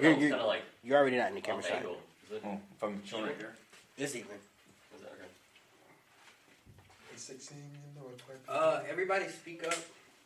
think 0.00 0.02
You're- 0.02 0.16
you're- 0.20 0.30
kind 0.30 0.40
of 0.42 0.46
like 0.48 0.62
You're 0.82 0.98
already 0.98 1.16
not 1.16 1.28
in 1.28 1.34
the 1.34 1.40
camera 1.40 1.62
off 1.62 1.68
side. 1.68 1.76
angle. 1.78 2.00
Is 2.26 2.32
it? 2.36 2.42
Oh, 2.44 2.60
if 2.76 2.82
I'm 2.82 3.04
showing 3.06 3.24
right 3.24 3.36
here. 3.36 3.54
This 3.96 4.14
evening. 4.16 4.38
Is 4.94 5.00
that 5.02 5.12
okay? 5.12 5.28
Uh, 8.48 8.82
everybody 8.88 9.28
speak 9.28 9.66
up 9.66 9.74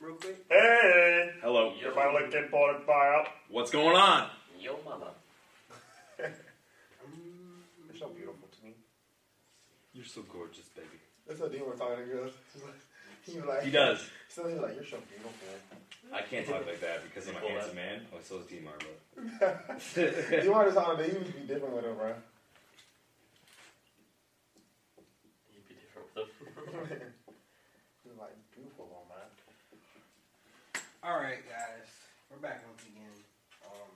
real 0.01 0.15
quick. 0.15 0.45
Hey! 0.49 1.33
Hello. 1.43 1.75
Yo. 1.81 1.91
If 1.91 1.97
I 1.99 2.13
look 2.13 2.35
at 2.35 2.51
Porter 2.51 2.81
Fire, 2.81 3.25
What's 3.51 3.71
going 3.71 3.97
on? 3.97 4.31
Yo, 4.61 4.79
mama. 4.85 5.11
you're 6.19 6.29
so 7.99 8.09
beautiful 8.09 8.49
to 8.59 8.65
me. 8.67 8.73
You're 9.95 10.05
so 10.05 10.23
gorgeous, 10.23 10.67
baby. 10.75 10.89
That's 11.27 11.41
what 11.41 11.53
Dean 11.53 11.67
was 11.69 11.79
talking 11.79 11.99
to 11.99 12.05
girls. 12.05 12.33
He 13.27 13.37
was 13.37 13.45
like, 13.45 13.63
He 13.65 13.71
does. 13.71 14.01
So 14.31 14.47
he 14.47 14.55
was 14.55 14.63
like, 14.63 14.75
you're 14.77 14.85
so 14.85 14.99
beautiful. 15.09 15.33
I 16.13 16.23
can't 16.23 16.47
talk 16.47 16.67
like 16.67 16.81
that 16.81 17.03
because 17.05 17.29
I'm 17.29 17.37
a 17.37 17.41
Cool, 17.41 17.51
handsome 17.51 17.77
man. 17.77 18.07
Oh, 18.15 18.19
so 18.23 18.39
is 18.39 18.47
Demar, 18.47 18.73
but 18.81 18.97
you 20.45 20.51
want 20.51 20.69
to 20.69 20.75
talk 20.75 20.97
to 20.97 21.05
you 21.07 21.13
used 21.19 21.27
to 21.27 21.33
be 21.33 21.47
different 21.47 21.75
with 21.75 21.85
him, 21.85 21.97
bro. 21.97 22.15
You'd 25.53 25.69
be 25.69 25.75
different 25.75 26.09
with 26.17 26.89
them. 26.89 26.99
he 28.03 28.09
was 28.09 28.19
like, 28.19 28.37
beautiful, 28.55 28.87
little 28.89 29.07
man. 29.13 29.29
All 31.05 31.19
right, 31.21 31.45
guys, 31.45 31.89
we're 32.31 32.39
back 32.39 32.65
once 32.67 32.83
again. 32.89 33.13
Um, 33.67 33.93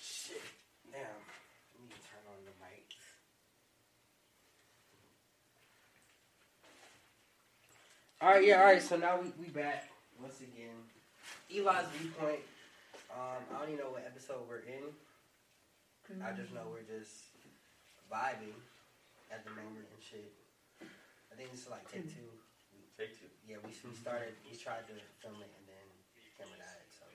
shit, 0.00 0.40
damn. 0.90 1.02
Let 1.76 1.82
me 1.84 1.94
turn 2.08 2.24
on 2.32 2.40
the 2.46 2.56
mics. 2.64 3.04
All 8.22 8.28
right, 8.30 8.46
yeah, 8.46 8.60
all 8.60 8.64
right. 8.64 8.82
So 8.82 8.96
now 8.96 9.20
we 9.20 9.28
we 9.38 9.48
back 9.50 9.91
once 10.22 10.38
again. 10.38 10.78
Eli's 11.50 11.90
viewpoint. 11.98 12.46
Um, 13.10 13.42
I 13.50 13.58
don't 13.58 13.74
even 13.74 13.82
know 13.82 13.90
what 13.90 14.06
episode 14.06 14.46
we're 14.46 14.62
in. 14.64 14.86
I 16.22 16.30
just 16.36 16.54
know 16.54 16.68
we're 16.70 16.86
just 16.86 17.34
vibing 18.06 18.54
at 19.32 19.42
the 19.42 19.52
moment 19.56 19.88
and 19.88 20.00
shit. 20.00 20.30
I 20.78 21.34
think 21.34 21.50
this 21.50 21.66
is 21.66 21.72
like 21.72 21.84
take 21.90 22.06
two. 22.06 22.30
Take 22.94 23.18
two. 23.18 23.26
Yeah, 23.48 23.58
we, 23.64 23.72
we 23.72 23.96
started, 23.96 24.36
we 24.46 24.54
tried 24.54 24.84
to 24.92 24.96
film 25.24 25.40
it 25.40 25.48
and 25.48 25.64
then 25.66 25.86
camera 26.38 26.60
died, 26.60 26.86
so. 26.92 27.08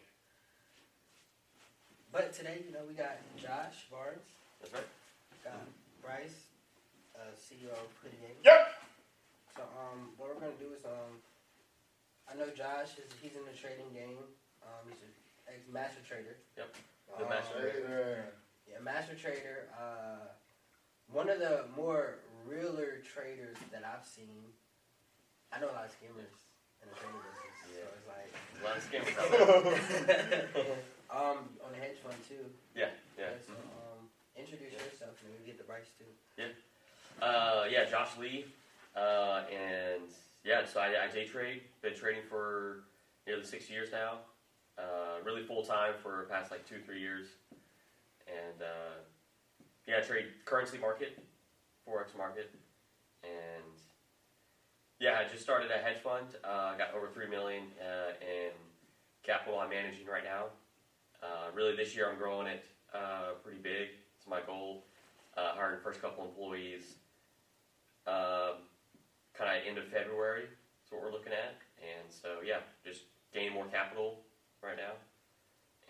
But 2.11 2.33
today, 2.33 2.65
you 2.65 2.73
know, 2.73 2.83
we 2.89 2.97
got 2.97 3.21
Josh 3.37 3.85
Barnes, 3.93 4.25
That's 4.59 4.73
right. 4.73 4.89
got 5.45 5.61
Bryce, 6.01 6.49
uh, 7.13 7.31
CEO 7.37 7.69
of 7.71 7.89
Hoodie 8.01 8.17
Game. 8.17 8.41
Yep. 8.41 8.59
So, 9.55 9.61
um, 9.77 10.09
what 10.17 10.33
we're 10.33 10.41
gonna 10.41 10.57
do 10.57 10.73
is, 10.73 10.81
um, 10.89 11.21
I 12.29 12.35
know 12.35 12.49
Josh 12.51 12.97
is, 12.99 13.07
he's 13.21 13.35
in 13.35 13.45
the 13.47 13.55
trading 13.55 13.87
game. 13.93 14.19
Um, 14.61 14.83
he's 14.91 14.99
an 15.01 15.13
ex-master 15.47 16.01
trader. 16.07 16.35
Yep. 16.57 16.75
The 17.19 17.25
Oh, 17.25 17.29
master. 17.29 17.55
hey 17.63 17.81
there. 17.87 18.29
Yeah, 18.67 18.79
master 18.83 19.15
trader. 19.15 19.69
Uh, 19.71 20.27
one 21.11 21.29
of 21.29 21.39
the 21.39 21.65
more 21.75 22.19
realer 22.45 22.99
traders 23.01 23.55
that 23.71 23.83
I've 23.87 24.05
seen. 24.05 24.43
I 25.53 25.59
know 25.59 25.71
a 25.71 25.75
lot 25.75 25.85
of 25.87 25.91
skimmers 25.95 26.35
in 26.83 26.89
the 26.91 26.95
trading 26.99 27.23
business, 27.23 27.55
Yeah. 27.71 27.87
so 27.87 27.95
it's 27.95 28.07
like. 28.11 28.31
A 28.59 28.63
lot 28.67 28.75
of 28.75 28.83
scammers 28.83 29.15
out 29.15 29.31
there. 29.31 30.49
um, 31.15 31.37
on 31.63 31.71
the 31.71 31.79
hedge 31.79 31.97
fund 32.03 32.19
too. 32.27 32.43
Yeah, 32.75 32.91
yeah. 33.17 33.39
So, 33.47 33.53
um, 33.55 34.11
introduce 34.35 34.73
yourself 34.73 35.15
and 35.23 35.31
maybe 35.31 35.47
get 35.47 35.57
the 35.57 35.63
Bryce 35.63 35.87
too. 35.97 36.11
Uh, 37.23 37.65
yeah, 37.71 37.85
Josh 37.85 38.17
Lee. 38.19 38.45
Uh, 38.95 39.43
and 39.49 40.11
yeah, 40.43 40.65
so 40.65 40.79
I, 40.79 41.05
I 41.05 41.13
day 41.13 41.25
trade. 41.25 41.61
Been 41.81 41.95
trading 41.95 42.23
for 42.29 42.83
nearly 43.25 43.43
six 43.43 43.69
years 43.69 43.89
now. 43.91 44.19
Uh, 44.77 45.23
really 45.23 45.43
full 45.43 45.63
time 45.63 45.93
for 46.01 46.27
past 46.29 46.51
like 46.51 46.67
two, 46.67 46.79
three 46.85 46.99
years. 46.99 47.27
And 48.27 48.61
uh, 48.61 48.99
yeah, 49.87 49.97
I 49.97 50.01
trade 50.01 50.25
currency 50.45 50.77
market, 50.77 51.19
forex 51.87 52.15
market, 52.17 52.53
and 53.23 53.63
yeah, 54.99 55.19
I 55.19 55.29
just 55.29 55.43
started 55.43 55.71
a 55.71 55.77
hedge 55.77 56.01
fund. 56.03 56.27
Uh, 56.43 56.77
got 56.77 56.93
over 56.95 57.07
three 57.07 57.29
million 57.29 57.63
uh, 57.81 58.11
in 58.21 58.51
capital 59.23 59.59
I'm 59.59 59.69
managing 59.69 60.05
right 60.05 60.23
now. 60.23 60.45
Uh, 61.23 61.51
really, 61.53 61.75
this 61.75 61.95
year 61.95 62.09
I'm 62.11 62.17
growing 62.17 62.47
it 62.47 62.63
uh, 62.93 63.33
pretty 63.43 63.59
big. 63.59 63.89
It's 64.17 64.27
my 64.27 64.41
goal. 64.45 64.83
Hiring 65.35 65.79
first 65.83 66.01
couple 66.01 66.25
employees 66.25 66.95
um, 68.07 68.63
kind 69.37 69.53
of 69.53 69.61
end 69.67 69.77
of 69.77 69.85
February. 69.93 70.49
That's 70.49 70.89
what 70.91 71.05
we're 71.05 71.13
looking 71.13 71.33
at. 71.33 71.55
And 71.77 72.09
so, 72.09 72.41
yeah, 72.41 72.65
just 72.83 73.05
gaining 73.33 73.53
more 73.53 73.69
capital 73.69 74.25
right 74.65 74.75
now 74.75 74.97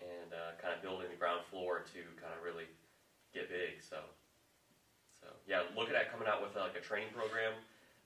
and 0.04 0.30
uh, 0.30 0.54
kind 0.60 0.76
of 0.76 0.84
building 0.84 1.08
the 1.10 1.16
ground 1.18 1.42
floor 1.50 1.82
to 1.96 2.00
kind 2.20 2.30
of 2.36 2.44
really 2.44 2.68
get 3.32 3.48
big. 3.48 3.80
So, 3.82 3.98
so 5.16 5.26
yeah, 5.48 5.66
looking 5.74 5.96
at 5.96 6.12
coming 6.12 6.28
out 6.28 6.44
with 6.44 6.54
uh, 6.54 6.68
like 6.68 6.76
a 6.76 6.84
training 6.84 7.10
program 7.16 7.56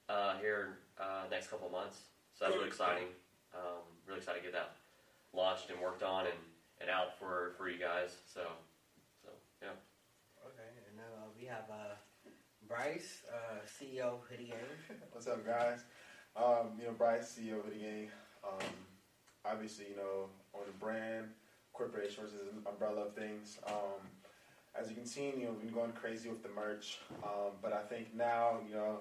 uh, 0.08 0.38
here 0.38 0.78
uh, 0.97 1.28
next 1.28 1.50
couple 1.50 1.69
months. 1.69 2.09
So 2.38 2.47
that's 2.47 2.56
really 2.56 2.70
exciting. 2.70 3.10
Um, 3.53 3.84
really 4.09 4.22
excited 4.22 4.41
to 4.41 4.47
get 4.48 4.56
that 4.56 4.78
launched 5.36 5.69
and 5.69 5.80
worked 5.80 6.03
on 6.03 6.24
and, 6.24 6.41
and 6.80 6.88
out 6.88 7.19
for, 7.19 7.53
for 7.59 7.69
you 7.69 7.76
guys. 7.76 8.16
So, 8.24 8.47
so 9.20 9.28
yeah. 9.60 9.76
Okay, 10.41 10.70
and 10.88 10.97
uh, 11.00 11.28
we 11.36 11.44
have 11.44 11.69
uh, 11.69 11.97
Bryce, 12.72 13.21
uh, 13.31 13.59
CEO 13.66 14.15
of 14.15 14.21
Hoodie 14.31 14.44
Gang. 14.44 14.99
What's 15.10 15.27
up, 15.27 15.44
guys? 15.44 15.81
Um, 16.34 16.72
you 16.78 16.87
know, 16.87 16.93
Bryce, 16.93 17.38
CEO 17.38 17.59
of 17.59 17.66
the 17.66 17.77
game. 17.77 18.09
Um, 18.43 18.66
obviously, 19.44 19.88
you 19.91 19.97
know, 19.97 20.31
on 20.55 20.62
the 20.65 20.72
brand, 20.81 21.27
corporation 21.75 22.25
versus 22.25 22.41
umbrella 22.66 23.09
of 23.09 23.15
things. 23.15 23.59
Um, 23.66 24.00
as 24.75 24.88
you 24.88 24.94
can 24.94 25.05
see, 25.05 25.34
you 25.37 25.44
know, 25.44 25.50
we've 25.50 25.66
been 25.66 25.75
going 25.75 25.93
crazy 25.93 26.31
with 26.31 26.43
the 26.43 26.49
merch. 26.49 26.97
Um, 27.22 27.60
but 27.60 27.75
I 27.75 27.83
think 27.83 28.15
now, 28.15 28.60
you 28.66 28.75
know, 28.75 29.00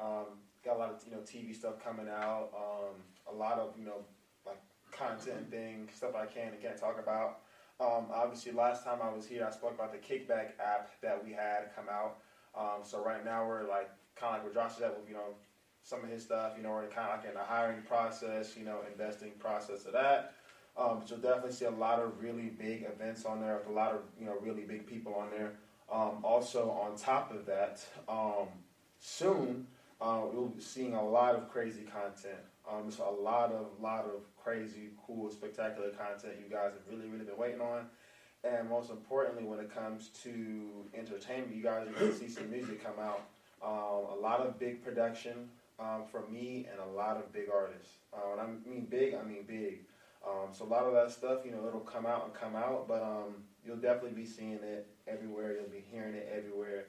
um, 0.00 0.38
got 0.64 0.76
a 0.76 0.78
lot 0.78 0.90
of 0.90 1.02
you 1.04 1.10
know 1.10 1.22
TV 1.22 1.52
stuff 1.52 1.82
coming 1.82 2.06
out. 2.08 2.50
Um, 2.54 2.94
a 3.28 3.36
lot 3.36 3.58
of 3.58 3.74
you 3.76 3.84
know 3.84 4.04
like 4.46 4.60
content 4.92 5.50
things, 5.50 5.90
stuff 5.92 6.14
I 6.14 6.26
can 6.26 6.52
and 6.52 6.62
can't 6.62 6.78
talk 6.78 7.00
about. 7.02 7.40
Um, 7.80 8.06
obviously, 8.14 8.52
last 8.52 8.84
time 8.84 9.00
I 9.02 9.12
was 9.12 9.26
here, 9.26 9.44
I 9.44 9.50
spoke 9.50 9.74
about 9.74 9.90
the 9.90 9.98
kickback 9.98 10.50
app 10.60 10.90
that 11.02 11.24
we 11.24 11.32
had 11.32 11.74
come 11.74 11.88
out. 11.90 12.18
Um, 12.58 12.82
so 12.82 13.02
right 13.02 13.24
now 13.24 13.46
we're 13.46 13.68
like 13.68 13.88
kind 14.16 14.36
of 14.36 14.44
like 14.44 14.54
where 14.54 14.64
Josh 14.64 14.80
at 14.82 14.98
with 14.98 15.08
you 15.08 15.14
know 15.14 15.36
some 15.82 16.02
of 16.04 16.10
his 16.10 16.22
stuff. 16.24 16.52
You 16.56 16.62
know, 16.62 16.70
we're 16.70 16.88
kind 16.88 17.10
of 17.10 17.18
like 17.18 17.28
in 17.28 17.34
the 17.34 17.44
hiring 17.44 17.82
process, 17.82 18.56
you 18.56 18.64
know, 18.64 18.80
investing 18.92 19.32
process 19.38 19.84
of 19.86 19.92
that. 19.92 20.34
Um, 20.76 21.00
but 21.00 21.10
you'll 21.10 21.18
definitely 21.18 21.52
see 21.52 21.64
a 21.64 21.70
lot 21.70 22.00
of 22.00 22.22
really 22.22 22.50
big 22.50 22.84
events 22.84 23.24
on 23.24 23.40
there 23.40 23.56
with 23.56 23.68
a 23.68 23.72
lot 23.72 23.92
of 23.92 24.00
you 24.18 24.26
know 24.26 24.36
really 24.40 24.62
big 24.62 24.86
people 24.86 25.14
on 25.14 25.30
there. 25.30 25.52
Um, 25.90 26.18
also, 26.22 26.70
on 26.70 26.96
top 26.96 27.32
of 27.32 27.46
that, 27.46 27.84
um, 28.08 28.48
soon 28.98 29.66
uh, 30.00 30.20
we'll 30.32 30.48
be 30.48 30.60
seeing 30.60 30.94
a 30.94 31.02
lot 31.02 31.34
of 31.34 31.48
crazy 31.50 31.82
content. 31.82 32.42
Um, 32.70 32.90
so 32.90 33.08
a 33.08 33.22
lot 33.22 33.52
of 33.52 33.66
lot 33.80 34.04
of 34.04 34.20
crazy, 34.36 34.90
cool, 35.06 35.30
spectacular 35.30 35.90
content 35.90 36.34
you 36.42 36.54
guys 36.54 36.72
have 36.72 36.82
really 36.90 37.08
really 37.08 37.24
been 37.24 37.38
waiting 37.38 37.60
on. 37.60 37.86
And 38.44 38.68
most 38.68 38.90
importantly, 38.90 39.44
when 39.44 39.58
it 39.58 39.74
comes 39.74 40.10
to 40.22 40.84
entertainment, 40.94 41.54
you 41.54 41.62
guys 41.62 41.88
are 41.88 41.92
going 41.92 42.12
to 42.12 42.18
see 42.18 42.28
some 42.28 42.50
music 42.50 42.82
come 42.82 42.98
out. 43.00 43.22
Um, 43.62 44.16
a 44.16 44.20
lot 44.20 44.40
of 44.40 44.58
big 44.58 44.84
production 44.84 45.48
um, 45.80 46.04
from 46.10 46.32
me 46.32 46.66
and 46.70 46.80
a 46.80 46.96
lot 46.96 47.16
of 47.16 47.32
big 47.32 47.48
artists. 47.52 47.94
Uh, 48.12 48.18
when 48.30 48.38
I 48.38 48.68
mean 48.68 48.86
big, 48.88 49.14
I 49.14 49.22
mean 49.22 49.44
big. 49.46 49.80
Um, 50.24 50.50
so 50.52 50.64
a 50.64 50.66
lot 50.66 50.84
of 50.84 50.94
that 50.94 51.10
stuff, 51.10 51.40
you 51.44 51.50
know, 51.50 51.66
it'll 51.66 51.80
come 51.80 52.06
out 52.06 52.24
and 52.24 52.34
come 52.34 52.54
out, 52.54 52.86
but 52.86 53.02
um, 53.02 53.34
you'll 53.64 53.76
definitely 53.76 54.12
be 54.12 54.26
seeing 54.26 54.60
it 54.62 54.86
everywhere. 55.08 55.54
You'll 55.54 55.70
be 55.70 55.84
hearing 55.90 56.14
it 56.14 56.32
everywhere. 56.34 56.84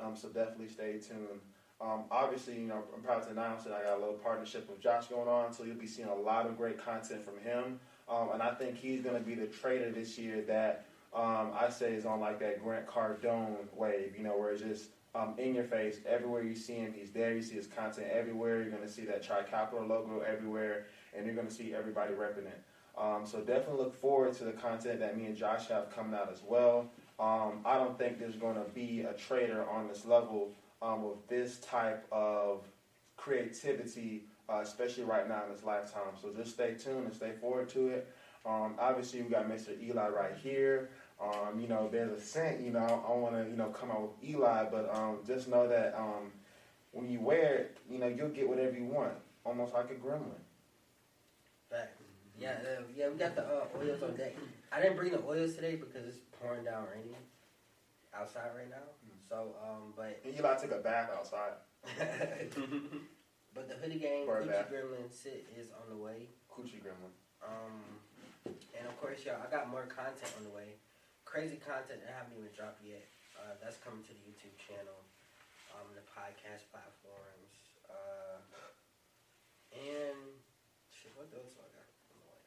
Um, 0.00 0.16
so 0.16 0.28
definitely 0.28 0.68
stay 0.68 0.98
tuned. 0.98 1.40
Um, 1.80 2.04
obviously, 2.10 2.54
you 2.54 2.66
know, 2.66 2.82
I'm 2.94 3.02
proud 3.02 3.24
to 3.24 3.30
announce 3.30 3.64
that 3.64 3.72
I 3.72 3.82
got 3.82 3.98
a 3.98 4.00
little 4.00 4.14
partnership 4.14 4.68
with 4.70 4.80
Josh 4.80 5.06
going 5.06 5.28
on, 5.28 5.52
so 5.52 5.64
you'll 5.64 5.76
be 5.76 5.86
seeing 5.86 6.08
a 6.08 6.14
lot 6.14 6.46
of 6.46 6.56
great 6.56 6.82
content 6.82 7.24
from 7.24 7.38
him. 7.40 7.78
Um, 8.08 8.30
and 8.32 8.42
I 8.42 8.54
think 8.54 8.76
he's 8.76 9.02
going 9.02 9.16
to 9.16 9.22
be 9.22 9.34
the 9.34 9.46
trader 9.46 9.90
this 9.90 10.16
year 10.16 10.42
that 10.42 10.86
um, 11.14 11.52
I 11.58 11.68
say 11.70 11.92
is 11.92 12.06
on 12.06 12.20
like 12.20 12.40
that 12.40 12.62
Grant 12.62 12.86
Cardone 12.86 13.56
wave, 13.74 14.14
you 14.16 14.24
know, 14.24 14.36
where 14.36 14.50
it's 14.50 14.62
just 14.62 14.90
um, 15.14 15.34
in 15.38 15.54
your 15.54 15.64
face. 15.64 15.98
Everywhere 16.06 16.42
you 16.42 16.56
see 16.56 16.74
him, 16.74 16.92
he's 16.96 17.10
there. 17.10 17.34
You 17.34 17.42
see 17.42 17.54
his 17.54 17.68
content 17.68 18.08
everywhere. 18.12 18.62
You're 18.62 18.70
to 18.82 18.88
see 18.88 19.04
that 19.04 19.22
Tri 19.22 19.42
Capital 19.42 19.86
logo 19.86 20.20
everywhere, 20.20 20.86
and 21.16 21.24
you're 21.24 21.34
to 21.48 21.54
see 21.54 21.74
everybody 21.74 22.14
repping 22.14 22.46
it. 22.46 22.62
Um, 22.96 23.22
so 23.24 23.38
definitely 23.40 23.78
look 23.78 23.94
forward 24.00 24.34
to 24.34 24.44
the 24.44 24.52
content 24.52 25.00
that 25.00 25.16
me 25.16 25.26
and 25.26 25.36
Josh 25.36 25.68
have 25.68 25.90
coming 25.94 26.14
out 26.14 26.30
as 26.32 26.42
well. 26.46 26.88
Um, 27.18 27.60
I 27.64 27.76
don't 27.76 27.96
think 27.98 28.18
there's 28.18 28.36
going 28.36 28.56
to 28.56 28.68
be 28.74 29.00
a 29.00 29.12
trader 29.12 29.68
on 29.68 29.88
this 29.88 30.04
level 30.04 30.50
um, 30.82 31.04
with 31.04 31.26
this 31.28 31.58
type 31.58 32.06
of 32.12 32.64
creativity, 33.16 34.24
uh, 34.48 34.60
especially 34.62 35.04
right 35.04 35.28
now 35.28 35.44
in 35.44 35.52
this 35.52 35.64
lifetime. 35.64 36.14
So 36.20 36.32
just 36.36 36.52
stay 36.52 36.74
tuned 36.74 37.04
and 37.04 37.14
stay 37.14 37.32
forward 37.40 37.68
to 37.70 37.88
it. 37.88 38.14
Um, 38.46 38.74
obviously, 38.78 39.22
we 39.22 39.30
got 39.30 39.48
Mr. 39.48 39.80
Eli 39.82 40.08
right 40.08 40.36
here. 40.42 40.90
Um, 41.20 41.60
you 41.60 41.68
know, 41.68 41.88
there's 41.90 42.12
a 42.12 42.20
scent. 42.20 42.60
You 42.60 42.72
know, 42.72 43.04
I 43.08 43.12
want 43.12 43.34
to 43.34 43.48
you 43.48 43.56
know 43.56 43.68
come 43.68 43.90
out 43.90 44.02
with 44.02 44.30
Eli, 44.30 44.64
but 44.70 44.94
um, 44.94 45.18
just 45.26 45.48
know 45.48 45.68
that 45.68 45.94
um, 45.96 46.32
when 46.92 47.08
you 47.08 47.20
wear 47.20 47.54
it, 47.54 47.78
you 47.88 47.98
know 47.98 48.08
you'll 48.08 48.28
get 48.28 48.48
whatever 48.48 48.76
you 48.76 48.84
want, 48.84 49.14
almost 49.44 49.74
like 49.74 49.90
a 49.90 49.94
gremlin. 49.94 50.42
Back. 51.70 51.92
Yeah, 52.38 52.56
uh, 52.62 52.82
yeah, 52.96 53.08
we 53.08 53.16
got 53.16 53.36
the 53.36 53.42
uh, 53.42 53.66
oils 53.78 54.02
on 54.02 54.16
deck. 54.16 54.34
I 54.72 54.80
didn't 54.80 54.96
bring 54.96 55.12
the 55.12 55.22
oils 55.24 55.54
today 55.54 55.76
because 55.76 56.08
it's 56.08 56.18
pouring 56.40 56.64
down 56.64 56.86
raining 56.92 57.14
outside 58.12 58.50
right 58.56 58.70
now. 58.70 58.90
So, 59.28 59.54
um, 59.62 59.92
but 59.96 60.20
And 60.24 60.34
Eli 60.36 60.56
took 60.56 60.72
a 60.72 60.78
bath 60.78 61.10
outside. 61.16 61.52
but 63.54 63.68
the 63.68 63.74
hoodie 63.74 63.98
game, 63.98 64.26
Coochie 64.26 64.48
bath. 64.48 64.70
Gremlin 64.70 65.10
sit 65.10 65.46
is 65.56 65.68
on 65.70 65.88
the 65.96 66.02
way. 66.02 66.28
Coochie 66.50 66.82
gremlin. 66.82 67.12
Um, 67.42 67.82
and 68.46 68.86
of 68.88 69.00
course, 69.00 69.24
y'all, 69.24 69.36
I 69.46 69.50
got 69.50 69.70
more 69.70 69.86
content 69.86 70.32
on 70.38 70.44
the 70.44 70.50
way. 70.50 70.76
Crazy 71.34 71.58
content 71.58 71.98
that 72.06 72.14
haven't 72.14 72.38
even 72.38 72.46
dropped 72.54 72.78
yet. 72.86 73.10
Uh, 73.34 73.58
that's 73.58 73.74
coming 73.82 74.06
to 74.06 74.14
the 74.14 74.22
YouTube 74.22 74.54
channel, 74.54 75.02
um, 75.74 75.90
the 75.98 76.06
podcast 76.06 76.62
platforms, 76.70 77.74
uh, 77.90 78.38
and 79.74 80.38
shit. 80.94 81.10
What 81.18 81.26
else 81.34 81.58
do 81.58 81.66
I 81.66 81.74
got 81.74 81.90
on 81.90 82.22
the 82.22 82.30
way? 82.30 82.38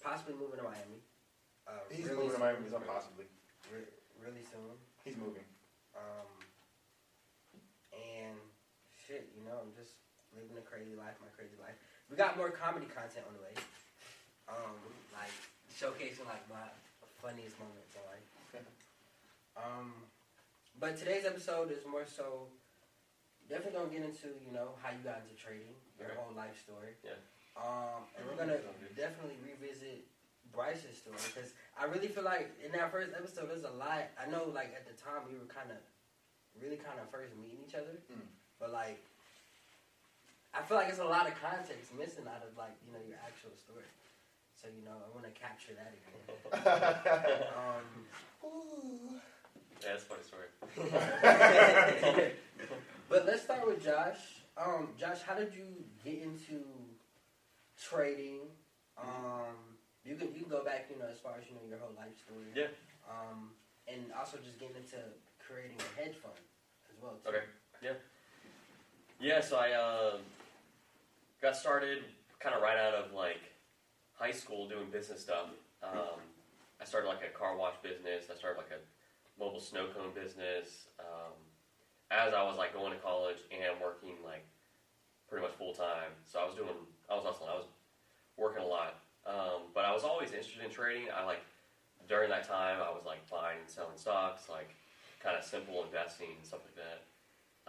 Possibly 0.00 0.32
moving 0.32 0.56
to 0.56 0.64
Miami. 0.64 1.04
Uh, 1.68 1.84
He's 1.92 2.08
really 2.08 2.32
moving 2.32 2.40
to. 2.40 2.48
Miami, 2.48 2.72
so 2.72 2.80
possibly. 2.80 3.28
Re- 3.68 3.92
really 4.16 4.48
soon. 4.48 4.80
He's 5.04 5.20
moving. 5.20 5.44
Um, 5.92 6.32
and 7.92 8.40
shit, 8.96 9.28
you 9.36 9.44
know, 9.44 9.60
I'm 9.60 9.76
just 9.76 10.00
living 10.32 10.56
a 10.56 10.64
crazy 10.64 10.96
life, 10.96 11.20
my 11.20 11.28
crazy 11.36 11.60
life. 11.60 11.76
We 12.08 12.16
got 12.16 12.40
more 12.40 12.48
comedy 12.48 12.88
content 12.88 13.28
on 13.28 13.36
the 13.36 13.44
way. 13.44 13.52
Um, 14.48 14.80
like 15.12 15.36
showcasing 15.68 16.24
like 16.24 16.48
my 16.48 16.72
funniest 17.20 17.54
moments. 17.60 17.91
Um, 19.56 19.92
but 20.80 20.96
today's 20.96 21.24
episode 21.24 21.70
is 21.70 21.84
more 21.86 22.06
so 22.06 22.48
definitely 23.48 23.78
gonna 23.78 23.92
get 23.92 24.02
into 24.04 24.28
you 24.44 24.52
know 24.52 24.72
how 24.82 24.90
you 24.90 24.98
got 25.04 25.20
into 25.22 25.36
trading, 25.36 25.76
your 25.98 26.08
Okay. 26.08 26.16
whole 26.18 26.32
life 26.34 26.56
story. 26.62 26.96
Yeah. 27.04 27.20
Um, 27.56 28.08
and 28.16 28.24
we're 28.26 28.36
gonna 28.40 28.58
definitely 28.96 29.36
revisit 29.44 30.08
Bryce's 30.52 30.96
story 30.96 31.20
because 31.34 31.52
I 31.76 31.84
really 31.84 32.08
feel 32.08 32.24
like 32.24 32.48
in 32.64 32.72
that 32.72 32.90
first 32.90 33.12
episode 33.12 33.50
there's 33.52 33.64
a 33.68 33.76
lot. 33.76 34.08
I 34.16 34.28
know 34.30 34.48
like 34.48 34.72
at 34.72 34.88
the 34.88 34.96
time 34.96 35.28
we 35.28 35.36
were 35.36 35.48
kind 35.52 35.70
of 35.70 35.80
really 36.60 36.76
kind 36.80 36.96
of 37.00 37.08
first 37.12 37.36
meeting 37.36 37.60
each 37.68 37.74
other, 37.76 38.00
Mm. 38.08 38.24
but 38.58 38.72
like 38.72 39.04
I 40.54 40.60
feel 40.64 40.76
like 40.76 40.88
it's 40.88 41.00
a 41.00 41.04
lot 41.04 41.28
of 41.28 41.32
context 41.40 41.92
missing 41.96 42.24
out 42.28 42.40
of 42.44 42.56
like 42.56 42.76
you 42.84 42.92
know 42.92 43.00
your 43.04 43.20
actual 43.20 43.52
story. 43.56 43.88
So 44.56 44.68
you 44.72 44.80
know 44.84 44.96
I 44.96 45.08
want 45.12 45.28
to 45.28 45.34
capture 45.36 45.72
that 45.76 45.92
again. 45.92 46.24
um, 47.56 48.08
Yeah, 48.42 49.88
that's 49.92 50.02
a 50.02 50.06
funny 50.06 50.22
story. 50.22 50.48
but 53.08 53.26
let's 53.26 53.42
start 53.42 53.66
with 53.66 53.84
Josh. 53.84 54.42
Um, 54.56 54.88
Josh, 54.98 55.22
how 55.26 55.34
did 55.34 55.54
you 55.54 55.66
get 56.04 56.22
into 56.22 56.64
trading? 57.80 58.40
Um, 58.98 59.56
you 60.04 60.16
can 60.16 60.28
you 60.34 60.40
can 60.40 60.50
go 60.50 60.64
back, 60.64 60.88
you 60.90 60.98
know, 60.98 61.08
as 61.10 61.18
far 61.18 61.32
as 61.38 61.44
you 61.48 61.54
know 61.54 61.62
your 61.68 61.78
whole 61.78 61.94
life 61.96 62.14
story. 62.24 62.46
Yeah. 62.54 62.66
Um, 63.08 63.50
and 63.88 64.12
also 64.18 64.38
just 64.44 64.58
getting 64.58 64.76
into 64.76 64.98
creating 65.38 65.76
a 65.78 66.00
hedge 66.00 66.16
fund 66.16 66.34
as 66.90 67.02
well. 67.02 67.18
Too. 67.24 67.30
Okay. 67.30 67.44
Yeah. 67.82 67.92
Yeah, 69.20 69.40
so 69.40 69.56
I 69.56 69.72
uh, 69.72 70.16
got 71.40 71.56
started 71.56 72.02
kind 72.40 72.54
of 72.54 72.62
right 72.62 72.76
out 72.76 72.94
of 72.94 73.12
like 73.12 73.52
high 74.14 74.32
school 74.32 74.68
doing 74.68 74.90
business 74.90 75.20
stuff. 75.20 75.46
Um, 75.82 76.20
I 76.82 76.84
started 76.84 77.06
like 77.06 77.22
a 77.22 77.30
car 77.30 77.54
wash 77.56 77.78
business. 77.78 78.26
I 78.26 78.34
started 78.34 78.58
like 78.58 78.74
a 78.74 78.82
mobile 79.38 79.62
snow 79.62 79.86
cone 79.94 80.10
business. 80.10 80.90
Um, 80.98 81.38
as 82.10 82.34
I 82.34 82.42
was 82.42 82.58
like 82.58 82.74
going 82.74 82.90
to 82.90 82.98
college 82.98 83.38
and 83.54 83.78
working 83.78 84.18
like 84.26 84.42
pretty 85.30 85.46
much 85.46 85.54
full 85.54 85.72
time, 85.72 86.10
so 86.26 86.42
I 86.42 86.44
was 86.44 86.58
doing, 86.58 86.74
I 87.08 87.14
was 87.14 87.24
hustling, 87.24 87.48
I 87.48 87.62
was 87.62 87.70
working 88.36 88.60
a 88.60 88.66
lot. 88.66 88.98
Um, 89.22 89.70
but 89.72 89.86
I 89.86 89.94
was 89.94 90.02
always 90.02 90.34
interested 90.34 90.66
in 90.66 90.74
trading. 90.74 91.06
I 91.14 91.22
like 91.22 91.46
during 92.10 92.28
that 92.34 92.50
time 92.50 92.82
I 92.82 92.90
was 92.90 93.06
like 93.06 93.22
buying 93.30 93.62
and 93.62 93.70
selling 93.70 93.94
stocks, 93.94 94.50
like 94.50 94.74
kind 95.22 95.38
of 95.38 95.46
simple 95.46 95.86
investing 95.86 96.34
and 96.34 96.42
stuff 96.42 96.66
like 96.66 96.74
that. 96.74 97.06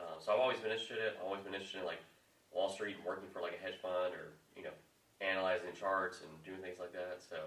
Um, 0.01 0.18
so 0.18 0.33
I've 0.33 0.42
always 0.42 0.57
been 0.57 0.74
interested 0.74 0.98
in. 0.98 1.13
I've 1.21 1.30
always 1.30 1.45
been 1.45 1.54
interested 1.54 1.86
in 1.86 1.86
like 1.86 2.01
Wall 2.50 2.74
Street 2.74 2.98
and 2.98 3.06
working 3.06 3.30
for 3.30 3.45
like 3.45 3.54
a 3.54 3.62
hedge 3.62 3.77
fund 3.77 4.18
or 4.18 4.33
you 4.57 4.66
know 4.66 4.74
analyzing 5.21 5.69
charts 5.77 6.25
and 6.25 6.33
doing 6.42 6.66
things 6.66 6.81
like 6.81 6.98
that. 6.98 7.21
So 7.21 7.38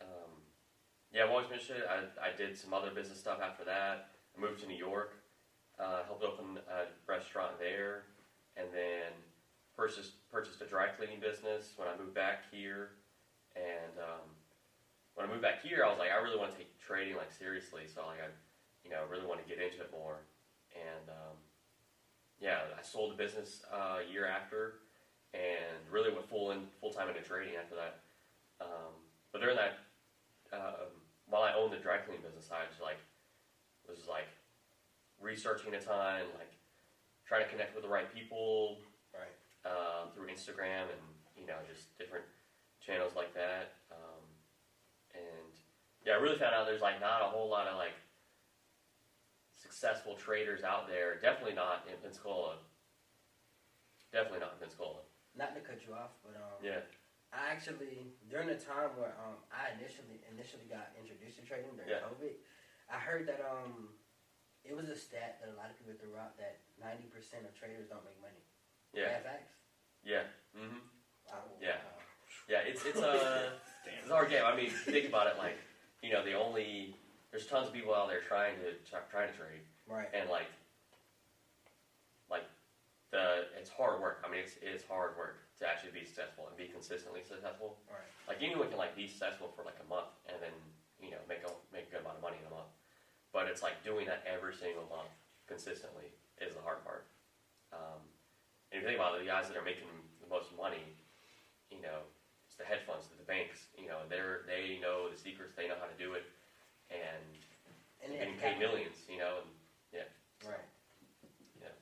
um, 0.00 0.39
yeah, 1.12 1.24
I've 1.24 1.30
always 1.30 1.46
been 1.46 1.58
interested. 1.58 1.82
I, 1.90 2.06
I 2.22 2.36
did 2.36 2.56
some 2.56 2.72
other 2.72 2.90
business 2.90 3.18
stuff 3.18 3.38
after 3.42 3.64
that. 3.64 4.10
I 4.36 4.40
moved 4.40 4.60
to 4.62 4.66
New 4.66 4.78
York, 4.78 5.14
uh, 5.78 6.04
helped 6.06 6.22
open 6.22 6.58
a 6.70 6.86
restaurant 7.10 7.58
there, 7.58 8.04
and 8.56 8.68
then 8.72 9.10
purchased 9.76 10.12
purchased 10.30 10.60
a 10.62 10.66
dry 10.66 10.86
cleaning 10.88 11.18
business 11.18 11.72
when 11.76 11.88
I 11.88 11.96
moved 11.98 12.14
back 12.14 12.44
here. 12.52 12.90
And 13.56 13.98
um, 13.98 14.28
when 15.14 15.26
I 15.26 15.30
moved 15.30 15.42
back 15.42 15.62
here, 15.62 15.82
I 15.84 15.88
was 15.90 15.98
like, 15.98 16.10
I 16.14 16.22
really 16.22 16.38
want 16.38 16.52
to 16.52 16.56
take 16.56 16.78
trading 16.78 17.16
like 17.16 17.32
seriously. 17.32 17.82
So 17.92 18.06
like 18.06 18.22
I, 18.22 18.30
you 18.84 18.90
know, 18.90 19.02
really 19.10 19.26
want 19.26 19.42
to 19.42 19.48
get 19.48 19.58
into 19.58 19.82
it 19.82 19.90
more. 19.90 20.22
And 20.76 21.10
um, 21.10 21.36
yeah, 22.38 22.70
I 22.78 22.82
sold 22.82 23.12
the 23.12 23.18
business 23.18 23.62
uh, 23.72 23.98
a 24.06 24.12
year 24.12 24.26
after, 24.26 24.86
and 25.34 25.82
really 25.90 26.12
went 26.12 26.28
full 26.28 26.52
in 26.52 26.70
full 26.80 26.92
time 26.92 27.08
into 27.08 27.22
trading 27.22 27.54
after 27.58 27.74
that. 27.74 27.98
Um, 28.60 28.94
but 29.32 29.40
during 29.40 29.56
that, 29.56 29.78
um, 30.52 30.99
while 31.30 31.42
I 31.42 31.54
owned 31.54 31.72
the 31.72 31.78
dry 31.78 31.98
cleaning 31.98 32.22
business, 32.22 32.50
I 32.52 32.66
just 32.68 32.82
like 32.82 32.98
was 33.88 34.06
like 34.08 34.28
researching 35.20 35.74
a 35.74 35.80
ton, 35.80 36.26
like 36.38 36.52
trying 37.26 37.44
to 37.44 37.50
connect 37.50 37.74
with 37.74 37.84
the 37.84 37.90
right 37.90 38.12
people 38.12 38.78
Right. 39.14 39.34
uh, 39.64 40.06
through 40.14 40.28
Instagram 40.28 40.86
and 40.90 41.02
you 41.36 41.46
know 41.46 41.58
just 41.72 41.96
different 41.98 42.24
channels 42.84 43.12
like 43.16 43.34
that. 43.34 43.74
Um, 43.90 44.22
and 45.14 45.50
yeah, 46.04 46.14
I 46.14 46.16
really 46.16 46.38
found 46.38 46.54
out 46.54 46.66
there's 46.66 46.82
like 46.82 47.00
not 47.00 47.22
a 47.22 47.26
whole 47.30 47.48
lot 47.48 47.66
of 47.66 47.76
like 47.76 47.94
successful 49.54 50.14
traders 50.14 50.62
out 50.62 50.88
there. 50.88 51.16
Definitely 51.20 51.54
not 51.54 51.86
in 51.90 51.96
Pensacola. 52.02 52.56
Definitely 54.12 54.40
not 54.40 54.54
in 54.54 54.58
Pensacola. 54.66 55.02
Not 55.36 55.54
to 55.54 55.60
cut 55.60 55.78
you 55.86 55.94
off, 55.94 56.10
but 56.24 56.34
um, 56.34 56.58
Yeah. 56.64 56.80
I 57.32 57.54
actually 57.54 58.10
during 58.26 58.50
the 58.50 58.58
time 58.58 58.90
where 58.98 59.14
um 59.22 59.38
I 59.54 59.70
initially 59.78 60.18
initially 60.26 60.66
got 60.66 60.90
introduced 60.98 61.38
to 61.38 61.46
trading 61.46 61.70
during 61.78 61.90
Yeah. 61.90 62.02
COVID, 62.02 62.34
I 62.90 62.98
heard 62.98 63.26
that 63.30 63.38
um 63.46 63.94
it 64.66 64.74
was 64.74 64.90
a 64.90 64.98
stat 64.98 65.38
that 65.40 65.48
a 65.48 65.56
lot 65.56 65.70
of 65.70 65.78
people 65.78 65.94
threw 65.94 66.18
out 66.18 66.36
that 66.38 66.58
ninety 66.78 67.06
percent 67.06 67.46
of 67.46 67.54
traders 67.54 67.86
don't 67.86 68.02
make 68.04 68.18
money. 68.20 68.42
Yeah. 68.92 69.14
Bad 69.14 69.22
facts. 69.22 69.52
Yeah. 70.02 70.26
hmm 70.54 70.82
Wow. 71.30 71.46
Yeah. 71.62 71.78
Yeah. 72.48 72.66
It's 72.66 72.84
it's 72.84 72.98
a 72.98 73.54
it's 73.86 74.10
a 74.10 74.14
hard 74.14 74.30
game. 74.30 74.42
I 74.44 74.56
mean, 74.56 74.70
think 74.70 75.06
about 75.06 75.28
it. 75.30 75.38
Like 75.38 75.56
you 76.02 76.10
know, 76.12 76.24
the 76.24 76.34
only 76.34 76.96
there's 77.30 77.46
tons 77.46 77.68
of 77.68 77.72
people 77.72 77.94
out 77.94 78.08
there 78.08 78.20
trying 78.26 78.58
to 78.58 78.74
trying 78.90 79.30
to 79.30 79.36
trade. 79.38 79.62
Right. 79.86 80.10
and 80.12 80.28
like 80.28 80.50
like 82.28 82.44
the 83.14 83.46
it's 83.56 83.70
hard 83.70 84.00
work. 84.00 84.18
I 84.26 84.30
mean, 84.30 84.40
it's 84.42 84.58
it's 84.60 84.82
hard 84.82 85.16
work 85.16 85.38
to 85.60 85.68
actually 85.68 85.92
be 85.92 86.04
successful 86.08 86.48
and 86.48 86.56
be 86.56 86.72
consistently 86.72 87.20
successful. 87.20 87.76
Right. 87.86 88.08
Like 88.26 88.40
anyone 88.40 88.72
can 88.72 88.80
like 88.80 88.96
be 88.96 89.06
successful 89.06 89.52
for 89.52 89.62
like 89.62 89.76
a 89.78 89.88
month 89.88 90.08
and 90.26 90.40
then 90.40 90.56
you 90.96 91.12
know 91.12 91.20
make 91.28 91.44
a 91.44 91.52
make 91.68 91.88
a 91.88 91.90
good 91.92 92.02
amount 92.02 92.16
of 92.16 92.24
money 92.24 92.40
in 92.40 92.48
a 92.48 92.54
month, 92.54 92.72
but 93.32 93.46
it's 93.46 93.60
like 93.60 93.84
doing 93.84 94.08
that 94.08 94.24
every 94.24 94.56
single 94.56 94.88
month 94.88 95.12
consistently 95.44 96.08
is 96.40 96.56
the 96.56 96.64
hard 96.64 96.80
part. 96.82 97.04
Um, 97.76 98.00
and 98.72 98.80
if 98.80 98.82
you 98.82 98.88
think 98.88 98.98
about 98.98 99.20
it, 99.20 99.26
the 99.26 99.30
guys 99.30 99.52
that 99.52 99.56
are 99.60 99.66
making 99.66 99.90
the 100.24 100.30
most 100.32 100.48
money, 100.56 100.96
you 101.68 101.82
know, 101.84 102.08
it's 102.48 102.56
the 102.56 102.64
hedge 102.64 102.82
funds, 102.88 103.06
the 103.12 103.28
banks. 103.28 103.68
You 103.76 103.92
know, 103.92 104.00
they're 104.08 104.48
they 104.48 104.80
know 104.80 105.12
the 105.12 105.18
secrets, 105.20 105.52
they 105.54 105.68
know 105.68 105.76
how 105.76 105.90
to 105.90 105.98
do 106.00 106.16
it, 106.16 106.24
and 106.88 107.26
And 108.00 108.16
they're 108.16 108.24
getting 108.24 108.40
paid 108.40 108.56
millions. 108.56 108.96
You 109.12 109.20
know, 109.20 109.44
and 109.44 109.50
yeah, 109.92 110.08
Right. 110.40 110.64
Yeah. 111.60 111.76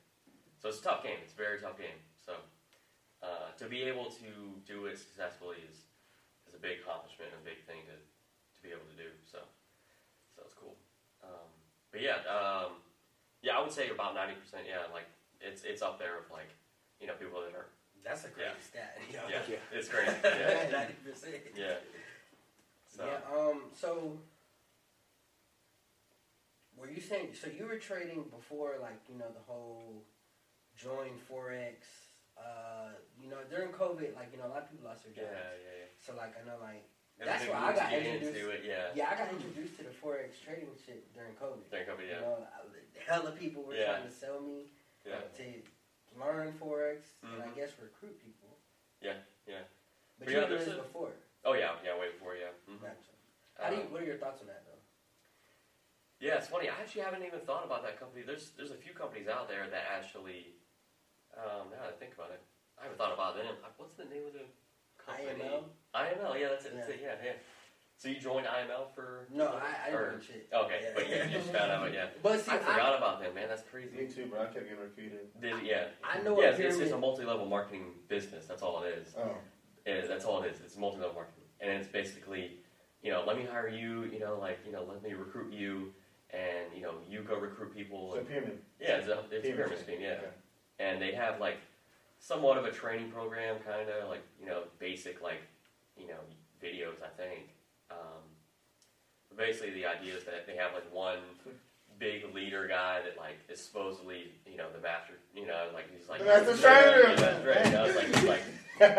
So 0.59 0.67
it's 0.67 0.83
a 0.83 0.83
tough 0.83 1.01
game. 1.07 1.23
It's 1.23 1.31
a 1.31 1.39
very 1.39 1.63
tough 1.63 1.79
game. 1.79 1.95
So 3.21 3.27
uh, 3.27 3.51
to 3.59 3.65
be 3.67 3.83
able 3.83 4.05
to 4.05 4.29
do 4.65 4.85
it 4.85 4.97
successfully 4.97 5.57
is 5.69 5.77
is 6.47 6.55
a 6.55 6.61
big 6.61 6.79
accomplishment, 6.81 7.31
and 7.35 7.39
a 7.41 7.45
big 7.45 7.59
thing 7.67 7.83
to, 7.87 7.95
to 7.95 8.59
be 8.63 8.69
able 8.71 8.87
to 8.89 8.97
do. 8.97 9.09
So 9.31 9.39
so 10.35 10.41
it's 10.45 10.53
cool. 10.55 10.75
Um, 11.23 11.49
but 11.91 12.01
yeah, 12.01 12.23
um, 12.31 12.79
yeah, 13.41 13.57
I 13.57 13.61
would 13.61 13.71
say 13.71 13.89
about 13.89 14.15
ninety 14.15 14.35
percent. 14.39 14.63
Yeah, 14.67 14.87
like 14.93 15.07
it's 15.41 15.63
it's 15.63 15.81
up 15.81 15.99
there 15.99 16.15
with 16.19 16.31
like 16.31 16.49
you 16.99 17.07
know 17.07 17.13
people 17.19 17.41
that 17.41 17.55
are 17.55 17.67
That's 18.03 18.23
a 18.25 18.29
crazy 18.29 18.49
Yeah. 18.73 18.87
stat. 18.87 18.97
yeah, 19.49 19.57
it's 19.77 19.89
crazy. 19.89 20.15
Yeah, 20.23 20.69
Ninety 20.71 20.95
percent. 21.03 21.35
yeah. 21.55 21.75
So 22.87 23.03
Yeah. 23.05 23.19
Um. 23.35 23.69
So, 23.75 24.17
were 26.77 26.89
you 26.89 27.01
saying 27.01 27.29
so 27.39 27.47
you 27.47 27.65
were 27.67 27.77
trading 27.77 28.23
before, 28.31 28.75
like 28.81 29.01
you 29.11 29.17
know, 29.17 29.27
the 29.33 29.43
whole 29.45 30.03
join 30.77 31.11
forex? 31.29 31.83
Uh, 32.37 32.95
you 33.21 33.29
know, 33.29 33.35
during 33.49 33.67
COVID, 33.89 34.13
like 34.15 34.29
you 34.31 34.37
know, 34.37 34.45
a 34.45 34.53
lot 34.53 34.61
of 34.63 34.69
people 34.69 34.85
lost 34.85 35.01
their 35.03 35.13
jobs. 35.17 35.33
yeah, 35.33 35.49
yeah. 35.57 35.75
yeah. 35.81 35.89
So 35.97 36.13
like 36.13 36.37
I 36.37 36.45
know, 36.45 36.61
like 36.61 36.85
That's 37.17 37.43
Everything 37.43 37.49
where 37.51 37.59
I 37.59 37.75
got 37.75 37.89
to 37.89 37.97
introduced- 37.97 38.37
into 38.37 38.49
it. 38.53 38.61
Yeah, 38.63 38.85
yeah, 38.95 39.09
I 39.11 39.13
got 39.17 39.27
introduced 39.33 39.75
to 39.81 39.83
the 39.83 39.91
forex 39.97 40.37
trading 40.39 40.69
shit 40.79 41.03
during 41.17 41.33
COVID. 41.35 41.65
during 41.73 41.85
COVID. 41.89 42.05
You 42.05 42.13
Yeah, 42.15 42.21
know, 42.23 42.47
I- 42.47 43.03
hella 43.09 43.31
people 43.33 43.63
were 43.65 43.75
Yeah. 43.75 43.97
trying 43.99 44.07
to 44.07 44.13
sell 44.13 44.39
me 44.39 44.69
yeah. 45.03 45.19
to 45.35 45.45
learn 46.15 46.53
forex 46.61 47.01
and 47.23 47.41
I 47.43 47.47
Mhm. 47.49 47.55
guess 47.55 47.71
recruit 47.81 48.15
people. 48.23 48.55
Yeah, 49.01 49.17
yeah. 49.47 49.65
But 50.17 50.25
But 50.25 50.33
you 50.33 50.39
yeah, 50.39 50.47
this 50.47 50.67
a- 50.67 50.77
before. 50.85 51.11
Oh 51.43 51.53
yeah, 51.53 51.75
yeah. 51.83 51.97
Way 51.97 52.11
before. 52.11 52.35
Yeah. 52.35 52.51
Mhm. 52.69 52.81
Gotcha. 52.81 53.11
How 53.57 53.69
do 53.71 53.75
you, 53.77 53.83
what 53.91 54.01
are 54.01 54.05
your 54.05 54.17
thoughts 54.17 54.41
on 54.41 54.47
that 54.47 54.63
though? 54.65 54.79
Yeah, 56.19 56.35
it's 56.37 56.47
funny. 56.47 56.69
I 56.69 56.75
actually 56.79 57.01
haven't 57.03 57.23
even 57.23 57.39
thought 57.41 57.63
about 57.65 57.83
that 57.83 57.97
company. 57.99 58.23
There's 58.23 58.51
there's 58.51 58.71
a 58.71 58.75
few 58.77 58.93
companies 58.93 59.27
out 59.27 59.47
there 59.49 59.67
that 59.67 59.85
actually. 59.91 60.55
Um, 61.37 61.69
now 61.71 61.79
that 61.83 61.93
I 61.95 61.97
think 61.99 62.13
about 62.15 62.31
it, 62.31 62.41
I 62.79 62.83
haven't 62.83 62.97
thought 62.97 63.13
about 63.13 63.35
them. 63.35 63.45
What's 63.77 63.95
the 63.95 64.05
name 64.05 64.23
of 64.27 64.33
the 64.33 64.45
company? 64.97 65.27
IML? 65.43 65.63
IML. 65.95 66.39
Yeah, 66.39 66.47
that's 66.49 66.65
it. 66.65 66.75
That's 66.75 66.89
it. 66.89 66.99
Yeah, 67.03 67.15
yeah. 67.23 67.31
So 67.97 68.07
you 68.07 68.19
joined 68.19 68.45
IML 68.45 68.95
for? 68.95 69.27
No, 69.33 69.47
I, 69.59 69.89
I 69.91 69.93
or- 69.93 70.11
didn't 70.11 70.23
shit. 70.23 70.47
Okay, 70.53 70.79
Yeah. 70.81 70.89
but 70.95 71.09
you, 71.09 71.15
you 71.15 71.29
just 71.43 71.51
found 71.51 71.71
out. 71.71 71.91
Yeah, 71.93 72.05
But 72.23 72.39
see, 72.39 72.51
I 72.51 72.55
I, 72.55 72.59
forgot 72.59 72.97
about 72.97 73.21
them, 73.21 73.33
man. 73.35 73.49
That's 73.49 73.63
crazy. 73.69 73.95
Me 73.97 74.07
too, 74.07 74.27
bro. 74.27 74.41
I 74.41 74.45
kept 74.45 74.63
getting 74.69 74.79
repeated. 74.79 75.27
Did- 75.41 75.65
yeah. 75.65 75.87
I 76.03 76.19
know 76.21 76.39
Yeah, 76.39 76.51
what 76.51 76.59
it's, 76.61 76.75
it's, 76.75 76.77
it's 76.77 76.91
a 76.93 76.97
multi-level 76.97 77.45
marketing 77.45 77.87
business. 78.07 78.45
That's 78.47 78.61
all 78.61 78.81
it 78.83 78.97
is. 78.97 79.13
Oh, 79.17 79.31
Yeah, 79.85 80.01
that's 80.07 80.23
all 80.23 80.41
it 80.43 80.51
is. 80.53 80.61
It's 80.61 80.77
multi-level 80.77 81.13
marketing, 81.13 81.43
and 81.59 81.71
it's 81.71 81.89
basically, 81.89 82.59
you 83.03 83.11
know, 83.11 83.23
let 83.27 83.35
me 83.37 83.43
hire 83.45 83.67
you. 83.67 84.03
You 84.05 84.19
know, 84.19 84.37
like 84.39 84.59
you 84.65 84.71
know, 84.71 84.83
let 84.87 85.03
me 85.03 85.13
recruit 85.13 85.51
you, 85.51 85.91
and 86.29 86.73
you 86.73 86.83
know, 86.83 86.93
you 87.09 87.21
go 87.23 87.37
recruit 87.37 87.75
people. 87.75 88.15
it's 88.15 88.23
a 88.23 88.31
pyramid. 88.31 88.59
yeah, 88.79 88.95
it's 88.97 89.07
a 89.09 89.23
it's 89.31 89.45
a 89.45 89.51
pyramid 89.51 89.79
scheme. 89.79 89.99
Yeah, 89.99 90.19
and 90.79 91.01
they 91.01 91.11
have 91.11 91.41
like 91.41 91.57
somewhat 92.19 92.57
of 92.57 92.65
a 92.65 92.71
training 92.71 93.11
program, 93.11 93.55
kind 93.65 93.89
of 93.89 94.09
like 94.09 94.23
you 94.39 94.45
know, 94.45 94.63
basic 94.79 95.21
like 95.21 95.41
you 95.97 96.07
know 96.07 96.19
videos. 96.63 97.01
I 97.03 97.09
think. 97.17 97.49
Um, 97.91 98.21
but 99.29 99.37
basically, 99.37 99.71
the 99.71 99.85
idea 99.85 100.15
is 100.15 100.23
that 100.25 100.45
they 100.45 100.55
have 100.55 100.73
like 100.73 100.93
one 100.93 101.19
big 101.99 102.33
leader 102.33 102.65
guy 102.67 103.01
that 103.03 103.17
like 103.17 103.37
is 103.49 103.59
supposedly 103.59 104.31
you 104.45 104.57
know 104.57 104.67
the 104.75 104.81
master. 104.81 105.13
You 105.35 105.47
know, 105.47 105.67
like 105.73 105.85
he's 105.97 106.07
like 106.09 106.19
The 106.19 106.25
master 106.25 106.55
yeah, 106.55 106.81
trainer. 106.91 107.09
yeah, 107.09 107.15
that's 107.15 107.45
right. 107.45 107.65
You 107.65 107.71
know, 107.71 107.85
it's 107.85 107.95
like 107.95 108.15
he's 108.15 108.23
like 108.23 108.43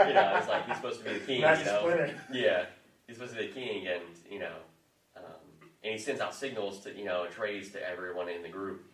you 0.09 0.15
know, 0.15 0.35
it's 0.37 0.49
like 0.49 0.67
he's 0.67 0.77
supposed 0.77 0.99
to 0.99 1.05
be 1.05 1.13
the 1.19 1.25
king. 1.27 1.41
Master 1.43 1.65
you 1.65 1.71
know, 1.71 1.79
Splinter. 1.81 2.15
yeah, 2.33 2.65
he's 3.07 3.17
supposed 3.17 3.35
to 3.35 3.41
be 3.41 3.47
the 3.47 3.53
king, 3.53 3.87
and 3.87 4.03
you 4.31 4.39
know, 4.39 4.57
um, 5.17 5.23
and 5.85 5.93
he 5.93 5.99
sends 5.99 6.21
out 6.21 6.35
signals 6.35 6.81
to 6.81 6.95
you 6.97 7.05
know 7.05 7.27
trades 7.29 7.71
to 7.71 7.89
everyone 7.89 8.29
in 8.29 8.43
the 8.43 8.49
group, 8.49 8.85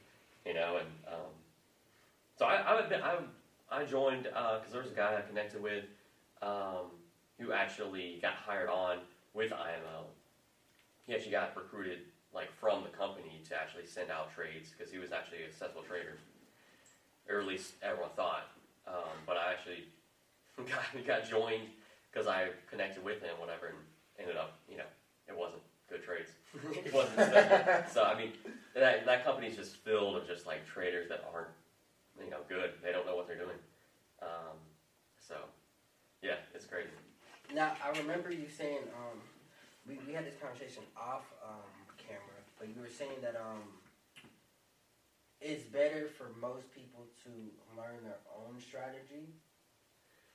you 0.45 0.55
know, 0.55 0.77
and 0.79 0.89
um, 1.09 1.31
so 2.39 2.45
I 2.47 2.57
I 2.57 2.75
would 2.81 2.93
I 2.93 3.17
I 3.71 3.85
joined 3.85 4.25
because 4.25 4.73
there 4.73 4.83
was 4.83 4.91
a 4.91 4.95
guy 4.95 5.17
I 5.19 5.23
connected 5.29 5.63
with 5.63 5.85
um, 6.43 6.93
who 7.39 7.53
actually 7.53 8.19
got 8.23 8.35
hired 8.35 8.69
on 8.69 8.99
with 9.35 9.51
IML. 9.51 10.07
He 11.07 11.15
actually 11.15 11.33
got 11.33 11.57
recruited 11.57 12.01
like 12.35 12.53
from 12.53 12.83
the 12.83 12.91
company 12.91 13.41
to 13.49 13.57
actually 13.57 13.87
send 13.87 14.11
out 14.11 14.35
trades 14.35 14.71
because 14.77 14.93
he 14.93 14.99
was 14.99 15.13
actually 15.13 15.43
a 15.43 15.51
successful 15.51 15.83
trader, 15.83 16.19
or 17.29 17.41
at 17.41 17.47
least 17.47 17.75
everyone 17.83 18.11
thought. 18.15 18.49
Um, 18.87 19.17
but 19.27 19.37
I 19.37 19.53
actually 19.53 19.89
got 20.57 21.07
got 21.07 21.29
joined 21.29 21.69
because 22.11 22.27
I 22.27 22.49
connected 22.71 23.05
with 23.05 23.21
him, 23.21 23.35
whatever, 23.39 23.69
and 23.69 23.77
ended 24.19 24.37
up, 24.37 24.59
you 24.71 24.77
know, 24.77 24.89
it 25.29 25.37
wasn't 25.37 25.63
good 25.89 26.03
trades. 26.05 26.31
It 26.87 26.93
wasn't 26.93 27.91
so 27.91 28.03
I 28.05 28.17
mean, 28.17 28.33
that 28.75 29.05
that 29.05 29.25
company's 29.25 29.57
just 29.57 29.77
filled 29.77 30.17
of 30.17 30.27
just 30.27 30.47
like 30.47 30.67
traders 30.67 31.09
that 31.09 31.25
aren't, 31.33 31.49
you 32.23 32.31
know, 32.31 32.41
good. 32.49 32.73
They 32.83 32.93
don't 32.93 33.07
know 33.07 33.17
what 33.17 33.27
they're 33.27 33.39
doing. 33.39 33.59
Um, 34.23 34.57
so, 35.21 35.35
yeah, 36.23 36.37
it's 36.55 36.67
crazy. 36.67 36.89
Now 37.55 37.73
I 37.85 37.97
remember 37.99 38.31
you 38.31 38.49
saying 38.49 38.83
um, 38.97 39.21
we, 39.87 39.99
we 40.07 40.13
had 40.13 40.27
this 40.27 40.35
conversation 40.41 40.83
off 40.97 41.25
um, 41.45 41.71
camera, 41.97 42.41
but 42.59 42.69
you 42.69 42.81
were 42.81 42.91
saying 42.91 43.23
that 43.23 43.37
um, 43.37 43.63
it's 45.41 45.63
better 45.65 46.09
for 46.19 46.29
most 46.41 46.73
people 46.75 47.07
to 47.23 47.31
learn 47.77 48.03
their 48.03 48.19
own 48.27 48.59
strategy 48.61 49.31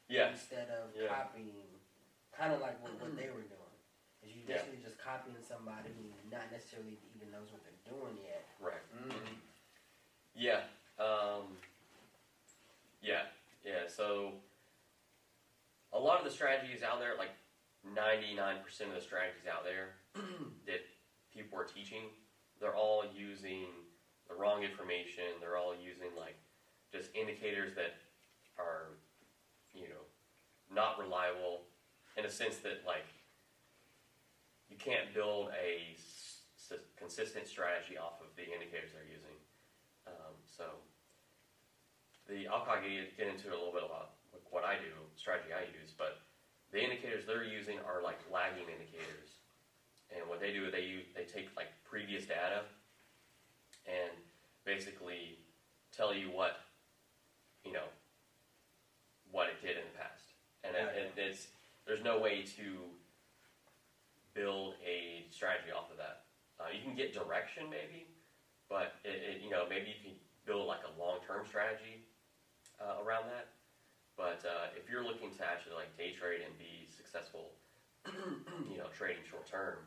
Yeah, 0.07 0.31
instead 0.31 0.69
of 0.69 0.95
Yeah. 0.95 1.07
copying, 1.07 1.67
kind 2.31 2.53
of 2.53 2.61
like 2.61 2.81
what, 2.83 2.93
what 3.01 3.15
they 3.17 3.27
were 3.27 3.43
doing. 3.47 3.75
Is 4.23 4.31
you 4.31 4.43
Yeah. 4.47 4.61
basically 4.61 4.79
just 4.85 5.00
copying 5.00 5.35
somebody 5.41 5.89
who 5.91 6.05
not 6.29 6.51
necessarily 6.51 7.00
even 7.15 7.31
knows 7.31 7.50
what 7.51 7.59
they're 7.65 7.91
doing 7.91 8.15
yet. 8.23 8.45
right. 8.59 8.83
Mm. 8.95 9.35
Yeah. 10.35 10.63
Um, 11.00 11.57
yeah. 13.01 13.24
Yeah. 13.65 13.88
So 13.88 14.34
a 15.93 16.00
lot 16.00 16.20
of 16.20 16.25
the 16.25 16.31
strategies 16.31 16.84
out 16.84 17.00
there, 17.00 17.13
like 17.17 17.31
99% 17.86 18.62
of 18.88 18.96
the 18.96 19.01
strategies 19.01 19.48
out 19.51 19.63
there 19.63 19.98
that 20.65 20.81
people 21.34 21.58
are 21.60 21.65
teaching, 21.65 22.03
they're 22.60 22.75
all 22.75 23.03
using 23.15 23.65
the 24.29 24.36
wrong 24.36 24.63
information. 24.63 25.41
They're 25.41 25.58
all 25.58 25.74
using 25.74 26.15
like 26.17 26.38
just 26.93 27.10
indicators 27.15 27.74
that 27.75 27.96
are, 28.58 28.98
you 29.74 29.89
know, 29.89 30.05
not 30.74 31.00
reliable 31.00 31.62
in 32.17 32.25
a 32.25 32.29
sense 32.29 32.58
that 32.58 32.84
like 32.86 33.08
you 34.70 34.77
can't 34.77 35.13
build 35.13 35.51
a 35.58 35.98
consistent 36.96 37.48
strategy 37.48 37.98
off 37.98 38.22
of 38.22 38.31
the 38.38 38.48
indicators 38.48 38.96
they're 38.96 39.10
using. 39.10 39.36
Um, 40.08 40.36
so 40.46 40.63
the 42.31 42.47
I'll 42.47 42.63
get, 42.63 43.27
into 43.27 43.51
it 43.51 43.53
a 43.53 43.59
little 43.59 43.75
bit 43.75 43.83
about 43.83 44.15
what 44.50 44.63
I 44.63 44.79
do, 44.79 44.95
strategy 45.19 45.51
I 45.51 45.67
use, 45.67 45.91
but 45.91 46.23
the 46.71 46.79
indicators 46.79 47.27
they're 47.27 47.43
using 47.43 47.75
are 47.83 48.00
like 48.00 48.23
lagging 48.31 48.71
indicators, 48.71 49.35
and 50.15 50.23
what 50.31 50.39
they 50.39 50.55
do 50.55 50.65
is 50.65 50.71
they 50.71 51.03
they 51.11 51.27
take 51.27 51.51
like 51.59 51.67
previous 51.83 52.25
data 52.25 52.63
and 53.83 54.15
basically 54.63 55.43
tell 55.91 56.15
you 56.15 56.31
what 56.31 56.63
you 57.67 57.75
know 57.75 57.91
what 59.31 59.51
it 59.51 59.59
did 59.59 59.75
in 59.75 59.83
the 59.91 59.95
past, 60.00 60.31
and 60.63 60.71
it, 60.71 60.88
it, 60.95 61.07
it's 61.19 61.51
there's 61.85 62.03
no 62.03 62.19
way 62.19 62.47
to 62.55 62.79
build 64.33 64.79
a 64.79 65.27
strategy 65.31 65.75
off 65.75 65.91
of 65.91 66.00
that. 66.00 66.23
Uh, 66.59 66.71
you 66.71 66.79
can 66.79 66.95
get 66.95 67.11
direction 67.11 67.67
maybe, 67.67 68.07
but 68.71 68.95
it, 69.03 69.43
you 69.43 69.51
know 69.51 69.67
maybe 69.67 69.91
you 69.91 70.00
can 70.00 70.15
build 70.45 70.67
like 70.67 70.83
a 70.88 70.93
long 71.00 71.19
term 71.27 71.43
strategy 71.47 72.07
uh, 72.81 73.05
around 73.05 73.29
that. 73.29 73.53
But 74.17 74.41
uh, 74.43 74.73
if 74.75 74.89
you're 74.89 75.05
looking 75.05 75.31
to 75.38 75.43
actually 75.45 75.77
like 75.77 75.93
day 75.95 76.13
trade 76.17 76.41
and 76.41 76.53
be 76.57 76.89
successful, 76.89 77.53
you 78.69 78.77
know, 78.77 78.89
trading 78.91 79.23
short 79.29 79.45
term, 79.47 79.85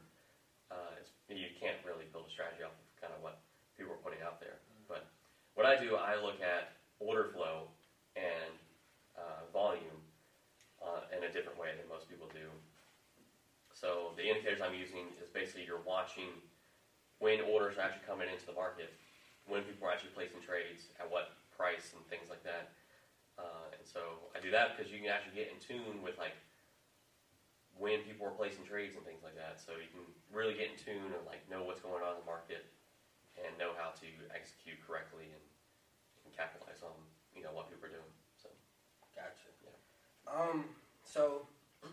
uh, 0.70 0.96
it's, 0.98 1.10
you 1.28 1.50
can't 1.58 1.78
really 1.84 2.06
build 2.14 2.30
a 2.30 2.32
strategy 2.32 2.62
off 2.62 2.72
of 2.72 2.86
kind 2.98 3.12
of 3.12 3.20
what 3.20 3.42
people 3.76 3.92
are 3.92 4.02
putting 4.02 4.22
out 4.24 4.40
there. 4.40 4.58
But 4.88 5.06
what 5.54 5.66
I 5.66 5.76
do, 5.76 5.98
I 5.98 6.16
look 6.16 6.40
at 6.40 6.72
order 6.98 7.30
flow 7.34 7.68
and 8.16 8.54
uh, 9.18 9.44
volume 9.52 10.00
uh, 10.82 11.10
in 11.14 11.22
a 11.22 11.30
different 11.30 11.58
way 11.58 11.74
than 11.76 11.86
most 11.86 12.08
people 12.08 12.26
do. 12.30 12.48
So 13.74 14.14
the 14.16 14.24
indicators 14.24 14.62
I'm 14.62 14.74
using 14.74 15.10
is 15.20 15.28
basically 15.28 15.66
you're 15.66 15.82
watching 15.84 16.30
when 17.18 17.42
orders 17.46 17.76
are 17.76 17.86
actually 17.86 18.06
coming 18.06 18.30
into 18.30 18.46
the 18.46 18.56
market, 18.56 18.90
when 19.46 19.62
people 19.62 19.86
are 19.86 19.92
actually 19.92 20.14
placing 20.14 20.40
trades, 20.40 20.90
at 20.98 21.06
what 21.10 21.34
price, 21.54 21.94
and 21.94 22.02
things 22.06 22.26
like 22.30 22.42
that. 22.42 22.74
Uh, 23.38 23.66
and 23.76 23.86
so 23.86 24.30
I 24.34 24.38
do 24.40 24.50
that 24.52 24.76
because 24.76 24.92
you 24.92 25.00
can 25.00 25.10
actually 25.10 25.34
get 25.34 25.50
in 25.50 25.58
tune 25.58 26.02
with 26.02 26.18
like 26.18 26.36
when 27.76 28.00
people 28.06 28.26
are 28.26 28.30
placing 28.38 28.64
trades 28.64 28.94
and 28.94 29.04
things 29.04 29.22
like 29.22 29.34
that. 29.34 29.58
So 29.58 29.72
you 29.74 29.90
can 29.90 30.06
really 30.30 30.54
get 30.54 30.70
in 30.70 30.78
tune 30.78 31.10
and 31.10 31.24
like 31.26 31.42
know 31.50 31.62
what's 31.62 31.80
going 31.82 32.02
on 32.02 32.14
in 32.14 32.20
the 32.22 32.28
market 32.28 32.66
and 33.42 33.58
know 33.58 33.74
how 33.74 33.90
to 33.98 34.06
execute 34.30 34.78
correctly 34.86 35.26
and, 35.34 35.42
and 36.24 36.30
capitalize 36.30 36.78
on 36.86 36.94
you 37.34 37.42
know 37.42 37.50
what 37.50 37.66
people 37.68 37.86
are 37.86 37.94
doing. 37.94 38.12
So 38.38 38.48
Gotcha. 39.14 39.50
Yeah. 39.62 39.78
Um. 40.26 40.66
So, 41.04 41.46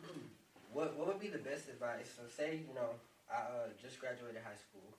what 0.74 0.96
what 0.98 1.06
would 1.08 1.20
be 1.20 1.30
the 1.30 1.38
best 1.42 1.70
advice? 1.70 2.10
So, 2.18 2.24
say 2.26 2.62
you 2.68 2.74
know 2.74 2.98
I 3.30 3.46
uh, 3.46 3.68
just 3.78 4.00
graduated 4.00 4.42
high 4.42 4.58
school. 4.58 4.90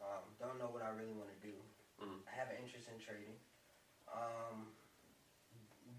Um, 0.00 0.30
don't 0.38 0.58
know 0.58 0.70
what 0.70 0.82
I 0.82 0.90
really 0.94 1.12
want 1.12 1.28
to 1.28 1.38
do. 1.42 1.52
Mhm. 2.00 2.22
I 2.24 2.32
have 2.38 2.48
an 2.48 2.56
interest 2.62 2.88
in 2.88 2.96
trading. 3.02 3.36
Um, 4.08 4.72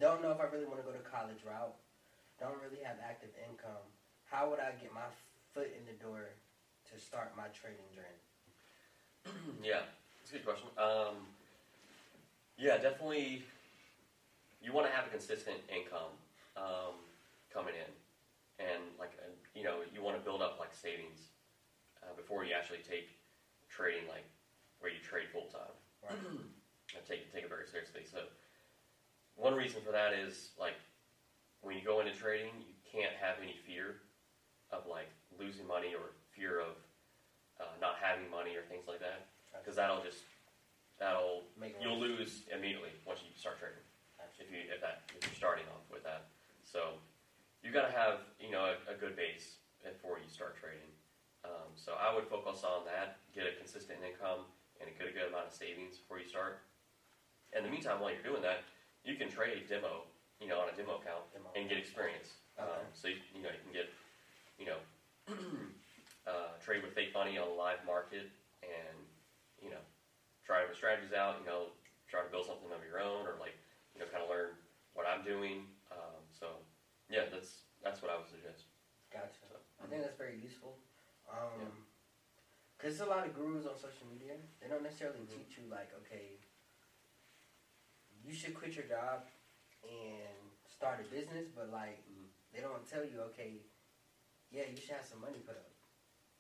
don't 0.01 0.21
know 0.25 0.31
if 0.33 0.41
I 0.41 0.49
really 0.49 0.65
want 0.65 0.81
to 0.81 0.85
go 0.85 0.91
to 0.91 1.05
college 1.05 1.45
route. 1.45 1.77
Don't 2.41 2.57
really 2.57 2.81
have 2.81 2.97
active 3.05 3.29
income. 3.37 3.85
How 4.25 4.49
would 4.49 4.57
I 4.57 4.73
get 4.81 4.89
my 4.91 5.05
foot 5.53 5.69
in 5.77 5.85
the 5.85 5.93
door 6.01 6.25
to 6.89 6.93
start 6.97 7.37
my 7.37 7.45
trading 7.53 7.85
journey? 7.93 8.17
yeah, 9.61 9.85
it's 10.19 10.33
a 10.33 10.41
good 10.41 10.43
question. 10.43 10.65
Um, 10.73 11.29
yeah, 12.57 12.81
definitely. 12.81 13.45
You 14.59 14.73
want 14.73 14.89
to 14.89 14.93
have 14.93 15.05
a 15.05 15.09
consistent 15.09 15.61
income 15.69 16.17
um, 16.57 16.97
coming 17.53 17.77
in, 17.77 17.91
and 18.57 18.81
like 18.97 19.13
uh, 19.21 19.29
you 19.53 19.61
know, 19.61 19.85
you 19.93 20.01
want 20.01 20.17
to 20.17 20.23
build 20.25 20.41
up 20.41 20.57
like 20.57 20.73
savings 20.73 21.29
uh, 22.01 22.13
before 22.17 22.43
you 22.43 22.57
actually 22.57 22.81
take 22.81 23.13
trading 23.69 24.09
like 24.09 24.25
where 24.81 24.89
you 24.89 24.97
trade 24.97 25.29
full 25.29 25.45
time. 25.53 25.77
Right. 26.01 26.17
and 26.97 27.05
take 27.09 27.29
take 27.29 27.45
it 27.45 27.49
very 27.49 27.69
seriously. 27.69 28.01
So 28.09 28.25
one 29.41 29.57
reason 29.57 29.81
for 29.81 29.91
that 29.91 30.13
is 30.13 30.53
like 30.61 30.77
when 31.65 31.73
you 31.73 31.81
go 31.81 31.99
into 31.99 32.13
trading, 32.13 32.53
you 32.61 32.77
can't 32.85 33.17
have 33.17 33.41
any 33.41 33.57
fear 33.65 33.97
of 34.69 34.85
like 34.85 35.09
losing 35.33 35.65
money 35.65 35.97
or 35.97 36.13
fear 36.29 36.61
of 36.61 36.77
uh, 37.57 37.73
not 37.81 37.97
having 37.97 38.29
money 38.29 38.53
or 38.53 38.61
things 38.69 38.85
like 38.85 39.01
that 39.01 39.25
because 39.57 39.75
that'll 39.75 40.05
just 40.05 40.21
that'll 41.01 41.41
Make 41.57 41.75
you'll 41.81 41.97
lose 41.97 42.45
immediately 42.53 42.93
once 43.05 43.25
you 43.25 43.33
start 43.33 43.57
trading 43.57 43.81
if 44.41 44.49
you 44.49 44.65
if 44.69 44.81
that 44.81 45.05
if 45.17 45.25
you're 45.25 45.37
starting 45.37 45.65
off 45.73 45.85
with 45.89 46.05
that. 46.05 46.29
So 46.65 46.97
you 47.61 47.73
got 47.73 47.89
to 47.89 47.93
have 47.93 48.25
you 48.37 48.53
know 48.53 48.73
a, 48.73 48.93
a 48.93 48.95
good 48.97 49.17
base 49.17 49.61
before 49.81 50.21
you 50.21 50.29
start 50.29 50.57
trading. 50.57 50.89
Um, 51.41 51.73
so 51.73 51.97
I 51.97 52.13
would 52.13 52.29
focus 52.29 52.61
on 52.61 52.85
that, 52.85 53.17
get 53.33 53.49
a 53.49 53.53
consistent 53.57 53.97
income 54.05 54.45
and 54.77 54.85
a 54.85 54.93
good, 54.93 55.17
good 55.17 55.33
amount 55.33 55.49
of 55.49 55.53
savings 55.57 55.97
before 55.97 56.21
you 56.21 56.29
start. 56.29 56.61
In 57.57 57.65
the 57.65 57.71
meantime, 57.73 57.97
while 57.97 58.13
you're 58.13 58.21
doing 58.21 58.45
that, 58.45 58.61
you 59.03 59.15
can 59.15 59.29
trade 59.29 59.67
demo, 59.67 60.03
you 60.39 60.47
know, 60.47 60.59
on 60.59 60.69
a 60.69 60.75
demo 60.75 60.97
account 61.01 61.25
Demo. 61.33 61.49
and 61.55 61.69
get 61.69 61.77
experience. 61.77 62.33
Um, 62.59 62.85
so 62.93 63.07
you, 63.07 63.15
you 63.33 63.41
know 63.41 63.49
you 63.49 63.61
can 63.63 63.73
get, 63.73 63.89
you 64.57 64.65
know, 64.65 64.79
uh, 66.27 66.53
trade 66.63 66.83
with 66.83 66.93
fake 66.93 67.13
money 67.13 67.37
on 67.37 67.49
the 67.49 67.55
live 67.55 67.81
market 67.85 68.29
and 68.61 68.97
you 69.61 69.69
know 69.69 69.81
try 70.45 70.59
different 70.59 70.77
strategies 70.77 71.13
out. 71.13 71.39
You 71.39 71.45
know, 71.45 71.73
try 72.07 72.21
to 72.21 72.29
build 72.29 72.45
something 72.45 72.69
of 72.71 72.83
your 72.85 72.99
own 72.99 73.25
or 73.25 73.35
like 73.39 73.57
you 73.93 73.99
know 73.99 74.05
kind 74.11 74.23
of 74.23 74.29
learn 74.29 74.53
what 74.93 75.05
I'm 75.07 75.23
doing. 75.23 75.65
Um, 75.91 76.21
so 76.29 76.47
yeah, 77.09 77.25
that's 77.31 77.65
that's 77.83 78.01
what 78.01 78.11
I 78.11 78.17
would 78.17 78.29
suggest. 78.29 78.69
Gotcha. 79.11 79.43
So, 79.49 79.55
I 79.83 79.87
think 79.87 80.01
that's 80.01 80.17
very 80.17 80.37
useful. 80.37 80.77
Um, 81.29 81.83
Cause 82.77 82.97
there's 82.97 83.07
a 83.07 83.11
lot 83.13 83.25
of 83.25 83.35
gurus 83.35 83.65
on 83.69 83.77
social 83.77 84.07
media. 84.07 84.33
They 84.59 84.67
don't 84.67 84.81
necessarily 84.81 85.19
Mhm. 85.21 85.37
teach 85.37 85.57
you 85.57 85.67
like, 85.69 85.93
okay, 86.01 86.33
you 88.23 88.33
should 88.33 88.53
quit 88.53 88.75
your 88.75 88.85
job 88.85 89.25
and 89.83 90.37
start 90.67 90.99
a 91.01 91.03
business, 91.13 91.47
but 91.55 91.69
like 91.71 91.97
Mhm. 92.07 92.27
they 92.53 92.61
don't 92.61 92.85
tell 92.87 93.03
you, 93.03 93.21
okay, 93.33 93.61
yeah, 94.49 94.65
you 94.65 94.77
should 94.77 94.95
have 94.95 95.05
some 95.05 95.21
money 95.21 95.39
put 95.39 95.55
up, 95.57 95.71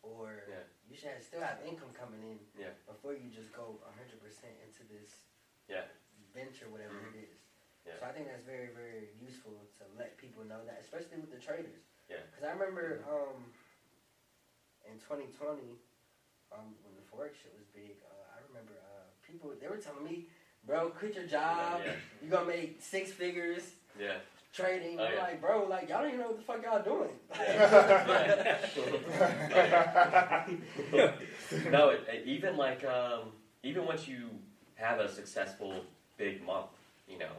or 0.01 0.43
Yeah. 0.47 0.63
you 0.83 0.95
should 0.95 1.09
have, 1.09 1.23
still 1.23 1.41
have 1.41 1.59
income 1.61 1.93
coming 1.93 2.21
in 2.21 2.47
Yeah. 2.53 2.73
before 2.85 3.13
you 3.13 3.29
just 3.29 3.51
go 3.51 3.79
100 3.83 4.19
percent 4.21 4.53
into 4.61 4.83
this 4.83 5.23
Yeah. 5.67 5.85
venture, 6.33 6.69
whatever 6.69 6.93
Mhm. 6.93 7.13
it 7.15 7.15
is. 7.31 7.37
Yeah. 7.85 7.97
So 7.99 8.05
I 8.05 8.11
think 8.11 8.27
that's 8.27 8.43
very, 8.43 8.69
very 8.69 9.09
useful 9.17 9.65
to 9.79 9.85
let 9.97 10.17
people 10.17 10.43
know 10.43 10.63
that, 10.65 10.79
especially 10.81 11.17
with 11.17 11.31
the 11.31 11.39
traders. 11.39 11.81
Yeah. 12.07 12.21
Because 12.29 12.43
I 12.43 12.51
remember 12.51 13.03
um, 13.07 13.51
in 14.85 14.99
2020, 14.99 15.79
um, 16.51 16.75
when 16.83 16.95
the 16.95 17.01
forex 17.01 17.35
shit 17.41 17.53
was 17.55 17.65
big, 17.73 17.97
uh, 18.03 18.37
I 18.37 18.41
remember 18.41 18.73
uh, 18.73 19.03
people 19.21 19.49
they 19.59 19.67
were 19.67 19.77
telling 19.77 20.03
me, 20.03 20.27
"Bro, 20.65 20.89
quit 20.91 21.15
your 21.15 21.25
job. 21.25 21.81
Yeah. 21.85 21.91
You 22.23 22.29
gonna 22.29 22.45
make 22.45 22.77
six 22.81 23.11
figures 23.11 23.71
Yeah. 23.99 24.17
trading." 24.53 24.99
Oh, 24.99 25.03
yeah. 25.09 25.21
like, 25.23 25.41
bro, 25.41 25.65
like 25.65 25.89
y'all 25.89 25.99
don't 25.99 26.07
even 26.09 26.19
know 26.19 26.27
what 26.27 26.37
the 26.37 26.43
fuck 26.43 26.63
y'all 26.63 26.83
doing. 26.83 27.09
no, 31.71 31.89
it, 31.89 32.01
it- 32.11 32.27
even 32.27 32.57
like 32.57 32.83
um, 32.85 33.31
even 33.63 33.85
once 33.85 34.07
you 34.07 34.29
have 34.75 34.99
a 34.99 35.09
successful 35.09 35.73
big 36.17 36.43
month, 36.43 36.67
you 37.07 37.17
know, 37.17 37.31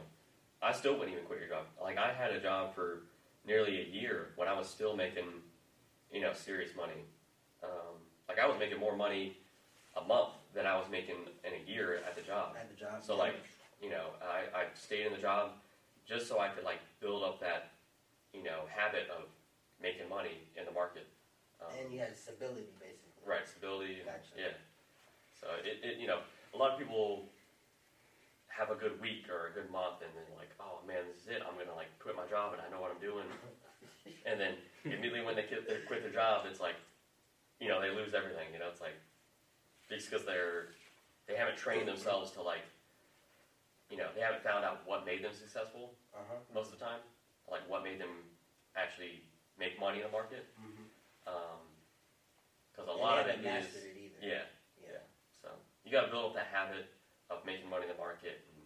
I 0.61 0.71
still 0.71 0.93
wouldn't 0.93 1.11
even 1.13 1.25
quit 1.25 1.39
your 1.39 1.49
job. 1.49 1.65
Like 1.81 1.97
I 1.97 2.13
had 2.13 2.31
a 2.31 2.39
job 2.39 2.73
for 2.73 3.01
nearly 3.45 3.81
a 3.81 3.85
year 3.85 4.29
when 4.35 4.47
I 4.47 4.57
was 4.57 4.67
still 4.67 4.95
making, 4.95 5.25
you 6.11 6.21
know, 6.21 6.33
serious 6.33 6.71
money. 6.75 7.01
Um, 7.63 7.95
like 8.29 8.39
I 8.39 8.47
was 8.47 8.57
making 8.59 8.79
more 8.79 8.95
money 8.95 9.37
a 9.97 10.03
month 10.03 10.29
than 10.53 10.65
I 10.65 10.77
was 10.77 10.85
making 10.89 11.17
in 11.43 11.51
a 11.53 11.69
year 11.69 11.99
at 12.05 12.15
the 12.15 12.21
job. 12.21 12.55
At 12.59 12.69
the 12.69 12.77
job. 12.79 13.01
So 13.01 13.17
like, 13.17 13.35
you 13.81 13.89
know, 13.89 14.13
I, 14.21 14.47
I 14.53 14.63
stayed 14.73 15.05
in 15.05 15.13
the 15.13 15.19
job 15.19 15.51
just 16.07 16.27
so 16.27 16.39
I 16.39 16.49
could 16.49 16.63
like 16.63 16.79
build 17.01 17.23
up 17.23 17.39
that, 17.41 17.71
you 18.33 18.43
know, 18.43 18.69
habit 18.69 19.09
of 19.09 19.25
making 19.81 20.07
money 20.09 20.45
in 20.57 20.65
the 20.65 20.71
market. 20.71 21.07
Um, 21.61 21.73
and 21.79 21.93
you 21.93 21.99
had 21.99 22.15
stability 22.15 22.69
basically. 22.79 23.13
Right, 23.25 23.47
stability. 23.47 24.03
And, 24.03 24.09
Yeah. 24.37 24.55
So 25.33 25.47
it, 25.63 25.83
it, 25.83 25.99
you 25.99 26.07
know, 26.07 26.19
a 26.53 26.57
lot 26.57 26.71
of 26.71 26.79
people 26.79 27.27
have 28.47 28.69
a 28.69 28.77
good 28.77 29.01
week 29.01 29.25
or 29.27 29.49
a 29.49 29.51
good 29.57 29.67
month, 29.73 30.05
and 30.05 30.13
then 30.13 30.27
like, 30.37 30.53
oh 30.61 30.79
man, 30.85 31.09
this 31.09 31.25
is 31.25 31.27
it. 31.33 31.41
I'm 31.41 31.57
gonna 31.57 31.75
like 31.75 31.89
quit 31.97 32.15
my 32.15 32.29
job, 32.29 32.53
and 32.53 32.61
I 32.61 32.69
know 32.69 32.79
what 32.79 32.93
I'm 32.93 33.01
doing. 33.01 33.25
and 34.29 34.37
then 34.39 34.55
immediately 34.85 35.25
when 35.25 35.35
they 35.35 35.49
quit 35.49 35.65
their, 35.67 35.81
quit 35.89 36.05
their 36.05 36.13
job, 36.13 36.45
it's 36.45 36.61
like, 36.61 36.77
you 37.59 37.67
know, 37.67 37.81
they 37.81 37.89
lose 37.89 38.13
everything. 38.13 38.53
You 38.53 38.61
know, 38.61 38.69
it's 38.69 38.79
like 38.79 38.95
just 39.93 40.09
because 40.09 40.25
they're 40.25 40.73
they 41.27 41.35
haven't 41.35 41.57
trained 41.57 41.87
themselves 41.87 42.31
to 42.31 42.41
like, 42.41 42.65
you 43.89 43.95
know, 43.97 44.07
they 44.15 44.21
haven't 44.21 44.43
found 44.43 44.65
out 44.65 44.81
what 44.85 45.05
made 45.05 45.23
them 45.23 45.31
successful 45.33 45.93
Uh 46.13 46.19
huh. 46.29 46.39
most 46.53 46.73
of 46.73 46.79
the 46.79 46.83
time, 46.85 46.99
like 47.49 47.61
what 47.69 47.83
made 47.83 47.99
them 47.99 48.11
actually 48.75 49.21
make 49.57 49.79
money 49.79 49.99
in 50.01 50.05
the 50.05 50.11
market. 50.11 50.45
Mm-hmm. 50.59 50.83
Because 52.71 52.89
a 52.89 52.97
lot 52.97 53.19
of 53.21 53.27
it 53.27 53.37
is. 53.39 53.45
mastered 53.45 53.85
it 53.85 53.97
either. 54.01 54.19
Yeah, 54.19 54.45
Yeah. 54.81 54.97
So 55.41 55.49
you 55.85 55.91
got 55.93 56.05
to 56.05 56.11
build 56.11 56.33
up 56.33 56.35
that 56.35 56.49
habit 56.51 56.89
of 57.29 57.45
making 57.45 57.69
money 57.69 57.85
in 57.85 57.91
the 57.93 58.01
market 58.01 58.41
and, 58.49 58.65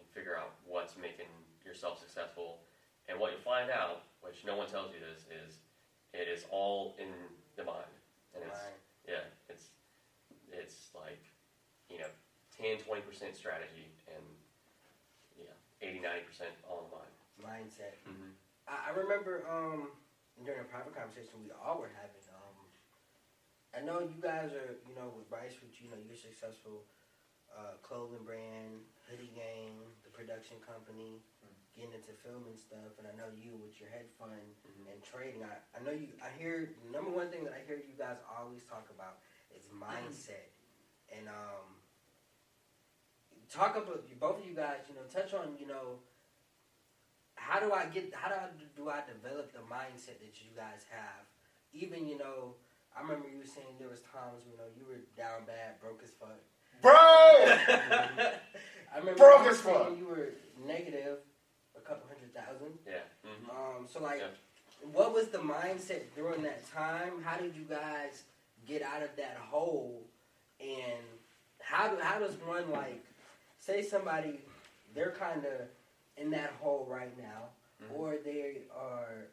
and 0.00 0.04
figure 0.16 0.34
out 0.36 0.56
what's 0.64 0.96
making 0.96 1.28
yourself 1.64 2.00
successful. 2.00 2.64
And 3.06 3.20
what 3.20 3.32
you'll 3.36 3.44
find 3.44 3.68
out, 3.70 4.08
which 4.24 4.44
no 4.48 4.56
one 4.56 4.66
tells 4.66 4.88
you 4.96 5.00
this, 5.04 5.28
is 5.28 5.60
it 6.16 6.24
is 6.26 6.46
all 6.50 6.96
in 6.98 7.12
the 7.56 7.64
mind. 7.64 7.92
And 8.32 8.42
it's 8.48 8.56
Mind. 8.64 8.80
yeah, 9.06 9.24
it's 9.52 9.68
it's 10.50 10.88
like 10.96 11.20
you 11.92 11.98
know 12.00 12.08
10, 12.56 12.78
20 12.86 13.02
percent 13.02 13.32
strategy 13.36 13.90
and 14.08 14.24
yeah, 15.38 15.54
80, 15.82 16.00
90 16.00 16.22
percent 16.28 16.52
all 16.68 16.86
in 16.86 17.44
mindset. 17.44 17.98
Mm-hmm. 18.06 18.30
I, 18.70 18.90
I 18.90 18.90
remember 18.94 19.42
um, 19.50 19.90
during 20.46 20.62
a 20.62 20.68
private 20.70 20.94
conversation 20.94 21.42
we 21.42 21.50
all 21.50 21.82
were 21.82 21.90
having. 21.98 22.22
Um, 22.30 22.56
I 23.74 23.82
know 23.82 24.06
you 24.06 24.22
guys 24.22 24.54
are, 24.54 24.78
you 24.86 24.94
know, 24.94 25.10
with 25.10 25.26
Bryce, 25.26 25.58
which 25.58 25.82
you 25.82 25.90
know 25.90 25.98
you're 25.98 26.14
successful 26.14 26.86
uh, 27.50 27.74
clothing 27.82 28.22
brand, 28.22 28.86
hoodie 29.10 29.34
game, 29.34 29.82
the 30.06 30.10
production 30.14 30.62
company, 30.62 31.18
getting 31.74 31.90
into 31.90 32.14
filming 32.22 32.54
stuff, 32.54 32.94
and 33.02 33.06
I 33.10 33.14
know 33.18 33.26
you 33.34 33.58
with 33.58 33.78
your 33.82 33.90
hedge 33.90 34.10
fund 34.14 34.30
Mm-hmm. 34.64 34.90
and 34.94 34.98
trading. 35.02 35.42
I, 35.42 35.58
I 35.76 35.78
know 35.84 35.92
you. 35.92 36.14
I 36.22 36.30
hear 36.38 36.72
number 36.90 37.10
one 37.10 37.28
thing 37.28 37.44
that 37.44 37.52
I 37.54 37.62
hear 37.66 37.76
you 37.82 37.98
guys 37.98 38.16
always 38.30 38.62
talk 38.64 38.86
about 38.94 39.18
is 39.54 39.66
mindset, 39.70 40.50
and 41.12 41.26
um, 41.28 41.78
talk 43.54 43.76
about 43.76 44.02
both 44.18 44.40
of 44.40 44.46
you 44.46 44.54
guys. 44.54 44.82
You 44.88 44.94
know, 44.94 45.06
touch 45.12 45.32
on 45.34 45.54
you 45.58 45.66
know 45.66 46.02
how 47.36 47.60
do 47.60 47.72
I 47.72 47.86
get 47.86 48.12
how 48.14 48.28
do 48.28 48.34
I, 48.34 48.48
do 48.76 48.88
I 48.90 49.00
develop 49.06 49.52
the 49.52 49.60
mindset 49.70 50.18
that 50.18 50.34
you 50.42 50.50
guys 50.56 50.84
have? 50.90 51.24
Even 51.72 52.08
you 52.08 52.18
know, 52.18 52.54
I 52.96 53.02
remember 53.02 53.28
you 53.30 53.38
were 53.38 53.46
saying 53.46 53.78
there 53.78 53.88
was 53.88 54.00
times 54.00 54.42
you 54.50 54.56
know 54.56 54.66
you 54.76 54.84
were 54.86 55.00
down 55.16 55.46
bad, 55.46 55.80
broke 55.80 56.02
as 56.02 56.10
fuck. 56.10 56.40
Bro! 56.82 56.92
I 58.94 58.98
remember 58.98 59.18
Broke 59.18 59.44
you 59.44 59.50
as 59.50 59.60
fuck. 59.60 59.96
You 59.98 60.06
were 60.06 60.28
negative 60.66 61.18
a 61.76 61.80
couple 61.80 62.08
hundred 62.08 62.34
thousand. 62.34 62.78
Yeah. 62.86 63.06
Mm-hmm. 63.26 63.50
Um, 63.50 63.86
so 63.90 64.02
like, 64.02 64.18
Yeah. 64.18 64.88
what 64.92 65.14
was 65.14 65.28
the 65.28 65.38
mindset 65.38 66.02
during 66.14 66.42
that 66.42 66.70
time? 66.72 67.22
How 67.24 67.36
did 67.36 67.54
you 67.54 67.62
guys 67.62 68.24
get 68.66 68.82
out 68.82 69.02
of 69.02 69.10
that 69.16 69.36
hole? 69.36 70.02
And 70.60 71.02
how 71.60 71.88
do 71.88 71.96
how 72.00 72.18
does 72.18 72.34
one 72.46 72.70
like 72.70 73.04
say 73.64 73.82
somebody 73.82 74.40
they're 74.94 75.12
kind 75.12 75.44
of 75.44 75.68
in 76.16 76.30
that 76.30 76.50
hole 76.60 76.86
right 76.88 77.16
now, 77.18 77.48
Mhm. 77.82 77.90
or 77.96 78.16
they 78.18 78.62
are 78.74 79.26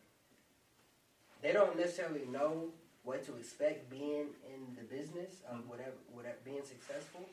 they 1.41 1.52
don't 1.52 1.76
necessarily 1.76 2.26
know 2.28 2.72
what 3.04 3.24
to 3.26 3.36
expect 3.36 3.89
being 3.89 4.36
in 4.46 4.76
the 4.76 4.84
business 4.84 5.41
of 5.48 5.58
Mhm. 5.58 5.65
whatever 5.67 5.98
whatever 6.13 6.38
being 6.44 6.63
successful. 6.63 7.26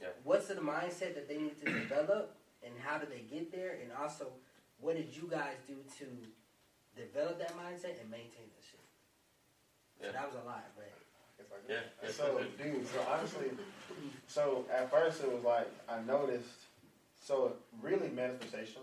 Yeah. 0.00 0.12
What's 0.24 0.48
the 0.48 0.54
mindset 0.56 1.14
that 1.14 1.26
they 1.28 1.38
need 1.38 1.58
to 1.60 1.72
develop, 1.72 2.36
and 2.62 2.78
how 2.78 2.98
do 2.98 3.06
they 3.06 3.20
get 3.22 3.50
there? 3.50 3.72
And 3.80 3.92
also, 3.92 4.32
what 4.78 4.96
did 4.96 5.14
you 5.16 5.26
guys 5.28 5.56
do 5.66 5.82
to 5.98 6.32
develop 6.94 7.38
that 7.38 7.52
mindset 7.56 8.00
and 8.00 8.10
maintain 8.10 8.48
that 8.54 8.62
shit? 8.64 8.80
So 9.98 10.04
Yeah. 10.06 10.12
that 10.12 10.26
was 10.26 10.36
a 10.36 10.44
lot, 10.44 10.64
but 10.76 10.92
Yeah. 11.68 11.76
yeah. 12.02 12.10
So, 12.10 12.40
dude, 12.62 12.86
so 12.86 13.00
honestly, 13.10 13.50
so 14.26 14.64
at 14.72 14.90
first 14.90 15.22
it 15.22 15.32
was 15.32 15.44
like 15.44 15.68
I 15.88 16.00
noticed. 16.02 16.66
So 17.20 17.54
really, 17.82 18.08
manifestation, 18.10 18.82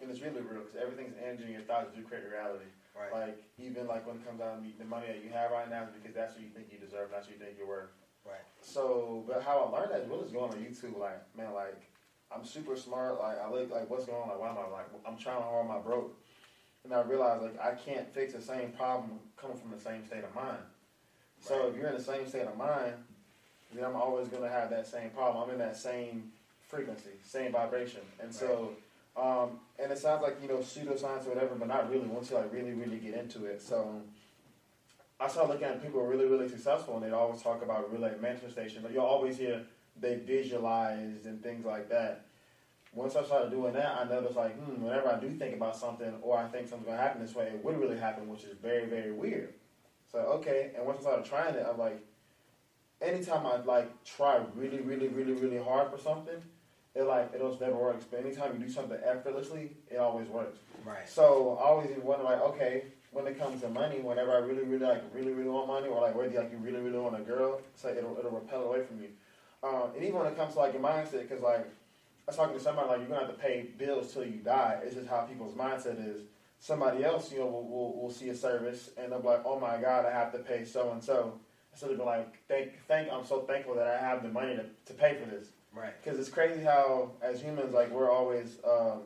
and 0.00 0.10
it's 0.10 0.20
really 0.20 0.42
real 0.44 0.60
because 0.60 0.76
everything's 0.76 1.14
energy 1.16 1.44
and 1.44 1.52
your 1.52 1.62
thoughts 1.62 1.88
do 1.96 2.02
create 2.02 2.24
reality. 2.28 2.68
right, 2.92 3.12
Like 3.28 3.42
even 3.56 3.86
like 3.86 4.06
when 4.06 4.16
it 4.16 4.26
comes 4.26 4.40
down 4.40 4.60
to 4.60 4.78
the 4.78 4.84
money 4.84 5.06
that 5.06 5.24
you 5.24 5.30
have 5.32 5.50
right 5.50 5.70
now 5.70 5.84
is 5.84 5.90
because 5.96 6.14
that's 6.14 6.34
what 6.34 6.42
you 6.42 6.50
think 6.52 6.68
you 6.70 6.78
deserve, 6.78 7.08
that's 7.10 7.26
what 7.26 7.38
you 7.38 7.40
think 7.42 7.56
you're 7.56 7.66
worth. 7.68 7.88
right, 8.26 8.44
So, 8.60 9.24
but 9.26 9.42
how 9.42 9.64
I 9.64 9.78
learned 9.78 9.92
that 9.92 10.00
is 10.04 10.08
really 10.08 10.28
just 10.28 10.34
going 10.34 10.52
on 10.52 10.58
YouTube. 10.58 11.00
Like, 11.00 11.24
man, 11.34 11.54
like 11.54 11.80
I'm 12.28 12.44
super 12.44 12.76
smart. 12.76 13.18
Like 13.18 13.40
I 13.40 13.48
look 13.48 13.72
like 13.72 13.88
what's 13.88 14.04
going 14.04 14.20
on. 14.20 14.28
Like 14.28 14.40
why 14.40 14.50
am 14.50 14.58
I 14.58 14.68
like 14.68 14.88
I'm 15.08 15.16
trying 15.16 15.40
hard, 15.40 15.70
I 15.70 15.80
broke? 15.80 16.12
And 16.84 16.92
I 16.92 17.00
realized 17.02 17.42
like 17.42 17.56
I 17.56 17.72
can't 17.72 18.12
fix 18.12 18.34
the 18.34 18.42
same 18.42 18.72
problem 18.72 19.16
coming 19.40 19.56
from 19.56 19.70
the 19.70 19.80
same 19.80 20.04
state 20.04 20.24
of 20.24 20.34
mind. 20.34 20.60
So 21.40 21.68
if 21.68 21.76
you're 21.76 21.88
in 21.88 21.96
the 21.96 22.02
same 22.02 22.26
state 22.28 22.46
of 22.46 22.56
mind, 22.56 22.94
then 23.74 23.84
I'm 23.84 23.96
always 23.96 24.28
gonna 24.28 24.48
have 24.48 24.70
that 24.70 24.86
same 24.86 25.10
problem. 25.10 25.44
I'm 25.44 25.50
in 25.50 25.58
that 25.58 25.76
same 25.76 26.32
frequency, 26.68 27.10
same 27.24 27.52
vibration, 27.52 28.02
and 28.20 28.34
so. 28.34 28.70
Um, 29.16 29.58
and 29.80 29.90
it 29.90 29.98
sounds 29.98 30.22
like 30.22 30.36
you 30.40 30.46
know 30.46 30.58
pseudoscience 30.58 31.26
or 31.26 31.30
whatever, 31.30 31.56
but 31.56 31.66
not 31.66 31.90
really. 31.90 32.06
Once 32.06 32.30
you 32.30 32.36
like 32.36 32.52
really, 32.52 32.72
really 32.72 32.98
get 32.98 33.14
into 33.14 33.46
it, 33.46 33.60
so 33.60 34.00
I 35.20 35.26
started 35.26 35.52
looking 35.52 35.66
at 35.66 35.82
people 35.82 36.00
who 36.00 36.06
are 36.06 36.08
really, 36.08 36.26
really 36.26 36.48
successful, 36.48 36.94
and 36.96 37.04
they 37.04 37.10
always 37.10 37.42
talk 37.42 37.62
about 37.62 37.90
really 37.90 38.04
like 38.04 38.20
manifestation. 38.20 38.82
But 38.82 38.92
you'll 38.92 39.04
always 39.04 39.36
hear 39.36 39.64
they 40.00 40.16
visualized 40.16 41.26
and 41.26 41.42
things 41.42 41.64
like 41.64 41.88
that. 41.88 42.26
Once 42.94 43.16
I 43.16 43.24
started 43.24 43.50
doing 43.50 43.72
that, 43.74 43.98
I 44.00 44.04
noticed 44.04 44.36
like, 44.36 44.56
hmm, 44.56 44.82
whenever 44.82 45.08
I 45.08 45.18
do 45.18 45.30
think 45.30 45.56
about 45.56 45.76
something 45.76 46.14
or 46.22 46.38
I 46.38 46.46
think 46.46 46.68
something's 46.68 46.88
gonna 46.88 47.02
happen 47.02 47.20
this 47.20 47.34
way, 47.34 47.46
it 47.46 47.64
would 47.64 47.78
really 47.78 47.98
happen, 47.98 48.28
which 48.28 48.44
is 48.44 48.56
very, 48.62 48.86
very 48.86 49.12
weird. 49.12 49.54
So 50.10 50.18
okay, 50.18 50.72
and 50.76 50.86
once 50.86 51.00
I 51.00 51.02
started 51.02 51.24
trying 51.26 51.54
it, 51.54 51.66
I'm 51.68 51.78
like, 51.78 52.00
anytime 53.00 53.46
I 53.46 53.56
like 53.56 54.04
try 54.04 54.40
really, 54.54 54.80
really, 54.80 55.08
really, 55.08 55.32
really 55.32 55.62
hard 55.62 55.90
for 55.90 55.98
something, 55.98 56.42
it 56.94 57.02
like 57.02 57.32
it 57.34 57.40
almost 57.42 57.60
never 57.60 57.76
works. 57.76 58.06
But 58.10 58.20
anytime 58.20 58.58
you 58.58 58.66
do 58.66 58.72
something 58.72 58.98
effortlessly, 59.04 59.72
it 59.90 59.98
always 59.98 60.28
works. 60.28 60.58
Right. 60.84 61.08
So 61.08 61.58
I 61.60 61.68
always 61.68 61.90
wonder 62.02 62.24
like, 62.24 62.40
okay, 62.40 62.84
when 63.10 63.26
it 63.26 63.38
comes 63.38 63.60
to 63.60 63.68
money, 63.68 64.00
whenever 64.00 64.32
I 64.32 64.38
really, 64.38 64.64
really 64.64 64.84
like, 64.84 65.02
really, 65.14 65.32
really 65.32 65.50
want 65.50 65.66
money, 65.68 65.88
or 65.88 66.00
like 66.00 66.14
whether 66.14 66.30
like 66.40 66.52
you 66.52 66.58
really, 66.58 66.80
really 66.80 66.98
want 66.98 67.16
a 67.16 67.22
girl, 67.22 67.60
it's 67.74 67.84
like 67.84 67.96
it'll, 67.96 68.16
it'll 68.18 68.30
repel 68.30 68.62
away 68.62 68.84
from 68.84 69.02
you. 69.02 69.08
Um, 69.62 69.90
and 69.94 70.04
even 70.04 70.18
when 70.18 70.26
it 70.26 70.36
comes 70.36 70.54
to 70.54 70.60
like 70.60 70.72
your 70.72 70.82
mindset, 70.82 71.28
because 71.28 71.42
like 71.42 71.60
I 71.60 72.30
was 72.30 72.36
talking 72.36 72.56
to 72.56 72.62
somebody 72.62 72.88
like 72.88 72.98
you're 73.00 73.08
gonna 73.08 73.26
have 73.26 73.34
to 73.34 73.42
pay 73.42 73.68
bills 73.76 74.12
till 74.12 74.24
you 74.24 74.38
die. 74.38 74.80
It's 74.84 74.94
just 74.94 75.08
how 75.08 75.22
people's 75.22 75.54
mindset 75.54 75.98
is. 75.98 76.22
Somebody 76.60 77.04
else, 77.04 77.32
you 77.32 77.38
know, 77.38 77.46
will, 77.46 77.68
will, 77.68 78.00
will 78.00 78.10
see 78.10 78.28
a 78.30 78.34
service 78.34 78.90
and 78.96 79.12
they'll 79.12 79.20
be 79.20 79.28
like, 79.28 79.42
oh 79.44 79.60
my 79.60 79.76
god, 79.76 80.06
I 80.06 80.10
have 80.10 80.32
to 80.32 80.38
pay 80.38 80.64
so 80.64 80.90
and 80.92 81.02
so. 81.02 81.38
Instead 81.72 81.90
of 81.90 81.96
being 81.98 82.08
like, 82.08 82.38
thank, 82.48 82.72
thank, 82.88 83.12
I'm 83.12 83.24
so 83.24 83.40
thankful 83.42 83.74
that 83.76 83.86
I 83.86 83.98
have 83.98 84.22
the 84.22 84.28
money 84.28 84.56
to, 84.56 84.64
to 84.86 84.94
pay 84.94 85.14
for 85.14 85.30
this. 85.30 85.50
Right. 85.72 85.92
Because 86.02 86.18
it's 86.18 86.28
crazy 86.28 86.62
how, 86.62 87.12
as 87.22 87.40
humans, 87.40 87.72
like 87.72 87.90
we're 87.90 88.10
always 88.10 88.58
um, 88.68 89.02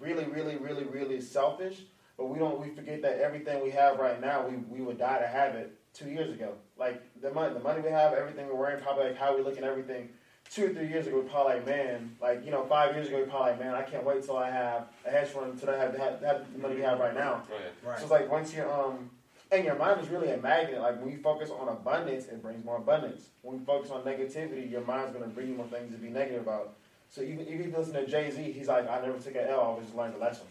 really, 0.00 0.24
really, 0.24 0.56
really, 0.56 0.84
really 0.84 1.20
selfish. 1.20 1.82
But 2.16 2.26
we 2.26 2.38
don't. 2.38 2.58
We 2.60 2.74
forget 2.74 3.02
that 3.02 3.18
everything 3.20 3.62
we 3.62 3.70
have 3.70 3.98
right 3.98 4.18
now, 4.20 4.46
we, 4.48 4.56
we 4.56 4.80
would 4.80 4.98
die 4.98 5.18
to 5.18 5.26
have 5.26 5.54
it 5.54 5.76
two 5.92 6.08
years 6.08 6.30
ago. 6.30 6.54
Like 6.78 7.02
the 7.20 7.30
money, 7.30 7.52
the 7.52 7.60
money 7.60 7.82
we 7.82 7.90
have, 7.90 8.14
everything 8.14 8.46
we're 8.46 8.54
wearing, 8.54 8.82
probably 8.82 9.08
like 9.08 9.18
how 9.18 9.36
we 9.36 9.42
look 9.42 9.56
and 9.56 9.66
everything. 9.66 10.08
Two 10.50 10.66
or 10.66 10.68
three 10.70 10.88
years 10.88 11.06
ago, 11.06 11.20
we 11.20 11.28
probably 11.28 11.54
like, 11.54 11.66
man, 11.66 12.16
like 12.20 12.44
you 12.44 12.50
know, 12.50 12.64
five 12.64 12.94
years 12.94 13.08
ago, 13.08 13.18
we 13.18 13.24
probably 13.24 13.52
like, 13.52 13.60
man, 13.60 13.74
I 13.74 13.82
can't 13.82 14.04
wait 14.04 14.22
till 14.24 14.36
I 14.36 14.50
have 14.50 14.88
a 15.04 15.10
hedge 15.10 15.28
fund 15.28 15.52
until 15.52 15.70
I 15.70 15.76
have, 15.76 15.96
have, 15.96 16.20
have 16.22 16.52
the 16.52 16.58
money 16.58 16.76
we 16.76 16.82
have 16.82 16.98
right 16.98 17.14
now. 17.14 17.42
Okay. 17.50 17.64
Right. 17.84 17.98
So 17.98 18.04
it's 18.04 18.10
like 18.10 18.30
once 18.30 18.54
you're 18.54 18.72
um 18.72 19.10
and 19.50 19.64
your 19.64 19.76
mind 19.76 20.00
is 20.00 20.08
really 20.08 20.30
a 20.30 20.36
magnet. 20.38 20.80
Like 20.80 21.00
when 21.00 21.10
you 21.10 21.18
focus 21.18 21.50
on 21.50 21.68
abundance, 21.68 22.26
it 22.26 22.42
brings 22.42 22.64
more 22.64 22.78
abundance. 22.78 23.28
When 23.42 23.58
you 23.58 23.64
focus 23.64 23.90
on 23.90 24.02
negativity, 24.02 24.70
your 24.70 24.82
mind's 24.82 25.12
gonna 25.12 25.28
bring 25.28 25.48
you 25.48 25.54
more 25.54 25.66
things 25.66 25.92
to 25.92 25.98
be 25.98 26.08
negative 26.08 26.42
about. 26.42 26.74
So 27.10 27.22
even 27.22 27.40
even 27.46 27.60
if 27.60 27.66
you 27.66 27.76
listen 27.76 27.94
to 27.94 28.06
Jay 28.06 28.30
Z, 28.30 28.42
he's 28.52 28.68
like, 28.68 28.88
I 28.88 29.00
never 29.00 29.18
took 29.18 29.34
an 29.34 29.46
L, 29.48 29.60
I 29.60 29.62
always 29.62 29.86
just 29.86 29.96
learned 29.96 30.14
a 30.14 30.18
lesson. 30.18 30.46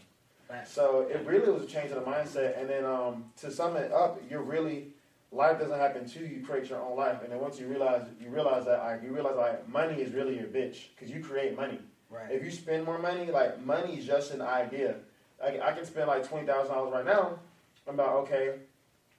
Right. 0.50 0.68
So 0.68 1.08
it 1.10 1.26
really 1.26 1.52
was 1.52 1.64
a 1.64 1.68
change 1.68 1.92
of 1.92 2.04
the 2.04 2.10
mindset. 2.10 2.60
And 2.60 2.70
then 2.70 2.86
um, 2.86 3.26
to 3.42 3.52
sum 3.52 3.76
it 3.78 3.92
up, 3.92 4.22
you're 4.30 4.44
really 4.44 4.90
life 5.36 5.60
doesn't 5.60 5.80
happen 5.80 6.08
to 6.08 6.20
you. 6.20 6.26
You 6.26 6.46
create 6.46 6.70
your 6.70 6.82
own 6.82 6.98
life. 6.98 7.22
And 7.24 7.32
then 7.32 7.40
once 7.40 7.60
you 7.60 7.68
realize 7.68 8.06
you 8.22 8.30
realize 8.30 8.66
that 8.66 8.80
like 8.80 9.04
you 9.04 9.12
realize 9.12 9.36
like 9.36 9.68
money 9.70 10.02
is 10.02 10.14
really 10.14 10.36
your 10.36 10.48
bitch 10.48 10.90
because 10.96 11.14
you 11.14 11.22
create 11.24 11.56
money. 11.56 11.80
Right. 12.10 12.32
If 12.32 12.44
you 12.44 12.52
spend 12.52 12.86
more 12.86 12.98
money, 12.98 13.32
like 13.32 13.64
money 13.66 13.98
is 13.98 14.06
just 14.06 14.32
an 14.32 14.42
idea. 14.42 14.96
Like 15.42 15.62
I 15.62 15.74
can 15.74 15.86
spend 15.86 16.08
like 16.08 16.28
twenty 16.28 16.48
thousand 16.48 16.74
dollars 16.74 16.94
right 16.94 17.06
now. 17.06 17.40
I'm 17.88 17.98
like, 17.98 18.08
okay, 18.08 18.56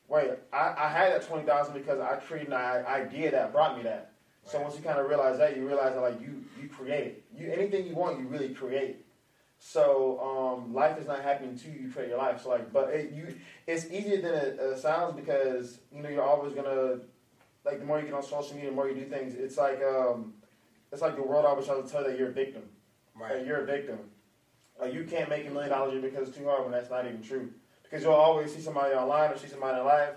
wait, 0.08 0.30
I, 0.52 0.74
I 0.76 0.88
had 0.88 1.12
that 1.12 1.26
twenty 1.26 1.46
thousand 1.46 1.74
because 1.74 2.00
I 2.00 2.16
created 2.16 2.52
an 2.52 2.86
idea 2.86 3.30
that 3.30 3.52
brought 3.52 3.76
me 3.76 3.84
that. 3.84 4.12
So 4.44 4.60
once 4.60 4.76
you 4.76 4.82
kind 4.82 4.98
of 4.98 5.08
realize 5.08 5.38
that, 5.38 5.56
you 5.56 5.66
realize 5.66 5.94
that 5.94 6.00
like 6.00 6.20
you 6.20 6.44
you 6.60 6.68
create 6.68 7.24
you 7.36 7.50
anything 7.50 7.86
you 7.86 7.94
want, 7.94 8.18
you 8.18 8.26
really 8.26 8.50
create. 8.50 9.04
So 9.58 10.20
um, 10.20 10.74
life 10.74 10.98
is 10.98 11.06
not 11.06 11.22
happening 11.22 11.56
to 11.58 11.68
you; 11.68 11.80
you 11.80 11.90
create 11.90 12.10
your 12.10 12.18
life. 12.18 12.42
So 12.42 12.50
like, 12.50 12.72
but 12.72 12.90
it, 12.90 13.10
you 13.12 13.34
it's 13.66 13.86
easier 13.86 14.20
than 14.20 14.34
it 14.34 14.60
uh, 14.60 14.76
sounds 14.76 15.16
because 15.16 15.80
you 15.90 16.02
know 16.02 16.08
you're 16.08 16.22
always 16.22 16.52
gonna 16.52 16.98
like 17.64 17.80
the 17.80 17.84
more 17.84 17.98
you 17.98 18.04
get 18.06 18.14
on 18.14 18.22
social 18.22 18.54
media, 18.54 18.70
the 18.70 18.76
more 18.76 18.88
you 18.88 18.94
do 18.94 19.06
things. 19.06 19.34
It's 19.34 19.56
like 19.56 19.82
um, 19.82 20.34
it's 20.92 21.02
like 21.02 21.16
the 21.16 21.22
world 21.22 21.44
always 21.44 21.66
tries 21.66 21.84
to 21.84 21.90
tell 21.90 22.02
you 22.02 22.08
that 22.08 22.18
you're 22.18 22.28
a 22.28 22.32
victim. 22.32 22.62
Right. 23.14 23.38
Like, 23.38 23.46
you're 23.46 23.62
a 23.62 23.66
victim. 23.66 23.98
Like 24.80 24.92
you 24.92 25.04
can't 25.04 25.28
make 25.30 25.46
a 25.46 25.50
million 25.50 25.70
dollars 25.70 26.00
because 26.00 26.28
it's 26.28 26.36
too 26.36 26.44
hard 26.46 26.62
when 26.62 26.72
that's 26.72 26.90
not 26.90 27.06
even 27.06 27.22
true. 27.22 27.50
Because 27.82 28.02
you'll 28.02 28.12
always 28.12 28.54
see 28.54 28.60
somebody 28.60 28.94
online 28.94 29.30
or 29.30 29.38
see 29.38 29.48
somebody 29.48 29.80
in 29.80 29.86
life 29.86 30.10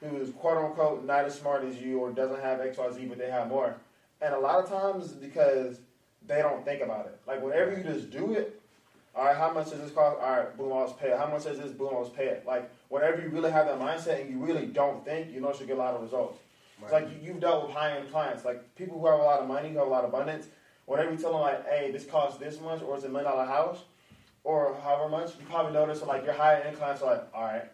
who 0.00 0.16
is 0.16 0.30
quote 0.30 0.64
unquote 0.64 1.04
not 1.04 1.24
as 1.24 1.38
smart 1.38 1.64
as 1.64 1.76
you 1.78 1.98
or 1.98 2.10
doesn't 2.10 2.40
have 2.40 2.60
X, 2.60 2.78
Y, 2.78 2.90
Z, 2.92 3.06
but 3.06 3.18
they 3.18 3.30
have 3.30 3.48
more. 3.48 3.76
And 4.20 4.34
a 4.34 4.38
lot 4.38 4.62
of 4.62 4.68
times 4.68 5.08
because 5.08 5.80
they 6.26 6.38
don't 6.40 6.64
think 6.64 6.82
about 6.82 7.06
it. 7.06 7.20
Like 7.26 7.42
whenever 7.42 7.76
you 7.76 7.84
just 7.84 8.10
do 8.10 8.32
it, 8.32 8.57
all 9.14 9.24
right, 9.24 9.36
how 9.36 9.52
much 9.52 9.70
does 9.70 9.80
this 9.80 9.90
cost? 9.90 10.18
All 10.20 10.30
right, 10.36 10.56
boom, 10.56 10.70
let's 10.72 10.92
pay 10.92 11.08
it. 11.10 11.18
How 11.18 11.26
much 11.26 11.44
does 11.44 11.58
this? 11.58 11.72
Boom, 11.72 11.90
let's 11.98 12.10
pay 12.10 12.26
it. 12.26 12.44
Like 12.46 12.70
whenever 12.88 13.20
you 13.20 13.28
really 13.30 13.50
have 13.50 13.66
that 13.66 13.78
mindset 13.80 14.20
and 14.20 14.30
you 14.30 14.38
really 14.38 14.66
don't 14.66 15.04
think, 15.04 15.32
you 15.32 15.40
know, 15.40 15.52
you 15.58 15.66
get 15.66 15.76
a 15.76 15.80
lot 15.80 15.94
of 15.94 16.02
results. 16.02 16.38
It's 16.82 16.92
like 16.92 17.08
you, 17.10 17.16
you've 17.32 17.40
dealt 17.40 17.66
with 17.66 17.74
high 17.74 17.96
end 17.96 18.10
clients, 18.10 18.44
like 18.44 18.74
people 18.76 18.98
who 19.00 19.06
have 19.06 19.18
a 19.18 19.22
lot 19.22 19.40
of 19.40 19.48
money, 19.48 19.70
who 19.70 19.78
have 19.78 19.88
a 19.88 19.90
lot 19.90 20.04
of 20.04 20.10
abundance. 20.14 20.46
Whenever 20.86 21.10
you 21.10 21.16
tell 21.18 21.32
them 21.32 21.40
like, 21.40 21.66
hey, 21.68 21.90
this 21.90 22.04
costs 22.04 22.38
this 22.38 22.60
much, 22.60 22.80
or 22.82 22.94
it's 22.94 23.04
a 23.04 23.08
million 23.08 23.30
dollar 23.30 23.44
house, 23.44 23.78
or 24.44 24.76
however 24.84 25.08
much, 25.08 25.32
you 25.38 25.44
probably 25.50 25.72
notice 25.72 26.02
like 26.02 26.24
your 26.24 26.34
higher 26.34 26.62
end 26.62 26.76
clients 26.78 27.02
are 27.02 27.12
like, 27.14 27.28
all 27.34 27.42
right. 27.42 27.64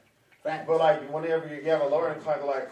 Facts. 0.43 0.65
But 0.67 0.79
like 0.79 1.13
whenever 1.13 1.47
you 1.55 1.63
have 1.71 1.83
a 1.83 1.87
lower 1.87 2.11
end 2.11 2.23
client, 2.23 2.43
they're 2.43 2.51
like, 2.51 2.71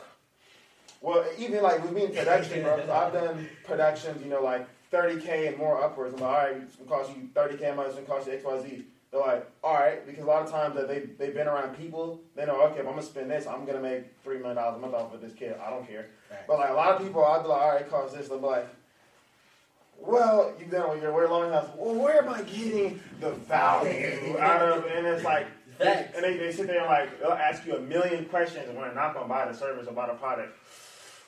well, 1.00 1.24
even 1.38 1.62
like 1.62 1.82
with 1.82 1.92
me 1.92 2.04
in 2.04 2.12
production, 2.14 2.62
bro, 2.62 2.78
'cause 2.78 2.88
I've 2.88 3.12
done 3.12 3.48
productions, 3.64 4.22
you 4.22 4.30
know, 4.30 4.42
like 4.42 4.66
30k 4.92 5.48
and 5.48 5.56
more 5.56 5.82
upwards. 5.82 6.14
I'm 6.14 6.20
like, 6.20 6.30
all 6.30 6.36
right, 6.36 6.56
it's 6.62 6.76
gonna 6.76 6.90
cost 6.90 7.10
you 7.16 7.28
30k 7.34 7.72
a 7.72 7.74
month, 7.74 7.88
it's 7.88 7.96
gonna 7.96 8.06
cost 8.06 8.26
you 8.26 8.34
X, 8.34 8.44
Y, 8.44 8.62
Z. 8.62 8.84
They're 9.10 9.20
like, 9.20 9.50
all 9.62 9.74
right, 9.74 10.06
because 10.06 10.22
a 10.22 10.26
lot 10.26 10.42
of 10.42 10.50
times 10.50 10.74
that 10.76 10.88
they 10.88 11.00
they've 11.00 11.34
been 11.34 11.46
around 11.48 11.76
people, 11.76 12.20
they 12.34 12.46
know, 12.46 12.60
okay, 12.68 12.80
if 12.80 12.86
I'm 12.86 12.92
gonna 12.92 13.02
spend 13.02 13.30
this, 13.30 13.46
I'm 13.46 13.64
gonna 13.64 13.80
make 13.80 14.04
three 14.22 14.38
million 14.38 14.56
dollars 14.56 14.76
a 14.76 14.80
month 14.80 14.94
off 14.94 15.12
of 15.12 15.20
this 15.20 15.34
kid. 15.34 15.56
I 15.64 15.70
don't 15.70 15.86
care. 15.86 16.06
Facts. 16.28 16.44
But 16.46 16.58
like 16.58 16.70
a 16.70 16.74
lot 16.74 16.92
of 16.92 17.02
people, 17.02 17.24
I'd 17.24 17.42
be 17.42 17.48
like, 17.48 17.60
all 17.60 17.72
right, 17.72 17.80
it 17.82 17.90
costs 17.90 18.16
this. 18.16 18.28
They'll 18.28 18.38
be 18.38 18.46
like, 18.46 18.68
well, 19.98 20.52
you've 20.58 20.70
done 20.70 21.00
your 21.00 21.12
way 21.12 21.26
long 21.26 21.48
enough. 21.48 21.74
Well, 21.76 21.94
where 21.94 22.22
am 22.22 22.28
I 22.32 22.42
getting 22.42 23.00
the 23.20 23.30
value 23.32 24.36
out 24.38 24.62
of? 24.62 24.86
And 24.86 25.06
it's 25.06 25.24
like, 25.24 25.46
Facts. 25.78 26.14
and 26.16 26.24
they, 26.24 26.36
they 26.38 26.52
sit 26.52 26.66
there 26.66 26.80
and 26.80 26.86
like, 26.86 27.20
they'll 27.20 27.32
ask 27.32 27.66
you 27.66 27.76
a 27.76 27.80
million 27.80 28.24
questions 28.26 28.66
when 28.68 28.76
they're 28.76 28.94
not 28.94 29.14
gonna 29.14 29.28
buy 29.28 29.46
the 29.46 29.56
service 29.56 29.86
or 29.86 29.92
buy 29.92 30.06
the 30.06 30.14
product. 30.14 30.56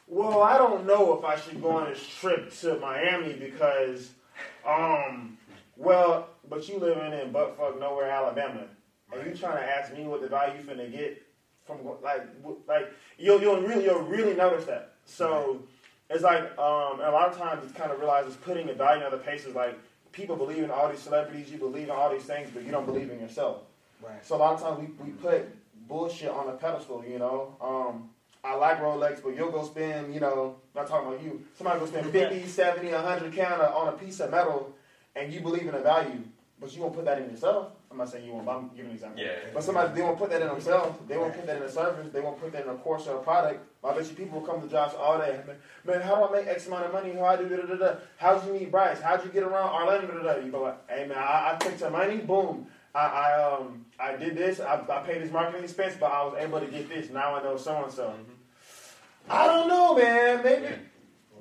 Well, 0.06 0.42
I 0.42 0.58
don't 0.58 0.86
know 0.86 1.18
if 1.18 1.24
I 1.24 1.36
should 1.36 1.62
go 1.62 1.70
on 1.72 1.90
this 1.90 2.06
trip 2.06 2.52
to 2.60 2.78
Miami 2.78 3.32
because, 3.34 4.10
um, 4.66 5.38
well, 5.76 6.28
but 6.48 6.68
you 6.68 6.78
living 6.78 7.12
in 7.12 7.32
buttfuck 7.32 7.80
nowhere, 7.80 8.10
Alabama, 8.10 8.64
and 9.12 9.26
you 9.26 9.34
trying 9.34 9.56
to 9.56 9.64
ask 9.64 9.94
me 9.94 10.04
what 10.04 10.20
the 10.20 10.28
value 10.28 10.58
you 10.58 10.64
finna 10.64 10.90
get 10.90 11.22
from 11.64 11.78
like 12.02 12.22
like 12.68 12.92
you'll 13.18 13.40
you'll 13.40 13.62
really 13.62 13.84
you'll 13.84 14.02
really 14.02 14.34
notice 14.34 14.66
that. 14.66 14.92
So 15.06 15.62
it's 16.10 16.22
like 16.22 16.42
um, 16.58 17.00
and 17.00 17.08
a 17.08 17.12
lot 17.12 17.30
of 17.30 17.38
times 17.38 17.64
it's 17.64 17.72
kind 17.72 17.90
of 17.90 17.98
realize 17.98 18.26
it's 18.26 18.36
putting 18.36 18.68
a 18.68 18.74
value 18.74 19.00
in 19.00 19.06
other 19.06 19.18
places. 19.18 19.54
Like 19.54 19.78
people 20.12 20.36
believe 20.36 20.62
in 20.62 20.70
all 20.70 20.90
these 20.90 21.00
celebrities, 21.00 21.50
you 21.50 21.58
believe 21.58 21.84
in 21.84 21.90
all 21.90 22.10
these 22.10 22.24
things, 22.24 22.50
but 22.52 22.64
you 22.64 22.70
don't 22.70 22.86
believe 22.86 23.10
in 23.10 23.18
yourself. 23.18 23.62
Right. 24.02 24.24
So 24.24 24.36
a 24.36 24.38
lot 24.38 24.54
of 24.54 24.60
times 24.60 24.78
we, 24.78 25.04
we 25.04 25.12
put 25.12 25.48
bullshit 25.88 26.28
on 26.28 26.48
a 26.48 26.52
pedestal, 26.52 27.04
you 27.04 27.18
know. 27.18 27.56
Um, 27.60 28.10
I 28.44 28.54
like 28.56 28.78
Rolex, 28.80 29.22
but 29.22 29.34
you'll 29.34 29.50
go 29.50 29.64
spend, 29.64 30.12
you 30.12 30.20
know, 30.20 30.56
not 30.74 30.86
talking 30.86 31.08
about 31.08 31.22
you, 31.24 31.42
somebody 31.56 31.80
go 31.80 31.86
spend 31.86 32.10
50, 32.10 32.46
70, 32.46 32.92
100 32.92 33.32
count 33.32 33.62
on 33.62 33.88
a 33.88 33.92
piece 33.92 34.20
of 34.20 34.30
metal 34.30 34.74
and 35.16 35.32
you 35.32 35.40
believe 35.40 35.66
in 35.66 35.74
a 35.74 35.80
value, 35.80 36.20
but 36.60 36.74
you 36.74 36.82
won't 36.82 36.94
put 36.94 37.06
that 37.06 37.18
in 37.18 37.30
yourself. 37.30 37.72
I'm 37.90 37.98
not 37.98 38.10
saying 38.10 38.26
you 38.26 38.32
won't, 38.32 38.44
but 38.44 38.56
I'm 38.56 38.68
giving 38.70 38.90
an 38.90 38.96
example. 38.96 39.22
Yeah. 39.22 39.36
But 39.54 39.62
somebody, 39.62 39.94
they 39.94 40.02
won't 40.02 40.18
put 40.18 40.28
that 40.30 40.42
in 40.42 40.48
themselves. 40.48 40.98
They 41.06 41.16
won't 41.16 41.32
put 41.32 41.46
that 41.46 41.58
in 41.58 41.62
a 41.62 41.70
service. 41.70 42.12
They 42.12 42.20
won't 42.20 42.40
put 42.40 42.52
that 42.52 42.64
in 42.64 42.68
a 42.68 42.74
course 42.74 43.06
or 43.06 43.18
a 43.18 43.22
product. 43.22 43.64
I 43.84 43.94
bet 43.94 44.08
you 44.08 44.16
people 44.16 44.40
will 44.40 44.46
come 44.46 44.60
to 44.60 44.68
jobs 44.68 44.94
all 44.94 45.18
day. 45.18 45.40
Man, 45.46 45.56
man, 45.84 46.00
how 46.00 46.16
do 46.16 46.24
I 46.24 46.40
make 46.40 46.48
X 46.48 46.66
amount 46.66 46.86
of 46.86 46.92
money? 46.92 47.12
How 47.14 47.26
I 47.26 47.36
do 47.36 47.48
da 47.48 47.56
da 47.56 47.66
da 47.66 47.76
da? 47.76 47.94
How'd 48.16 48.46
you 48.46 48.52
meet 48.52 48.70
Bryce? 48.70 49.00
How'd 49.00 49.24
you 49.24 49.30
get 49.30 49.44
around 49.44 49.72
Orlando? 49.74 50.08
Da, 50.08 50.22
da, 50.22 50.34
da? 50.34 50.44
You 50.44 50.50
go 50.50 50.62
like, 50.62 50.90
hey 50.90 51.06
man, 51.06 51.18
I, 51.18 51.52
I 51.54 51.56
took 51.56 51.78
some 51.78 51.92
money. 51.92 52.16
Boom. 52.16 52.66
I, 52.94 53.00
I 53.00 53.54
um 53.54 53.84
I 53.98 54.16
did 54.16 54.36
this. 54.36 54.60
I, 54.60 54.80
I 54.88 55.02
paid 55.02 55.22
this 55.22 55.32
marketing 55.32 55.64
expense, 55.64 55.96
but 55.98 56.12
I 56.12 56.24
was 56.24 56.34
able 56.38 56.60
to 56.60 56.66
get 56.66 56.88
this. 56.88 57.10
Now 57.10 57.34
I 57.34 57.42
know 57.42 57.56
so 57.56 57.84
and 57.84 57.92
so. 57.92 58.14
I 59.28 59.46
don't 59.46 59.68
know, 59.68 59.96
man. 59.96 60.44
Maybe 60.44 60.74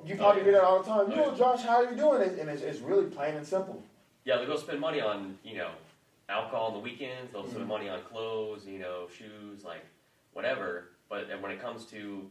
you 0.06 0.16
probably 0.16 0.42
hear 0.42 0.52
that 0.52 0.64
all 0.64 0.82
the 0.82 0.88
time. 0.88 1.10
You 1.10 1.16
know, 1.16 1.34
Josh, 1.34 1.62
how 1.62 1.84
are 1.84 1.90
you 1.90 1.96
doing? 1.96 2.22
it? 2.22 2.38
And 2.38 2.48
it's, 2.48 2.62
it's 2.62 2.80
really 2.80 3.06
plain 3.06 3.34
and 3.34 3.46
simple. 3.46 3.82
Yeah, 4.24 4.36
they'll 4.36 4.46
go 4.46 4.56
spend 4.56 4.80
money 4.80 5.00
on, 5.00 5.38
you 5.44 5.56
know, 5.56 5.70
alcohol 6.28 6.68
on 6.68 6.72
the 6.72 6.78
weekends. 6.78 7.32
They'll 7.32 7.44
spend 7.44 7.60
mm-hmm. 7.60 7.68
money 7.68 7.88
on 7.88 8.00
clothes, 8.02 8.66
you 8.66 8.78
know, 8.78 9.06
shoes, 9.14 9.64
like 9.64 9.84
whatever. 10.32 10.90
But 11.10 11.28
then 11.28 11.42
when 11.42 11.52
it 11.52 11.60
comes 11.60 11.84
to, 11.86 12.22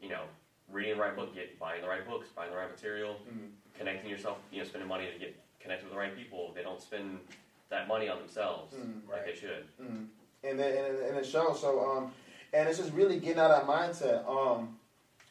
you 0.00 0.08
know, 0.08 0.22
reading 0.70 0.96
the 0.96 1.00
right 1.00 1.14
book, 1.14 1.34
get 1.34 1.58
buying 1.58 1.82
the 1.82 1.88
right 1.88 2.06
books, 2.06 2.28
buying 2.34 2.50
the 2.50 2.56
right 2.56 2.70
material, 2.70 3.14
mm-hmm. 3.28 3.46
connecting 3.78 4.10
yourself, 4.10 4.38
you 4.50 4.58
know, 4.58 4.64
spending 4.64 4.88
money 4.88 5.06
to 5.12 5.18
get 5.18 5.36
connected 5.60 5.84
with 5.84 5.92
the 5.92 5.98
right 5.98 6.16
people. 6.16 6.52
They 6.56 6.62
don't 6.62 6.80
spend 6.80 7.18
that 7.72 7.88
money 7.88 8.08
on 8.08 8.18
themselves 8.18 8.74
Mm, 8.74 9.08
like 9.10 9.26
they 9.26 9.34
should. 9.34 9.64
Mm. 9.82 10.06
And 10.44 10.58
then 10.58 10.76
and, 10.76 10.98
and 10.98 11.16
it 11.18 11.26
shows. 11.26 11.60
So 11.60 11.80
um, 11.80 12.12
and 12.52 12.68
it's 12.68 12.78
just 12.78 12.92
really 12.92 13.18
getting 13.18 13.40
out 13.40 13.50
of 13.50 13.66
that 13.66 13.72
mindset. 13.74 14.28
Um, 14.28 14.76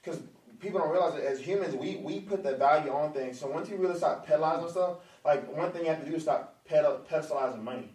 because 0.03 0.19
people 0.59 0.79
don't 0.79 0.89
realize 0.91 1.13
that 1.13 1.23
as 1.23 1.39
humans, 1.39 1.75
we 1.75 1.97
we 1.97 2.19
put 2.19 2.43
the 2.43 2.55
value 2.57 2.91
on 2.91 3.13
things. 3.13 3.39
So 3.39 3.47
once 3.47 3.69
you 3.69 3.77
really 3.77 3.97
start 3.97 4.27
pedalizing 4.27 4.69
stuff, 4.71 4.97
like 5.23 5.55
one 5.55 5.71
thing 5.71 5.83
you 5.83 5.89
have 5.89 6.03
to 6.03 6.09
do 6.09 6.15
is 6.15 6.23
stop 6.23 6.65
pedal, 6.65 6.99
pedestalizing 7.09 7.61
money. 7.61 7.89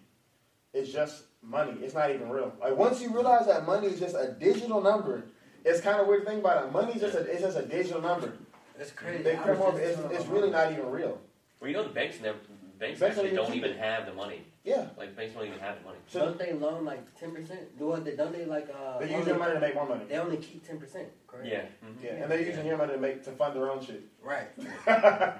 It's 0.72 0.92
just 0.92 1.24
money. 1.42 1.72
It's 1.82 1.94
not 1.94 2.10
even 2.10 2.28
real. 2.28 2.52
Like 2.60 2.76
once 2.76 3.00
you 3.02 3.10
realize 3.12 3.46
that 3.46 3.66
money 3.66 3.88
is 3.88 3.98
just 3.98 4.14
a 4.14 4.36
digital 4.38 4.80
number, 4.80 5.24
it's 5.64 5.80
kind 5.80 6.00
of 6.00 6.06
weird 6.06 6.24
to 6.24 6.30
think 6.30 6.40
about 6.40 6.64
it. 6.64 6.72
Money 6.72 6.92
is 6.92 7.00
just 7.00 7.16
a 7.16 7.20
it's 7.20 7.42
just 7.42 7.58
a 7.58 7.62
digital 7.62 8.00
number. 8.00 8.32
It's 8.78 8.92
crazy. 8.92 9.22
They 9.24 9.34
come 9.36 9.58
was 9.58 9.78
it's, 9.80 9.98
it's 10.12 10.26
really 10.26 10.50
not 10.50 10.70
even 10.70 10.90
real. 10.90 11.18
Well, 11.60 11.70
you 11.70 11.76
know, 11.76 11.84
the 11.84 11.94
banks 11.94 12.20
never 12.20 12.38
banks 12.78 13.00
Banks 13.00 13.16
actually 13.16 13.34
don't 13.34 13.46
don't 13.46 13.56
even 13.56 13.70
even 13.70 13.82
have 13.82 14.06
the 14.06 14.12
money. 14.12 14.44
Yeah. 14.64 14.86
Like 14.98 15.16
banks 15.16 15.34
don't 15.34 15.46
even 15.46 15.58
have 15.58 15.78
the 15.78 15.84
money. 15.84 15.98
So 16.08 16.20
don't 16.20 16.38
they 16.38 16.52
loan 16.52 16.84
like 16.84 17.02
ten 17.18 17.32
percent? 17.34 17.78
Do 17.78 17.86
what 17.88 18.04
they 18.04 18.16
don't 18.16 18.32
they 18.32 18.44
like 18.44 18.68
uh 18.74 18.98
they 18.98 19.06
use 19.06 19.14
only- 19.14 19.26
your 19.28 19.38
money 19.38 19.54
to 19.54 19.60
make 19.60 19.74
more 19.74 19.88
money. 19.88 20.04
they 20.08 20.16
only 20.18 20.36
keep 20.38 20.66
ten 20.66 20.78
percent, 20.78 21.08
correct? 21.26 21.46
Yeah. 21.48 21.62
mhm. 21.84 22.02
Yeah, 22.02 22.10
and 22.22 22.30
they're 22.30 22.40
using 22.40 22.66
your 22.66 22.76
money 22.76 22.92
to 22.94 22.98
make 22.98 23.22
to 23.24 23.30
fund 23.32 23.54
their 23.56 23.70
own 23.70 23.80
shit. 23.84 24.02
Right. 24.22 24.48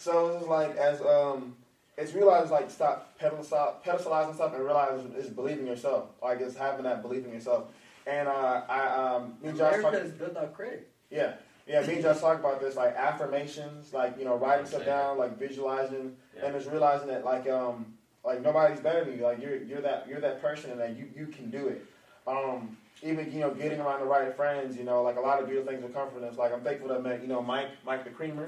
So 0.00 0.28
it's 0.28 0.36
just 0.38 0.48
like 0.48 0.76
as 0.76 1.00
um, 1.00 1.56
it's 1.96 2.14
realized 2.14 2.50
like 2.52 2.70
stop 2.70 3.18
pedestal 3.18 3.74
pedestalizing 3.84 4.34
stuff 4.36 4.54
and 4.54 4.62
realize 4.64 5.00
it's 5.16 5.28
believing 5.28 5.66
yourself. 5.66 6.10
Like 6.22 6.40
it's 6.40 6.56
having 6.56 6.84
that 6.84 7.02
belief 7.02 7.24
in 7.26 7.32
yourself. 7.32 7.64
And 8.06 8.28
uh, 8.28 8.62
I 8.68 8.86
um, 9.16 9.34
me 9.42 9.48
and 9.48 9.58
Josh 9.58 9.72
talk- 9.82 9.86
America's 9.92 10.12
built 10.12 10.36
on 10.36 10.52
credit. 10.52 10.88
yeah, 11.10 11.34
yeah, 11.68 11.86
me 11.86 11.94
and 11.94 12.02
Josh 12.02 12.20
talk 12.20 12.38
about 12.40 12.60
this 12.60 12.76
like 12.76 12.96
affirmations, 12.96 13.92
like 13.92 14.18
you 14.18 14.24
know 14.24 14.36
writing 14.36 14.66
stuff 14.66 14.84
down, 14.86 15.18
like 15.18 15.38
visualizing, 15.38 16.16
Yeah. 16.36 16.46
and 16.46 16.54
just 16.54 16.70
realizing 16.70 17.08
that 17.08 17.24
like 17.24 17.48
um, 17.48 17.94
like 18.24 18.42
nobody's 18.42 18.80
better 18.80 19.04
than 19.04 19.18
you. 19.18 19.24
Like 19.24 19.40
you're 19.40 19.56
you're 19.56 19.82
that 19.82 20.06
you're 20.08 20.20
that 20.20 20.40
person, 20.40 20.70
and 20.70 20.80
that 20.80 20.96
you 20.96 21.08
you 21.14 21.26
can 21.26 21.50
do 21.50 21.68
it. 21.68 21.84
Um, 22.26 22.76
even 23.02 23.30
you 23.30 23.40
know 23.40 23.50
getting 23.52 23.80
around 23.80 24.00
the 24.00 24.06
right 24.06 24.34
friends, 24.34 24.76
you 24.76 24.84
know, 24.84 25.02
like 25.02 25.16
a 25.16 25.20
lot 25.20 25.40
of 25.40 25.46
beautiful 25.48 25.70
things 25.70 25.82
will 25.82 25.90
come 25.90 26.10
from 26.10 26.22
this. 26.22 26.36
Like 26.38 26.52
I'm 26.52 26.62
thankful 26.62 26.88
that 26.88 26.98
I 26.98 27.00
met 27.00 27.20
you 27.20 27.28
know 27.28 27.42
Mike 27.42 27.68
Mike 27.84 28.04
the 28.04 28.10
Creamer, 28.10 28.46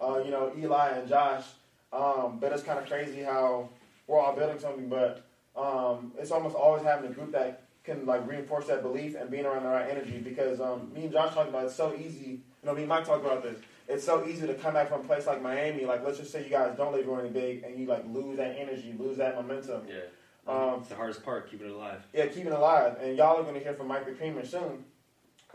uh, 0.00 0.22
you 0.24 0.30
know 0.30 0.52
Eli 0.56 0.90
and 0.90 1.08
Josh. 1.08 1.44
Um, 1.92 2.38
but 2.40 2.52
it's 2.52 2.62
kind 2.62 2.78
of 2.78 2.86
crazy 2.86 3.22
how 3.22 3.68
we're 4.06 4.18
all 4.18 4.34
building 4.34 4.58
something, 4.58 4.88
but 4.88 5.24
um, 5.56 6.12
it's 6.18 6.30
almost 6.32 6.56
always 6.56 6.82
having 6.82 7.10
a 7.10 7.14
group 7.14 7.30
that 7.32 7.63
can 7.84 8.06
like 8.06 8.26
reinforce 8.28 8.66
that 8.66 8.82
belief 8.82 9.14
and 9.14 9.30
being 9.30 9.44
around 9.44 9.62
the 9.62 9.68
right 9.68 9.88
energy. 9.88 10.18
Because 10.18 10.60
um, 10.60 10.90
me 10.92 11.04
and 11.04 11.12
Josh 11.12 11.34
talked 11.34 11.50
about 11.50 11.64
it, 11.64 11.66
it's 11.66 11.76
so 11.76 11.94
easy. 11.94 12.40
You 12.62 12.64
know, 12.64 12.74
me 12.74 12.80
and 12.80 12.88
Mike 12.88 13.04
talked 13.04 13.24
about 13.24 13.42
this. 13.42 13.58
It's 13.86 14.04
so 14.04 14.26
easy 14.26 14.46
to 14.46 14.54
come 14.54 14.72
back 14.72 14.88
from 14.88 15.02
a 15.02 15.04
place 15.04 15.26
like 15.26 15.42
Miami. 15.42 15.84
Like 15.84 16.04
let's 16.04 16.18
just 16.18 16.32
say 16.32 16.42
you 16.42 16.50
guys 16.50 16.76
don't 16.76 16.94
leave 16.94 17.06
really 17.06 17.28
big 17.28 17.62
and 17.62 17.78
you 17.78 17.86
like 17.86 18.04
lose 18.08 18.38
that 18.38 18.56
energy, 18.58 18.94
lose 18.98 19.18
that 19.18 19.36
momentum. 19.36 19.82
Yeah. 19.88 20.00
Um, 20.46 20.80
it's 20.80 20.88
the 20.88 20.94
hardest 20.94 21.22
part, 21.24 21.50
keeping 21.50 21.68
it 21.68 21.72
alive. 21.72 22.02
yeah, 22.12 22.26
keeping 22.26 22.48
it 22.48 22.52
alive. 22.52 22.96
And 23.00 23.16
y'all 23.16 23.38
are 23.38 23.42
going 23.42 23.54
to 23.54 23.60
hear 23.60 23.72
from 23.72 23.88
Mike 23.88 24.04
the 24.04 24.12
Creamer 24.12 24.44
soon. 24.44 24.84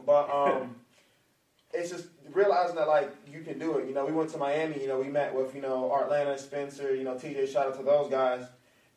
But 0.04 0.30
um, 0.32 0.76
it's 1.74 1.90
just 1.90 2.08
realizing 2.32 2.76
that 2.76 2.88
like 2.88 3.12
you 3.32 3.42
can 3.42 3.60
do 3.60 3.78
it. 3.78 3.88
You 3.88 3.94
know, 3.94 4.06
we 4.06 4.12
went 4.12 4.30
to 4.32 4.38
Miami. 4.38 4.82
You 4.82 4.88
know, 4.88 5.00
we 5.00 5.10
met 5.10 5.34
with 5.34 5.56
you 5.56 5.62
know 5.62 5.92
Artlanta, 5.94 6.38
Spencer. 6.40 6.96
You 6.96 7.04
know, 7.04 7.16
TJ. 7.16 7.52
Shout 7.52 7.68
out 7.68 7.78
to 7.78 7.84
those 7.84 8.10
guys. 8.10 8.46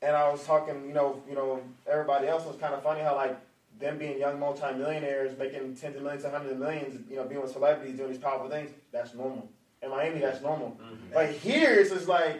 And 0.03 0.17
I 0.17 0.31
was 0.31 0.45
talking. 0.45 0.85
You 0.87 0.93
know, 0.95 1.23
you 1.29 1.35
know 1.35 1.61
everybody 1.87 2.27
else 2.29 2.45
was 2.45 2.57
kind 2.57 2.75
of 2.75 2.83
funny 2.83 3.01
how 3.01 3.15
like 3.17 3.37
them 3.81 3.99
being 3.99 4.19
young 4.19 4.39
multimillionaires, 4.39 5.39
making 5.39 5.77
tens 5.77 5.97
of 5.97 6.03
millions, 6.03 6.25
hundreds 6.25 6.53
of 6.53 6.59
millions. 6.59 7.01
You 7.09 7.17
know, 7.17 7.25
being 7.25 7.41
with 7.41 7.53
celebrities, 7.53 7.97
doing 7.97 8.11
these 8.11 8.21
powerful 8.21 8.49
things. 8.49 8.71
That's 8.93 9.15
normal. 9.15 9.49
In 9.83 9.91
Miami, 9.91 10.21
that's 10.21 10.43
normal. 10.43 10.77
Mhm. 10.81 11.13
But 11.15 11.31
here, 11.31 11.75
it's 11.75 11.91
just 11.91 12.09
like 12.09 12.37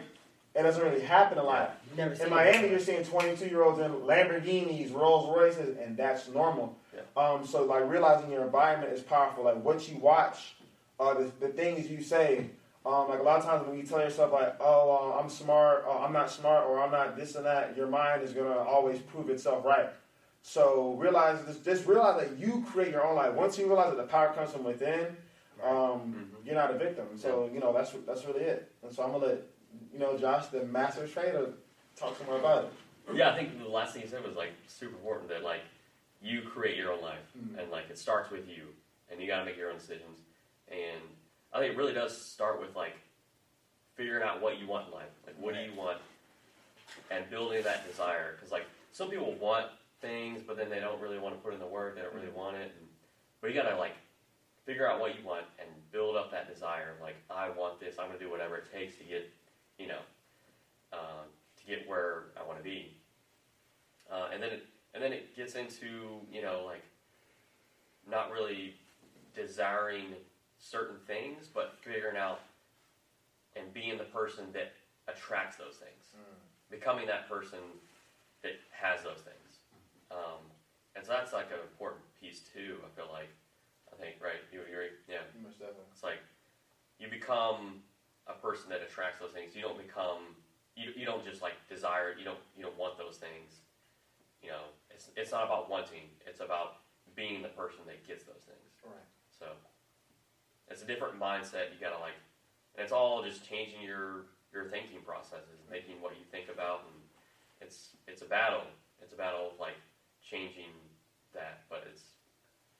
it 0.55 0.61
doesn't 0.61 0.83
really 0.83 1.01
happen 1.01 1.37
a 1.39 1.43
lot. 1.43 1.77
You 1.89 1.97
never 1.97 2.13
In 2.23 2.29
Miami, 2.29 2.51
before. 2.53 2.69
you're 2.69 2.79
seeing 2.79 3.03
22 3.03 3.47
year 3.47 3.63
olds 3.63 3.79
in 3.79 3.91
Lamborghinis, 3.91 4.93
Rolls 4.93 5.35
Royces, 5.35 5.77
and 5.77 5.97
that's 5.97 6.27
normal. 6.27 6.75
Yeah. 6.93 7.01
Um, 7.17 7.45
so, 7.47 7.63
like, 7.63 7.89
realizing 7.89 8.29
your 8.31 8.43
environment 8.43 8.93
is 8.93 9.01
powerful. 9.01 9.45
Like, 9.45 9.63
what 9.63 9.89
you 9.89 9.97
watch, 9.97 10.53
uh, 10.99 11.15
the, 11.15 11.31
the 11.39 11.47
things 11.47 11.87
you 11.89 12.03
say. 12.03 12.49
Um, 12.85 13.07
like, 13.09 13.19
a 13.19 13.23
lot 13.23 13.39
of 13.39 13.45
times 13.45 13.65
when 13.65 13.77
you 13.77 13.83
tell 13.83 13.99
yourself, 13.99 14.33
like, 14.33 14.57
oh, 14.59 15.13
uh, 15.15 15.19
I'm 15.19 15.29
smart, 15.29 15.85
or 15.87 15.97
I'm 15.99 16.11
not 16.11 16.29
smart, 16.29 16.67
or 16.67 16.81
I'm 16.83 16.91
not 16.91 17.15
this 17.15 17.35
and 17.35 17.45
that, 17.45 17.77
your 17.77 17.87
mind 17.87 18.23
is 18.23 18.33
going 18.33 18.51
to 18.51 18.59
always 18.59 18.99
prove 18.99 19.29
itself 19.29 19.63
right. 19.63 19.89
So, 20.41 20.95
realize 20.99 21.41
this, 21.45 21.57
just 21.59 21.87
realize 21.87 22.19
that 22.21 22.37
you 22.37 22.65
create 22.69 22.91
your 22.91 23.05
own 23.05 23.15
life. 23.15 23.33
Once 23.33 23.57
you 23.57 23.67
realize 23.67 23.91
that 23.91 23.97
the 23.97 24.07
power 24.11 24.33
comes 24.33 24.51
from 24.51 24.65
within, 24.65 25.15
um, 25.63 25.69
Mhm. 26.43 26.45
you're 26.45 26.55
not 26.55 26.71
a 26.71 26.77
victim. 26.77 27.07
So, 27.17 27.49
you 27.53 27.61
know, 27.61 27.71
that's 27.71 27.91
that's 28.05 28.25
really 28.25 28.43
it. 28.43 28.69
And 28.81 28.91
so, 28.93 29.03
I'm 29.03 29.11
going 29.11 29.21
to 29.21 29.27
let, 29.27 29.41
you 29.93 29.99
know, 29.99 30.17
Josh, 30.17 30.47
the 30.47 30.65
master 30.65 31.07
trader, 31.07 31.53
talk 31.95 32.17
some 32.17 32.27
more 32.27 32.35
about 32.39 32.65
it. 32.65 32.71
Yeah, 33.13 33.31
I 33.31 33.35
think 33.37 33.57
the 33.57 33.67
last 33.69 33.93
thing 33.93 34.01
you 34.01 34.09
said 34.09 34.25
was 34.25 34.35
like 34.35 34.51
super 34.67 34.95
important 34.95 35.29
that 35.29 35.43
like 35.43 35.61
you 36.21 36.41
create 36.41 36.75
your 36.77 36.91
own 36.91 37.01
life 37.01 37.23
Mhm. 37.37 37.59
and 37.59 37.71
like 37.71 37.89
it 37.89 37.97
starts 37.97 38.29
with 38.29 38.47
you 38.47 38.67
and 39.09 39.21
you 39.21 39.27
got 39.27 39.39
to 39.39 39.45
make 39.45 39.57
your 39.57 39.69
own 39.69 39.77
decisions. 39.77 40.19
And 40.69 41.01
I 41.53 41.59
think 41.59 41.73
it 41.73 41.77
really 41.77 41.93
does 41.93 42.19
start 42.19 42.59
with 42.59 42.75
like 42.75 42.95
figuring 43.95 44.23
out 44.23 44.41
what 44.41 44.59
you 44.59 44.67
want 44.67 44.87
in 44.87 44.93
life. 44.93 45.09
Like 45.25 45.35
what 45.39 45.53
do 45.53 45.61
you 45.61 45.71
want 45.77 45.99
and 47.11 47.29
building 47.29 47.63
that 47.63 47.87
desire 47.87 48.35
because 48.35 48.51
like 48.51 48.65
some 48.91 49.09
people 49.09 49.33
want 49.39 49.67
things 50.01 50.41
but 50.45 50.57
then 50.57 50.69
they 50.69 50.79
don't 50.79 51.01
really 51.01 51.17
want 51.17 51.35
to 51.35 51.41
put 51.41 51.53
in 51.53 51.59
the 51.59 51.65
work, 51.65 51.95
they 51.95 52.01
don't 52.01 52.13
really 52.13 52.31
want 52.35 52.55
it. 52.57 52.71
And, 52.77 52.87
but 53.41 53.49
you 53.49 53.55
got 53.55 53.69
to 53.69 53.77
like 53.77 53.95
figure 54.65 54.89
out 54.89 54.99
what 54.99 55.17
you 55.17 55.25
want 55.25 55.45
and 55.59 55.69
build 55.91 56.15
up 56.15 56.31
that 56.31 56.51
desire. 56.53 56.93
Like 57.01 57.15
I 57.29 57.49
want 57.49 57.79
this, 57.79 57.95
I'm 57.99 58.07
going 58.07 58.17
to 58.17 58.23
do 58.23 58.31
whatever 58.31 58.57
it 58.57 58.71
takes 58.73 58.97
to 58.97 59.03
get, 59.03 59.29
you 59.77 59.87
know, 59.87 59.99
uh, 60.91 61.23
to 61.59 61.65
get 61.65 61.87
where 61.87 62.25
I 62.39 62.45
want 62.45 62.57
to 62.57 62.63
be. 62.63 62.95
Uh, 64.11 64.29
and 64.33 64.41
then 64.41 64.51
it, 64.51 64.65
and 64.93 65.03
then 65.03 65.11
it 65.11 65.35
gets 65.35 65.55
into 65.55 66.19
you 66.31 66.41
know 66.41 66.63
like 66.65 66.83
not 68.09 68.31
really 68.31 68.75
desiring 69.35 70.05
certain 70.63 70.95
things, 71.05 71.49
but 71.53 71.75
figuring 71.83 72.17
out 72.17 72.39
and 73.55 73.71
being 73.73 73.97
the 73.97 74.05
person 74.05 74.45
that 74.53 74.71
attracts 75.07 75.57
those 75.57 75.75
things, 75.75 76.15
becoming 76.71 77.05
that 77.07 77.27
person 77.27 77.59
that 78.41 78.53
has 78.71 79.03
those 79.03 79.19
things. 79.21 79.59
Um, 80.09 80.39
and 80.95 81.05
so 81.05 81.11
that's 81.11 81.33
like 81.33 81.51
an 81.51 81.59
important 81.67 82.01
piece 82.19 82.39
too. 82.39 82.79
I 82.85 82.89
feel 82.95 83.11
like 83.11 83.29
I 83.91 83.95
think 83.99 84.15
right. 84.23 84.41
You 84.51 84.61
agree? 84.61 84.95
Yeah. 85.07 85.27
Most 85.43 85.59
definitely. 85.59 85.91
It's 85.91 86.03
like 86.03 86.23
you 86.97 87.09
become 87.09 87.83
a 88.27 88.33
person 88.33 88.69
that 88.69 88.81
attracts 88.81 89.19
those 89.19 89.31
things. 89.31 89.55
You 89.55 89.61
don't 89.61 89.77
become 89.77 90.39
you, 90.75 90.91
you 90.95 91.05
don't 91.05 91.23
just 91.23 91.41
like 91.41 91.59
desire. 91.67 92.15
You 92.17 92.23
don't 92.23 92.41
you 92.55 92.63
don't 92.63 92.77
want 92.77 92.97
those 92.97 93.17
things. 93.17 93.61
You 94.41 94.49
know, 94.49 94.71
it's 94.89 95.09
it's 95.15 95.31
not 95.31 95.45
about 95.45 95.69
wanting. 95.69 96.07
It's 96.25 96.39
about 96.39 96.77
being 97.15 97.41
the 97.41 97.49
person 97.49 97.83
that 97.87 98.07
gets 98.07 98.23
those 98.23 98.41
things. 98.47 98.71
Right. 98.83 99.07
So 99.29 99.45
it's 100.73 100.81
a 100.81 100.87
different 100.87 101.19
mindset. 101.19 101.69
You 101.69 101.77
gotta 101.79 102.01
like, 102.01 102.17
and 102.75 102.83
it's 102.83 102.91
all 102.91 103.21
just 103.21 103.47
changing 103.47 103.81
your 103.85 104.25
your 104.51 104.65
thinking 104.65 105.01
processes, 105.05 105.61
making 105.69 106.01
what 106.01 106.13
you 106.17 106.25
think 106.31 106.49
about, 106.49 106.81
and 106.89 106.97
it's 107.61 107.89
it's 108.07 108.23
a 108.23 108.25
battle. 108.25 108.65
It's 108.99 109.13
a 109.13 109.15
battle 109.15 109.51
of 109.53 109.59
like 109.59 109.77
changing 110.27 110.73
that, 111.33 111.61
but 111.69 111.83
it's 111.91 112.01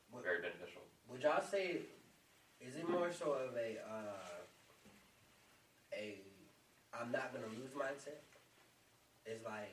What- 0.09 0.23
very 0.23 0.41
beneficial. 0.41 0.81
Would 1.07 1.21
y'all 1.21 1.43
say 1.43 1.81
is 2.59 2.75
it 2.77 2.89
more 2.89 3.11
so 3.11 3.33
of 3.33 3.55
a 3.55 3.77
uh, 3.87 4.41
a 5.93 6.17
I'm 6.99 7.11
not 7.11 7.31
gonna 7.31 7.45
lose 7.61 7.71
mindset? 7.77 8.17
It's 9.25 9.45
like 9.45 9.69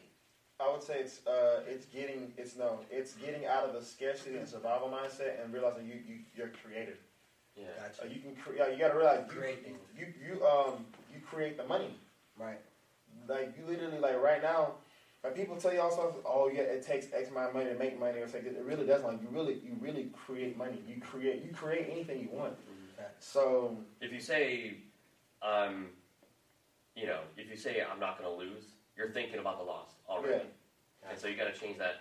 I 0.60 0.70
would 0.70 0.82
say 0.82 1.00
it's 1.00 1.26
uh, 1.26 1.62
it's 1.66 1.86
getting 1.86 2.34
it's 2.36 2.54
no, 2.56 2.80
it's 2.90 3.14
getting 3.14 3.46
out 3.46 3.64
of 3.64 3.72
the 3.72 3.82
scarcity 3.82 4.36
and 4.36 4.46
survival 4.46 4.90
mindset 4.90 5.42
and 5.42 5.54
realizing 5.54 5.86
you 5.86 5.94
you 6.06 6.18
you're 6.36 6.52
creative. 6.62 6.98
Yeah. 7.60 7.66
Uh, 8.02 8.06
you 8.08 8.20
can 8.20 8.34
cre- 8.36 8.56
yeah, 8.56 8.68
you 8.68 8.78
got 8.78 8.92
to 8.92 8.98
realize 8.98 9.24
you, 9.26 9.38
Create 9.38 9.66
you 9.96 10.06
you 10.24 10.46
um 10.46 10.86
you 11.12 11.20
create 11.20 11.56
the 11.56 11.64
money. 11.64 11.94
Right. 12.38 12.60
Like 13.28 13.54
you 13.58 13.66
literally 13.66 13.98
like 13.98 14.20
right 14.22 14.42
now, 14.42 14.74
like 15.22 15.36
people 15.36 15.56
tell 15.56 15.72
you 15.72 15.80
all 15.80 15.90
stuff. 15.90 16.14
Oh 16.24 16.50
yeah, 16.52 16.62
it 16.62 16.86
takes 16.86 17.06
X 17.12 17.30
amount 17.30 17.48
of 17.50 17.54
money 17.54 17.70
to 17.70 17.78
make 17.78 18.00
money 18.00 18.20
or 18.20 18.28
something. 18.28 18.54
It 18.54 18.64
really 18.64 18.86
doesn't. 18.86 19.06
Like 19.06 19.22
you 19.22 19.28
really 19.30 19.60
you 19.62 19.76
really 19.80 20.10
create 20.26 20.56
money. 20.56 20.82
You 20.88 21.00
create 21.00 21.44
you 21.44 21.52
create 21.52 21.88
anything 21.90 22.20
you 22.20 22.30
want. 22.32 22.54
So 23.18 23.76
If 24.00 24.12
you 24.12 24.20
say, 24.20 24.74
um, 25.42 25.88
you 26.96 27.06
know, 27.06 27.20
if 27.36 27.50
you 27.50 27.56
say 27.56 27.82
I'm 27.82 28.00
not 28.00 28.18
going 28.18 28.30
to 28.30 28.36
lose, 28.36 28.64
you're 28.96 29.10
thinking 29.10 29.38
about 29.38 29.58
the 29.58 29.64
loss 29.64 29.88
already, 30.08 30.44
and 31.08 31.18
so 31.18 31.28
you 31.28 31.36
got 31.36 31.52
to 31.52 31.58
change 31.58 31.78
that 31.78 32.00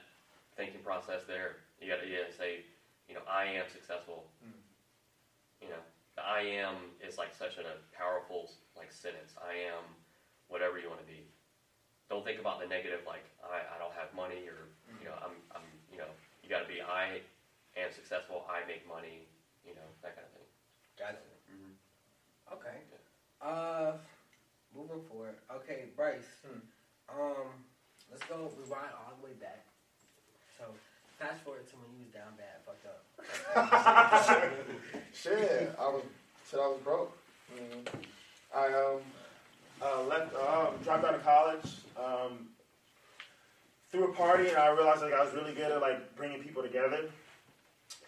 thinking 0.55 0.79
process 0.81 1.23
there. 1.27 1.57
You 1.79 1.87
got 1.87 2.01
to 2.01 2.07
yeah, 2.07 2.27
say, 2.37 2.65
you 3.07 3.15
know, 3.15 3.21
I 3.29 3.45
am 3.45 3.65
successful. 3.71 4.25
Mm. 4.43 4.51
You 5.61 5.67
know, 5.69 5.83
the 6.15 6.23
I 6.39 6.63
am 6.63 6.95
is 7.03 7.19
like 7.19 7.35
such 7.35 7.59
a 7.59 7.75
powerful 7.91 8.47
like 8.79 8.91
sentence. 8.95 9.35
I 9.43 9.67
am 9.67 9.83
whatever 10.47 10.79
you 10.79 10.87
want 10.87 11.03
to 11.03 11.09
be. 11.09 11.27
Don't 12.07 12.23
think 12.23 12.39
about 12.39 12.63
the 12.63 12.67
negative, 12.67 13.03
like 13.03 13.27
I, 13.43 13.75
I 13.75 13.75
don't 13.75 13.91
have 13.99 14.15
money 14.15 14.47
or 14.47 14.71
you 15.03 15.05
know 15.11 15.19
I'm 15.19 15.35
I'm 15.51 15.67
you 15.91 15.99
know 15.99 16.07
you 16.39 16.47
got 16.47 16.63
to 16.63 16.69
be 16.71 16.79
I 16.79 17.19
am 17.75 17.91
successful. 17.91 18.47
I 18.47 18.63
make 18.71 18.87
money. 18.87 19.27
You 19.67 19.75
know 19.75 19.87
that 19.99 20.15
kind 20.15 20.23
of 20.23 20.31
thing. 20.31 20.47
Gotcha. 20.95 21.27
Mhm. 21.51 21.75
Okay. 22.55 22.77
Uh, 23.43 23.99
moving 24.71 25.03
forward. 25.11 25.35
Okay, 25.51 25.91
Bryce. 25.95 26.39
Hmm. 26.47 26.63
Um, 27.11 27.51
let's 28.11 28.23
go 28.23 28.47
rewind 28.55 28.95
all 28.95 29.11
the 29.19 29.25
way 29.27 29.35
back. 29.39 29.65
So, 30.57 30.65
fast 31.19 31.43
forward 31.43 31.67
to 31.67 31.75
when 31.77 31.91
you 31.95 32.03
was 32.03 32.11
down 32.11 32.35
bad, 32.35 32.59
fucked 32.65 32.87
up. 32.87 33.03
shit, 35.13 35.75
I 35.79 35.87
was 35.87 36.03
said 36.49 36.59
I 36.59 36.67
was 36.67 36.79
broke. 36.83 37.15
Mm. 37.53 37.87
I 38.55 38.67
um 38.67 39.01
uh, 39.81 40.03
left 40.03 40.35
um, 40.35 40.73
dropped 40.83 41.05
out 41.05 41.13
of 41.13 41.23
college. 41.23 41.65
Um, 41.95 42.49
threw 43.91 44.09
a 44.09 44.13
party 44.13 44.49
and 44.49 44.57
I 44.57 44.69
realized 44.69 45.01
like 45.01 45.13
I 45.13 45.23
was 45.23 45.33
really 45.33 45.53
good 45.53 45.71
at 45.71 45.79
like 45.79 46.15
bringing 46.15 46.41
people 46.41 46.63
together. 46.63 47.05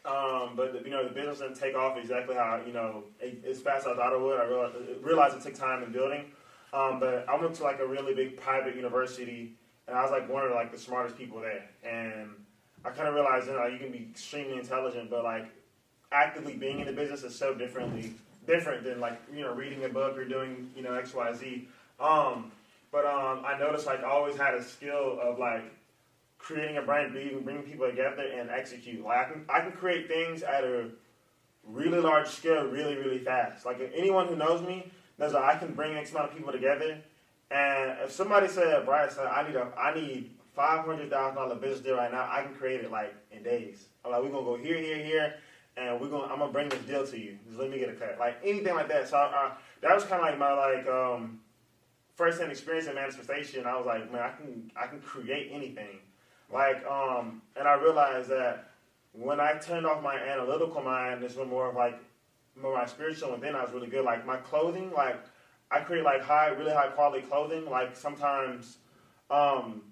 Um, 0.04 0.54
but 0.56 0.84
you 0.84 0.90
know 0.90 1.08
the 1.08 1.14
business 1.14 1.40
didn't 1.40 1.60
take 1.60 1.76
off 1.76 1.98
exactly 1.98 2.36
how 2.36 2.62
you 2.66 2.74
know 2.74 3.04
as 3.48 3.60
fast 3.60 3.86
as 3.86 3.94
I 3.94 3.96
thought 3.96 4.14
it 4.14 4.22
would. 4.22 4.40
I 4.40 4.46
realized, 4.46 4.76
realized 5.02 5.38
it 5.38 5.44
took 5.44 5.56
time 5.56 5.84
in 5.84 5.92
building. 5.92 6.26
Um, 6.74 7.00
but 7.00 7.26
I 7.30 7.40
went 7.40 7.54
to 7.56 7.64
like 7.64 7.80
a 7.80 7.86
really 7.86 8.16
big 8.16 8.38
private 8.38 8.76
university, 8.76 9.54
and 9.88 9.96
I 9.96 10.02
was 10.02 10.10
like 10.10 10.28
one 10.28 10.46
of 10.46 10.52
like 10.52 10.72
the 10.72 10.80
smartest 10.80 11.18
people 11.18 11.42
there. 11.42 11.70
And 11.88 12.30
I 12.84 12.90
kind 12.90 13.08
of 13.08 13.14
realized 13.14 13.48
you 13.48 13.54
know 13.54 13.68
you 13.68 13.78
can 13.78 13.92
be 13.92 14.08
extremely 14.10 14.58
intelligent, 14.58 15.12
but 15.12 15.24
like 15.24 15.46
actively 16.12 16.54
being 16.54 16.80
in 16.80 16.88
the 16.88 16.94
business 16.94 17.24
is 17.24 17.38
so 17.38 17.54
differently 17.54 18.16
different 18.48 18.84
than 18.84 19.00
like 19.00 19.22
you 19.34 19.42
know 19.42 19.54
reading 19.54 19.84
a 19.86 19.90
book 19.90 20.18
or 20.18 20.26
doing 20.26 20.70
you 20.76 20.84
know 20.84 20.94
X 20.94 21.14
Y 21.14 21.34
Z. 21.34 21.68
Um, 22.00 22.52
but 22.92 23.06
um, 23.06 23.44
I 23.46 23.58
noticed 23.58 23.86
like 23.86 24.04
I 24.04 24.10
always 24.10 24.36
had 24.36 24.54
a 24.54 24.64
skill 24.64 25.20
of 25.22 25.40
like 25.40 25.64
creating 26.38 26.78
a 26.78 26.82
brand, 26.82 27.14
bringing, 27.14 27.42
bringing 27.42 27.64
people 27.64 27.88
together 27.88 28.24
and 28.24 28.50
execute. 28.50 29.04
Like 29.04 29.18
I 29.18 29.32
can 29.32 29.46
I 29.50 29.60
can 29.62 29.72
create 29.72 30.08
things 30.08 30.44
at 30.44 30.64
a 30.64 30.90
really 31.66 32.00
large 32.00 32.28
scale, 32.28 32.66
really 32.66 32.96
really 32.96 33.20
fast. 33.20 33.66
Like 33.66 33.80
anyone 33.96 34.28
who 34.28 34.36
knows 34.36 34.62
me 34.62 34.92
knows 35.18 35.34
that 35.34 35.44
I 35.44 35.56
can 35.56 35.74
bring 35.74 35.96
X 35.96 36.12
amount 36.12 36.32
of 36.32 36.38
people 36.38 36.52
together. 36.52 36.98
And 37.52 37.98
if 38.04 38.12
somebody 38.12 38.48
said, 38.48 38.86
Bryce, 38.86 39.16
said 39.16 39.28
I 39.28 39.46
need 39.48 39.56
a 39.56 39.72
I 39.78 39.94
need 39.94 40.32
five 40.56 40.86
hundred 40.86 41.10
thousand 41.10 41.36
dollar 41.36 41.56
business 41.56 41.82
deal 41.82 41.96
right 41.96 42.12
now, 42.12 42.28
I 42.30 42.44
can 42.44 42.56
create 42.56 42.82
it 42.82 42.92
like 42.92 43.14
in 43.32 43.44
days. 43.44 43.86
I'm 44.04 44.12
like 44.12 44.22
we're 44.24 44.30
gonna 44.30 44.46
go 44.46 44.58
here, 44.58 44.78
here, 44.78 45.04
here, 45.04 45.36
and 45.78 46.00
we're 46.00 46.10
gonna 46.10 46.32
I'm 46.32 46.40
gonna 46.40 46.52
bring 46.52 46.70
this 46.70 46.82
deal 46.82 47.06
to 47.06 47.20
you. 47.20 47.38
Just 47.48 47.60
let 47.60 47.70
me 47.70 47.80
get 47.80 47.90
a 47.90 47.94
cut, 47.94 48.18
like 48.20 48.38
anything 48.44 48.74
like 48.76 48.88
that. 48.90 49.08
So 49.08 49.18
I, 49.18 49.22
I, 49.22 49.52
that 49.82 49.96
was 49.96 50.04
kind 50.04 50.22
of 50.22 50.28
like 50.28 50.38
my 50.38 50.54
like 50.54 50.88
um, 50.88 51.40
first 52.16 52.40
hand 52.40 52.52
experience 52.52 52.88
in 52.88 52.96
manifestation. 52.96 53.66
I 53.66 53.78
was 53.78 53.86
like, 53.86 54.12
man, 54.12 54.22
I 54.22 54.30
can 54.30 54.72
I 54.76 54.88
can 54.88 55.00
create 55.02 55.52
anything. 55.52 56.00
Like 56.52 56.86
um, 56.86 57.42
and 57.56 57.68
I 57.68 57.76
realized 57.76 58.30
that 58.30 58.72
when 59.14 59.40
I 59.40 59.54
turned 59.54 59.86
off 59.86 60.04
my 60.04 60.16
analytical 60.18 60.82
mind, 60.82 61.22
this 61.22 61.36
was 61.36 61.48
more 61.48 61.70
of 61.70 61.76
like 61.76 62.00
more 62.62 62.74
my 62.74 62.86
spiritual, 62.86 63.34
and 63.34 63.42
then 63.42 63.56
I 63.56 63.64
was 63.64 63.72
really 63.72 63.88
good. 63.88 64.04
Like 64.04 64.26
my 64.26 64.38
clothing, 64.38 64.92
like 64.92 65.20
I 65.70 65.80
create 65.80 66.04
like 66.04 66.22
high, 66.22 66.50
really 66.50 66.74
high 66.74 66.88
quality 66.88 67.26
clothing. 67.26 67.70
Like 67.70 67.96
sometimes, 67.96 68.78
um, 69.30 69.84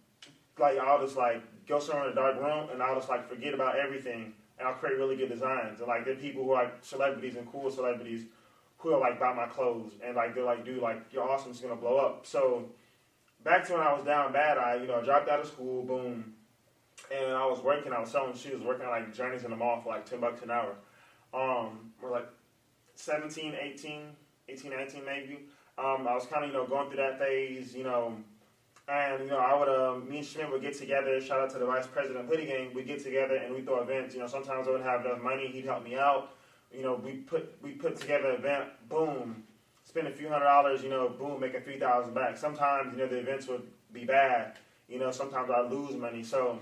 like 0.59 0.77
I'll 0.77 1.01
just 1.01 1.15
like 1.15 1.41
go 1.67 1.79
somewhere 1.79 2.07
in 2.07 2.11
a 2.11 2.15
dark 2.15 2.35
room 2.35 2.67
and 2.71 2.83
I'll 2.83 2.95
just 2.95 3.07
like 3.07 3.29
forget 3.29 3.53
about 3.53 3.77
everything 3.77 4.33
and 4.59 4.67
I'll 4.67 4.75
create 4.75 4.97
really 4.97 5.15
good 5.15 5.29
designs. 5.29 5.79
And 5.79 5.87
like 5.87 6.05
there 6.05 6.13
are 6.13 6.17
people 6.17 6.43
who 6.43 6.51
are 6.51 6.65
like 6.65 6.73
celebrities 6.81 7.35
and 7.35 7.49
cool 7.51 7.71
celebrities 7.71 8.25
who 8.77 8.93
are 8.93 8.99
like 8.99 9.19
buy 9.19 9.33
my 9.33 9.45
clothes 9.45 9.93
and 10.05 10.15
like 10.15 10.35
they're 10.35 10.43
like, 10.43 10.65
dude, 10.65 10.81
like 10.81 11.01
you're 11.11 11.29
awesome, 11.29 11.51
it's 11.51 11.61
gonna 11.61 11.75
blow 11.75 11.97
up. 11.97 12.25
So 12.25 12.65
back 13.43 13.65
to 13.67 13.73
when 13.73 13.81
I 13.81 13.93
was 13.93 14.03
down 14.03 14.33
bad, 14.33 14.57
I 14.57 14.75
you 14.75 14.87
know 14.87 15.03
dropped 15.03 15.29
out 15.29 15.39
of 15.39 15.47
school, 15.47 15.83
boom, 15.83 16.33
and 17.13 17.33
I 17.33 17.45
was 17.45 17.59
working. 17.61 17.93
I 17.93 17.99
was 17.99 18.11
selling 18.11 18.35
shoes, 18.35 18.61
working 18.61 18.85
at 18.85 18.91
like 18.91 19.13
Journeys 19.13 19.43
in 19.43 19.51
the 19.51 19.57
mall 19.57 19.81
for 19.81 19.89
like 19.89 20.05
ten 20.05 20.19
bucks 20.19 20.41
an 20.41 20.51
hour. 20.51 20.75
Um, 21.33 21.91
we're 22.01 22.11
like 22.11 22.27
17, 22.95 23.55
18, 23.59 24.01
18, 24.49 24.71
19 24.71 25.05
maybe. 25.05 25.39
Um, 25.77 26.07
I 26.07 26.15
was 26.15 26.25
kind 26.25 26.43
of 26.43 26.49
you 26.49 26.55
know 26.55 26.65
going 26.65 26.87
through 26.87 26.97
that 26.97 27.19
phase, 27.19 27.75
you 27.75 27.83
know. 27.83 28.17
And 28.89 29.25
you 29.25 29.29
know, 29.29 29.37
I 29.37 29.55
would, 29.55 30.09
me 30.09 30.17
and 30.17 30.25
Schmidt 30.25 30.51
would 30.51 30.63
get 30.63 30.75
together. 30.75 31.21
Shout 31.21 31.39
out 31.39 31.51
to 31.51 31.59
the 31.59 31.65
vice 31.67 31.85
president 31.85 32.21
of 32.21 32.25
Hoodie 32.25 32.47
Game. 32.47 32.73
We 32.73 32.81
get 32.81 33.03
together 33.03 33.35
and 33.35 33.53
we 33.53 33.61
throw 33.61 33.81
events. 33.81 34.15
You 34.15 34.21
know, 34.21 34.27
sometimes 34.27 34.67
I 34.67 34.71
wouldn't 34.71 34.89
have 34.89 35.05
enough 35.05 35.21
money. 35.21 35.47
He'd 35.47 35.65
help 35.65 35.83
me 35.83 35.95
out. 35.95 36.31
You 36.75 36.81
know, 36.81 36.95
we 36.95 37.13
put 37.13 37.55
we 37.61 37.71
put 37.71 37.97
together 37.97 38.31
an 38.31 38.35
event. 38.37 38.65
Boom, 38.89 39.43
spend 39.83 40.07
a 40.07 40.11
few 40.11 40.27
hundred 40.29 40.45
dollars. 40.45 40.81
You 40.81 40.89
know, 40.89 41.07
boom, 41.09 41.39
make 41.39 41.53
a 41.53 41.61
few 41.61 41.79
thousand 41.79 42.15
back. 42.15 42.35
Sometimes 42.37 42.93
you 42.93 43.03
know 43.03 43.07
the 43.07 43.19
events 43.19 43.47
would 43.47 43.61
be 43.93 44.05
bad. 44.05 44.57
You 44.87 44.97
know, 44.97 45.11
sometimes 45.11 45.51
I 45.51 45.61
lose 45.61 45.95
money. 45.95 46.23
So 46.23 46.59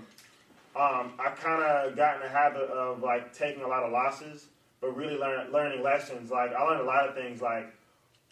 um, 0.76 1.12
I 1.18 1.30
kind 1.34 1.62
of 1.62 1.96
got 1.96 2.16
in 2.16 2.22
the 2.22 2.28
habit 2.28 2.68
of 2.68 3.02
like 3.02 3.32
taking 3.32 3.62
a 3.62 3.68
lot 3.68 3.84
of 3.84 3.92
losses, 3.92 4.48
but 4.82 4.94
really 4.94 5.16
learn, 5.16 5.50
learning 5.50 5.82
lessons. 5.82 6.30
Like 6.30 6.52
I 6.52 6.62
learned 6.62 6.82
a 6.82 6.84
lot 6.84 7.08
of 7.08 7.14
things. 7.14 7.40
Like 7.40 7.72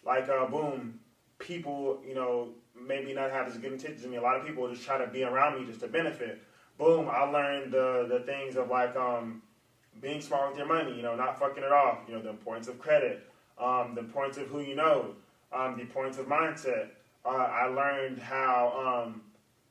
like 0.05 0.29
uh, 0.29 0.45
boom, 0.47 1.01
people. 1.39 2.03
You 2.07 2.15
know 2.15 2.49
maybe 2.81 3.13
not 3.15 3.31
have 3.31 3.47
as 3.47 3.57
good 3.59 3.73
intentions 3.73 4.05
as 4.05 4.11
me. 4.11 4.17
A 4.17 4.23
lot 4.23 4.37
of 4.37 4.47
people 4.47 4.69
just 4.69 4.85
try 4.85 4.99
to 4.99 5.07
be 5.07 5.25
around 5.25 5.61
me 5.61 5.67
just 5.67 5.81
to 5.81 5.89
benefit. 5.89 6.43
Boom, 6.79 7.09
I 7.11 7.23
learned 7.23 7.73
the 7.73 8.07
the 8.09 8.21
things 8.21 8.57
of 8.57 8.69
like 8.69 8.95
um, 8.97 9.43
being 10.01 10.21
smart 10.21 10.51
with 10.51 10.59
your 10.59 10.67
money. 10.67 10.95
You 10.95 11.03
know, 11.03 11.17
not 11.17 11.39
fucking 11.39 11.63
it 11.63 11.73
off. 11.73 12.01
You 12.07 12.15
know, 12.15 12.23
the 12.23 12.31
importance 12.31 12.69
of 12.69 12.79
credit, 12.79 13.27
um, 13.59 13.95
the 13.95 14.01
importance 14.01 14.37
of 14.37 14.49
who 14.49 14.61
you 14.61 14.75
know, 14.75 15.15
um, 15.53 15.77
the 15.77 15.83
importance 15.83 16.19
of 16.19 16.27
mindset. 16.27 16.89
Uh, 17.25 17.31
I 17.31 17.67
learned 17.67 18.19
how 18.19 19.05
um, 19.07 19.23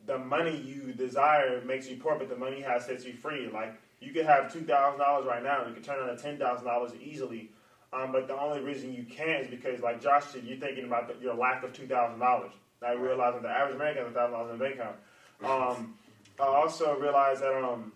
the 0.06 0.18
money 0.18 0.58
you 0.58 0.94
desire 0.94 1.64
makes 1.64 1.88
you 1.88 1.98
poor, 1.98 2.18
but 2.18 2.28
the 2.28 2.36
money 2.36 2.60
have 2.62 2.84
sets 2.84 3.06
you 3.06 3.14
free. 3.14 3.50
Like 3.52 3.76
you 4.00 4.12
could 4.12 4.26
have 4.26 4.52
two 4.52 4.62
thousand 4.62 5.00
dollars 5.00 5.26
right 5.26 5.44
now, 5.44 5.62
and 5.62 5.70
you 5.70 5.76
could 5.76 5.84
turn 5.84 6.08
into 6.08 6.22
ten 6.22 6.38
thousand 6.38 6.66
dollars 6.66 6.92
easily. 7.02 7.50
Um, 7.94 8.12
but 8.12 8.28
the 8.28 8.38
only 8.38 8.62
reason 8.62 8.94
you 8.94 9.04
can't 9.04 9.44
is 9.44 9.48
because, 9.48 9.80
like 9.82 10.02
Josh 10.02 10.26
said, 10.26 10.44
you're 10.44 10.58
thinking 10.58 10.86
about 10.86 11.08
the, 11.08 11.24
your 11.24 11.36
lack 11.36 11.64
of 11.64 11.72
two 11.72 11.88
thousand 11.88 12.20
dollars. 12.20 12.52
I 12.84 12.94
realized 12.94 13.38
that 13.38 13.44
the 13.44 13.50
average 13.50 13.76
American 13.76 14.04
has 14.04 14.12
a 14.12 14.16
thousand 14.16 14.34
dollars 14.34 14.52
in 14.54 14.60
bank 14.60 14.76
account. 14.76 14.96
Um, 15.44 15.96
I 16.40 16.44
also 16.44 16.98
realized 16.98 17.42
that 17.42 17.56
um, 17.64 17.92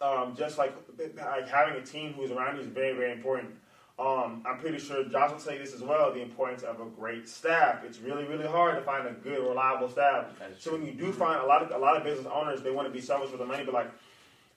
um, 0.00 0.34
just 0.36 0.58
like 0.58 0.74
like 1.16 1.48
having 1.48 1.74
a 1.74 1.84
team 1.84 2.12
who's 2.14 2.30
around 2.30 2.56
you 2.56 2.62
is 2.62 2.68
very 2.68 2.94
very 2.94 3.12
important. 3.12 3.52
Um, 3.98 4.42
I'm 4.46 4.58
pretty 4.58 4.78
sure 4.78 5.04
Josh 5.04 5.30
will 5.30 5.38
say 5.38 5.58
this 5.58 5.74
as 5.74 5.82
well. 5.82 6.12
The 6.12 6.22
importance 6.22 6.62
of 6.62 6.80
a 6.80 6.86
great 6.86 7.28
staff. 7.28 7.84
It's 7.84 7.98
really 7.98 8.24
really 8.24 8.46
hard 8.46 8.76
to 8.76 8.82
find 8.82 9.06
a 9.06 9.12
good 9.12 9.38
reliable 9.38 9.88
staff. 9.88 10.26
So 10.58 10.72
when 10.72 10.84
you 10.84 10.92
do 10.92 11.12
find 11.12 11.40
a 11.40 11.46
lot 11.46 11.62
of 11.62 11.70
a 11.70 11.78
lot 11.78 11.96
of 11.96 12.04
business 12.04 12.26
owners, 12.32 12.62
they 12.62 12.70
want 12.70 12.88
to 12.88 12.92
be 12.92 13.00
selfish 13.00 13.30
with 13.30 13.40
the 13.40 13.46
money, 13.46 13.64
but 13.64 13.74
like 13.74 13.90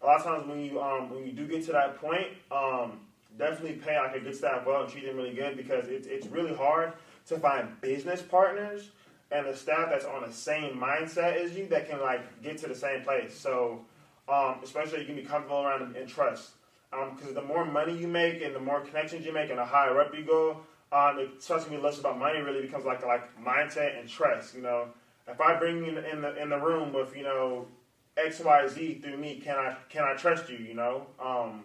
a 0.02 0.06
lot 0.06 0.20
of 0.20 0.24
times 0.24 0.48
when 0.48 0.60
you 0.60 0.82
um, 0.82 1.10
when 1.10 1.26
you 1.26 1.32
do 1.32 1.48
get 1.48 1.66
to 1.66 1.74
that 1.74 2.00
point, 2.00 2.28
um, 2.52 3.00
definitely 3.38 3.74
pay 3.74 4.00
like 4.00 4.16
a 4.16 4.20
good 4.20 4.36
staff 4.36 4.66
well 4.66 4.84
and 4.84 4.92
treat 4.92 5.06
them 5.06 5.18
really 5.18 5.34
good 5.34 5.58
because 5.58 5.88
it's 5.88 6.08
it's 6.08 6.28
really 6.28 6.54
hard 6.54 6.94
to 7.28 7.38
find 7.38 7.70
business 7.82 8.22
partners 8.22 8.92
and 9.32 9.48
the 9.48 9.56
staff 9.56 9.90
that's 9.90 10.06
on 10.06 10.22
the 10.22 10.32
same 10.32 10.78
mindset 10.78 11.36
as 11.36 11.56
you 11.58 11.68
that 11.68 11.90
can 11.90 12.00
like 12.02 12.42
get 12.42 12.58
to 12.60 12.68
the 12.68 12.76
same 12.76 13.02
place. 13.02 13.38
So, 13.38 13.82
um, 14.30 14.58
especially 14.64 15.00
you 15.00 15.06
can 15.06 15.16
be 15.16 15.24
comfortable 15.24 15.62
around 15.64 15.82
and, 15.82 15.96
and 15.96 16.08
trust. 16.08 16.52
Because 16.92 17.30
um, 17.30 17.34
the 17.36 17.42
more 17.42 17.66
money 17.66 17.98
you 17.98 18.08
make 18.08 18.42
and 18.42 18.56
the 18.56 18.60
more 18.60 18.82
connections 18.82 19.26
you 19.26 19.34
make 19.34 19.50
and 19.50 19.60
the 19.60 19.66
higher 19.66 20.00
up 20.00 20.16
you 20.16 20.24
go, 20.24 20.62
um, 20.92 21.20
it 21.20 21.42
starts 21.42 21.66
be 21.66 21.78
less 21.78 22.00
about 22.00 22.18
money. 22.18 22.40
Really 22.40 22.62
becomes 22.62 22.86
like 22.86 23.06
like 23.06 23.24
mindset 23.44 24.00
and 24.00 24.08
trust. 24.08 24.56
You 24.56 24.62
know, 24.62 24.88
if 25.28 25.42
I 25.42 25.56
bring 25.60 25.78
you 25.84 25.90
in 25.90 25.96
the, 25.96 26.12
in 26.12 26.22
the 26.22 26.42
in 26.42 26.50
the 26.50 26.58
room 26.58 26.94
with 26.94 27.16
you 27.18 27.24
know 27.24 27.68
X 28.16 28.40
Y 28.40 28.68
Z 28.68 29.02
through 29.04 29.18
me, 29.18 29.42
can 29.44 29.58
I 29.58 29.76
can 29.90 30.04
I 30.04 30.14
trust 30.16 30.50
you? 30.50 30.58
You 30.58 30.76
know. 30.76 31.08
Um, 31.20 31.64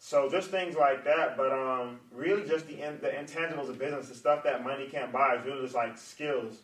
so 0.00 0.28
just 0.30 0.50
things 0.50 0.76
like 0.76 1.04
that, 1.04 1.36
but 1.36 1.52
um, 1.52 1.98
really 2.12 2.48
just 2.48 2.66
the 2.66 2.80
in, 2.80 3.00
the 3.00 3.08
intangibles 3.08 3.68
of 3.68 3.78
business, 3.78 4.08
the 4.08 4.14
stuff 4.14 4.44
that 4.44 4.64
money 4.64 4.86
can't 4.86 5.12
buy, 5.12 5.36
is 5.36 5.44
really 5.44 5.62
just 5.62 5.74
like 5.74 5.98
skills. 5.98 6.60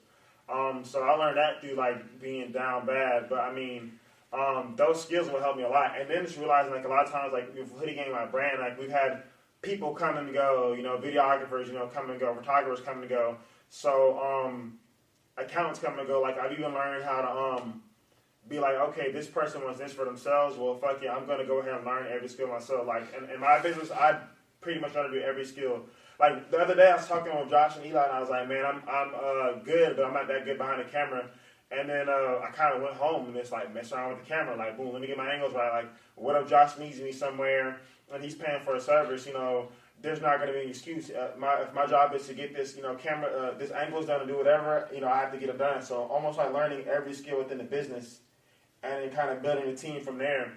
Um, 0.49 0.85
so 0.85 1.03
I 1.03 1.13
learned 1.13 1.37
that 1.39 1.61
through 1.61 1.75
like 1.75 2.21
being 2.21 2.53
down 2.53 2.87
bad. 2.87 3.29
But 3.29 3.41
I 3.41 3.53
mean, 3.53 3.99
um, 4.33 4.75
those 4.77 5.03
skills 5.03 5.31
will 5.31 5.41
help 5.41 5.57
me 5.57 5.63
a 5.63 5.69
lot. 5.69 5.99
And 5.99 6.09
then 6.09 6.25
just 6.25 6.39
realizing 6.39 6.73
like 6.73 6.85
a 6.85 6.89
lot 6.89 7.07
of 7.07 7.13
times 7.13 7.33
like 7.33 7.55
with 7.57 7.73
Hoodie 7.73 7.95
Game, 7.95 8.13
my 8.13 8.27
brand, 8.27 8.61
like 8.61 8.79
we've 8.79 8.91
had 8.91 9.23
people 9.63 9.95
come 9.95 10.17
and 10.19 10.33
go, 10.33 10.75
you 10.77 10.83
know, 10.83 10.99
videographers, 10.99 11.67
you 11.67 11.73
know, 11.73 11.87
come 11.87 12.11
and 12.11 12.21
go, 12.21 12.35
photographers 12.35 12.85
come 12.85 13.01
and 13.01 13.09
go. 13.09 13.37
So 13.71 14.19
um, 14.21 14.79
accountants 15.39 15.81
come 15.81 15.99
and 15.99 16.07
go. 16.07 16.21
Like 16.21 16.39
I've 16.39 16.53
even 16.53 16.75
learned 16.75 17.05
how 17.05 17.23
to 17.23 17.63
um, 17.63 17.83
be 18.49 18.59
like, 18.59 18.75
okay, 18.75 19.11
this 19.11 19.27
person 19.27 19.65
wants 19.65 19.79
this 19.79 19.93
for 19.93 20.05
themselves. 20.05 20.57
Well, 20.59 20.77
fuck 20.77 21.03
yeah, 21.03 21.17
I'm 21.17 21.27
gonna 21.27 21.47
go 21.47 21.61
ahead 21.61 21.75
and 21.75 21.85
learn 21.85 22.07
every 22.11 22.29
skill 22.29 22.49
myself. 22.49 22.87
Like 22.87 23.05
in, 23.17 23.31
in 23.31 23.41
my 23.41 23.59
business, 23.61 23.91
I 23.91 24.21
pretty 24.65 24.81
much 24.81 24.93
try 24.93 25.07
to 25.07 25.13
do 25.13 25.21
every 25.21 25.45
skill 25.45 25.85
like 26.19 26.51
the 26.51 26.59
other 26.59 26.75
day, 26.75 26.91
I 26.91 26.97
was 26.97 27.07
talking 27.07 27.37
with 27.37 27.51
Josh 27.51 27.77
and 27.77 27.87
Eli, 27.87 28.03
and 28.03 28.13
I 28.13 28.21
was 28.21 28.31
like, 28.31 28.49
"Man, 28.49 28.65
I'm 28.65 28.83
I'm 28.89 29.13
uh, 29.15 29.53
good, 29.65 29.97
but 29.97 30.05
I'm 30.05 30.15
not 30.15 30.29
that 30.29 30.45
good 30.45 30.59
behind 30.59 30.81
the 30.81 30.85
camera." 30.85 31.29
And 31.71 31.89
then 31.89 32.09
uh, 32.09 32.41
I 32.43 32.51
kind 32.53 32.75
of 32.77 32.83
went 32.83 32.95
home 32.95 33.27
and 33.27 33.35
just 33.35 33.51
like 33.51 33.73
mess 33.75 33.91
around 33.91 34.11
with 34.11 34.21
the 34.21 34.27
camera, 34.27 34.55
like, 34.57 34.77
boom, 34.77 34.93
let 34.93 35.01
me 35.01 35.09
get 35.09 35.17
my 35.17 35.33
angles 35.33 35.55
right. 35.55 35.83
Like, 35.83 35.93
what 36.15 36.41
if 36.41 36.49
Josh 36.49 36.79
needs 36.79 37.01
me 37.01 37.11
somewhere 37.11 37.81
and 38.13 38.23
he's 38.23 38.35
paying 38.37 38.63
for 38.63 38.77
a 38.77 38.81
service? 38.81 39.27
You 39.27 39.33
know, 39.33 39.69
there's 40.01 40.21
not 40.21 40.37
going 40.37 40.49
to 40.49 40.55
be 40.55 40.63
an 40.63 40.69
excuse. 40.69 41.11
Uh, 41.11 41.33
my 41.37 41.63
if 41.63 41.75
my 41.75 41.87
job 41.87 42.15
is 42.15 42.27
to 42.29 42.35
get 42.35 42.55
this, 42.55 42.77
you 42.77 42.83
know, 42.83 42.95
camera, 42.95 43.29
uh, 43.29 43.59
this 43.59 43.73
angle's 43.73 44.07
done 44.07 44.21
to 44.21 44.27
do 44.27 44.37
whatever, 44.37 44.89
you 44.95 45.01
know, 45.01 45.09
I 45.09 45.19
have 45.19 45.33
to 45.33 45.39
get 45.39 45.49
it 45.49 45.59
done. 45.59 45.83
So 45.83 46.03
almost 46.05 46.39
like 46.39 46.53
learning 46.53 46.85
every 46.87 47.15
skill 47.15 47.39
within 47.39 47.59
the 47.59 47.65
business, 47.65 48.21
and 48.85 49.03
then 49.03 49.11
kind 49.11 49.31
of 49.31 49.43
building 49.43 49.67
a 49.67 49.75
team 49.75 50.01
from 50.01 50.19
there. 50.19 50.53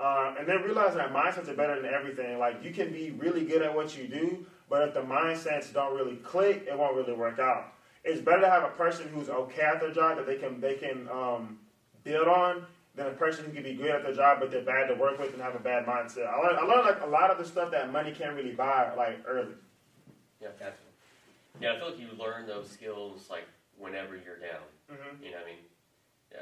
Uh, 0.00 0.34
and 0.38 0.48
then 0.48 0.62
realizing 0.62 0.98
that 0.98 1.12
mindsets 1.12 1.48
are 1.48 1.54
better 1.54 1.80
than 1.80 1.92
everything. 1.92 2.38
Like 2.38 2.62
you 2.64 2.72
can 2.72 2.92
be 2.92 3.12
really 3.12 3.44
good 3.44 3.62
at 3.62 3.74
what 3.74 3.96
you 3.96 4.08
do, 4.08 4.44
but 4.68 4.88
if 4.88 4.94
the 4.94 5.00
mindsets 5.00 5.72
don't 5.72 5.94
really 5.94 6.16
click, 6.16 6.66
it 6.68 6.76
won't 6.76 6.96
really 6.96 7.12
work 7.12 7.38
out. 7.38 7.72
It's 8.02 8.20
better 8.20 8.42
to 8.42 8.50
have 8.50 8.64
a 8.64 8.70
person 8.70 9.08
who's 9.08 9.28
okay 9.28 9.62
at 9.62 9.80
their 9.80 9.92
job 9.92 10.16
that 10.18 10.26
they 10.26 10.36
can 10.36 10.60
they 10.60 10.74
can 10.74 11.08
um, 11.08 11.58
build 12.02 12.28
on 12.28 12.66
than 12.96 13.06
a 13.06 13.10
person 13.10 13.44
who 13.44 13.52
can 13.52 13.62
be 13.62 13.74
good 13.74 13.90
at 13.90 14.02
their 14.02 14.14
job 14.14 14.38
but 14.40 14.50
they're 14.50 14.64
bad 14.64 14.88
to 14.88 14.94
work 14.94 15.18
with 15.18 15.32
and 15.32 15.40
have 15.40 15.54
a 15.54 15.60
bad 15.60 15.86
mindset. 15.86 16.26
I 16.26 16.38
learned, 16.38 16.58
I 16.58 16.62
learned 16.62 16.86
like 16.86 17.00
a 17.02 17.06
lot 17.06 17.30
of 17.30 17.38
the 17.38 17.44
stuff 17.44 17.70
that 17.70 17.90
money 17.92 18.12
can't 18.12 18.34
really 18.34 18.52
buy 18.52 18.92
like 18.96 19.20
early. 19.26 19.54
Yeah, 20.40 20.48
definitely. 20.58 20.80
Yeah, 21.60 21.74
I 21.74 21.78
feel 21.78 21.90
like 21.90 21.98
you 22.00 22.08
learn 22.18 22.46
those 22.46 22.68
skills 22.68 23.28
like 23.30 23.46
whenever 23.78 24.16
you're 24.16 24.38
down. 24.38 24.64
Mm-hmm. 24.92 25.22
You 25.22 25.30
know 25.30 25.36
what 25.38 25.46
I 25.46 25.50
mean? 25.50 25.58
Yeah. 26.32 26.38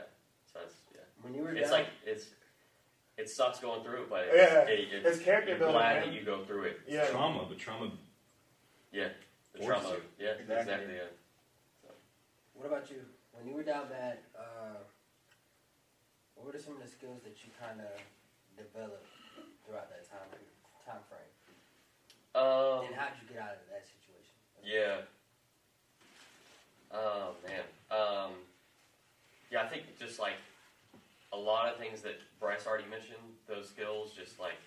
So 0.52 0.60
that's 0.60 0.74
yeah. 0.94 1.00
When 1.22 1.34
you 1.34 1.42
were 1.42 1.52
It's 1.52 1.70
down, 1.70 1.80
like 1.80 1.88
it's 2.06 2.26
it 3.22 3.30
sucks 3.30 3.60
going 3.60 3.82
through 3.84 4.02
it, 4.02 4.10
but 4.10 4.26
it's, 4.26 4.34
Yeah, 4.36 4.66
it, 4.66 4.88
it's, 4.92 5.06
it's 5.16 5.24
character 5.24 5.50
you're 5.50 5.58
building, 5.58 5.76
glad 5.78 6.00
man. 6.02 6.08
that 6.10 6.14
you 6.18 6.24
go 6.24 6.42
through 6.44 6.64
it. 6.64 6.80
Yeah. 6.88 7.06
Trauma, 7.06 7.46
but 7.48 7.56
trauma. 7.58 7.90
Yeah, 8.92 9.08
the 9.54 9.64
trauma. 9.64 9.88
you. 9.90 10.02
Yeah, 10.18 10.30
Exactly. 10.42 10.74
exactly. 10.74 10.94
Yeah. 10.96 11.90
What 12.54 12.66
about 12.66 12.90
you? 12.90 12.98
When 13.32 13.46
you 13.48 13.54
were 13.54 13.62
down 13.62 13.88
bad, 13.88 14.18
uh, 14.36 14.82
what 16.34 16.52
were 16.52 16.58
some 16.58 16.74
of 16.76 16.82
the 16.82 16.88
skills 16.90 17.22
that 17.22 17.36
you 17.46 17.50
kind 17.62 17.80
of 17.80 17.94
developed 18.58 19.06
throughout 19.64 19.88
that 19.90 20.02
time 20.10 20.28
time 20.84 21.00
frame? 21.08 21.30
Um, 22.34 22.86
and 22.86 22.94
how 22.94 23.06
did 23.14 23.22
you 23.22 23.28
get 23.32 23.38
out 23.42 23.54
of 23.54 23.62
that 23.70 23.86
situation? 23.86 24.34
Yeah. 24.66 25.06
Oh 26.92 27.32
man. 27.46 27.64
Um, 27.90 28.32
yeah, 29.50 29.62
I 29.62 29.66
think 29.68 29.84
just 29.98 30.18
like 30.18 30.34
a 31.32 31.38
lot 31.38 31.72
of 31.72 31.78
things 31.78 32.02
that 32.02 32.16
Bryce 32.38 32.66
already 32.66 32.88
mentioned, 32.88 33.40
those 33.48 33.68
skills, 33.68 34.12
just 34.16 34.38
like, 34.38 34.60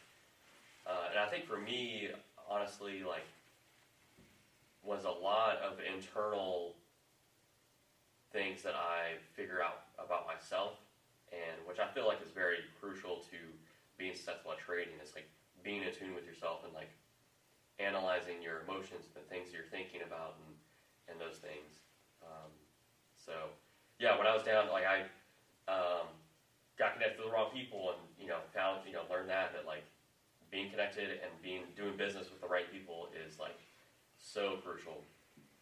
uh, 0.88 1.09
and 1.11 1.20
I 1.20 1.28
think 1.28 1.45
for 1.45 1.57
me, 1.57 2.09
honestly, 2.49 3.03
like, 3.07 3.26
was 4.84 5.03
a 5.05 5.09
lot 5.09 5.57
of 5.57 5.80
internal 5.82 6.74
things 8.32 8.61
that 8.63 8.76
I 8.76 9.18
figure 9.36 9.61
out 9.61 9.82
about 9.97 10.28
myself, 10.28 10.74
and 11.32 11.57
which 11.66 11.80
I 11.80 11.88
feel 11.88 12.05
like 12.05 12.22
is 12.22 12.32
very 12.32 12.61
crucial 12.80 13.22
to 13.32 13.38
being 13.97 14.13
successful 14.13 14.51
at 14.51 14.59
trading. 14.59 14.93
It's 15.01 15.16
like 15.16 15.26
being 15.63 15.82
in 15.82 15.93
tune 15.93 16.13
with 16.13 16.26
yourself 16.26 16.61
and 16.66 16.74
like 16.74 16.89
analyzing 17.80 18.41
your 18.41 18.61
emotions, 18.61 19.05
and 19.09 19.24
the 19.24 19.28
things 19.30 19.49
you're 19.53 19.70
thinking 19.72 20.01
about, 20.05 20.36
and 20.45 20.55
and 21.07 21.22
those 21.22 21.38
things. 21.38 21.82
Um, 22.22 22.49
so, 23.13 23.34
yeah, 23.99 24.18
when 24.18 24.28
I 24.28 24.34
was 24.34 24.43
down, 24.43 24.70
like 24.70 24.86
I 24.86 25.05
um, 25.72 26.07
got 26.78 26.93
connected 26.93 27.18
to 27.18 27.24
the 27.24 27.25
wrong 27.36 27.52
people, 27.52 27.92
and 27.92 28.00
you 28.16 28.32
know, 28.32 28.40
found 28.56 28.80
you 28.88 28.96
know, 28.96 29.04
learned 29.12 29.28
that 29.28 29.52
that 29.52 29.68
like 29.68 29.84
being 30.48 30.72
connected 30.72 31.20
and 31.20 31.32
being 31.44 31.68
doing 31.76 32.00
business 32.00 32.32
with 32.32 32.40
the 32.40 32.48
right 32.48 32.72
people 32.72 33.12
is 33.12 33.36
like 33.36 33.60
so 34.16 34.64
crucial. 34.64 35.04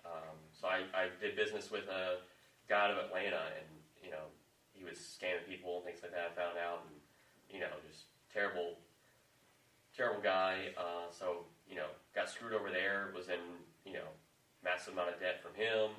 Um, 0.05 0.37
so 0.53 0.69
I, 0.69 0.85
I 0.93 1.09
did 1.17 1.35
business 1.35 1.71
with 1.71 1.89
a 1.89 2.21
guy 2.69 2.85
out 2.85 2.91
of 2.91 2.97
Atlanta, 3.01 3.49
and 3.57 3.65
you 4.05 4.11
know, 4.11 4.29
he 4.77 4.85
was 4.85 5.01
scamming 5.01 5.49
people 5.49 5.81
and 5.81 5.85
things 5.89 6.05
like 6.05 6.13
that. 6.13 6.29
I 6.29 6.37
found 6.37 6.61
out, 6.61 6.85
and 6.85 6.93
you 7.49 7.59
know, 7.59 7.73
just 7.89 8.05
terrible, 8.29 8.77
terrible 9.97 10.21
guy. 10.21 10.69
Uh, 10.77 11.09
so 11.09 11.49
you 11.65 11.75
know, 11.75 11.89
got 12.13 12.29
screwed 12.29 12.53
over 12.53 12.69
there. 12.69 13.09
Was 13.15 13.33
in 13.33 13.41
you 13.85 13.97
know, 13.97 14.13
massive 14.63 14.93
amount 14.93 15.09
of 15.09 15.19
debt 15.19 15.41
from 15.41 15.57
him, 15.57 15.97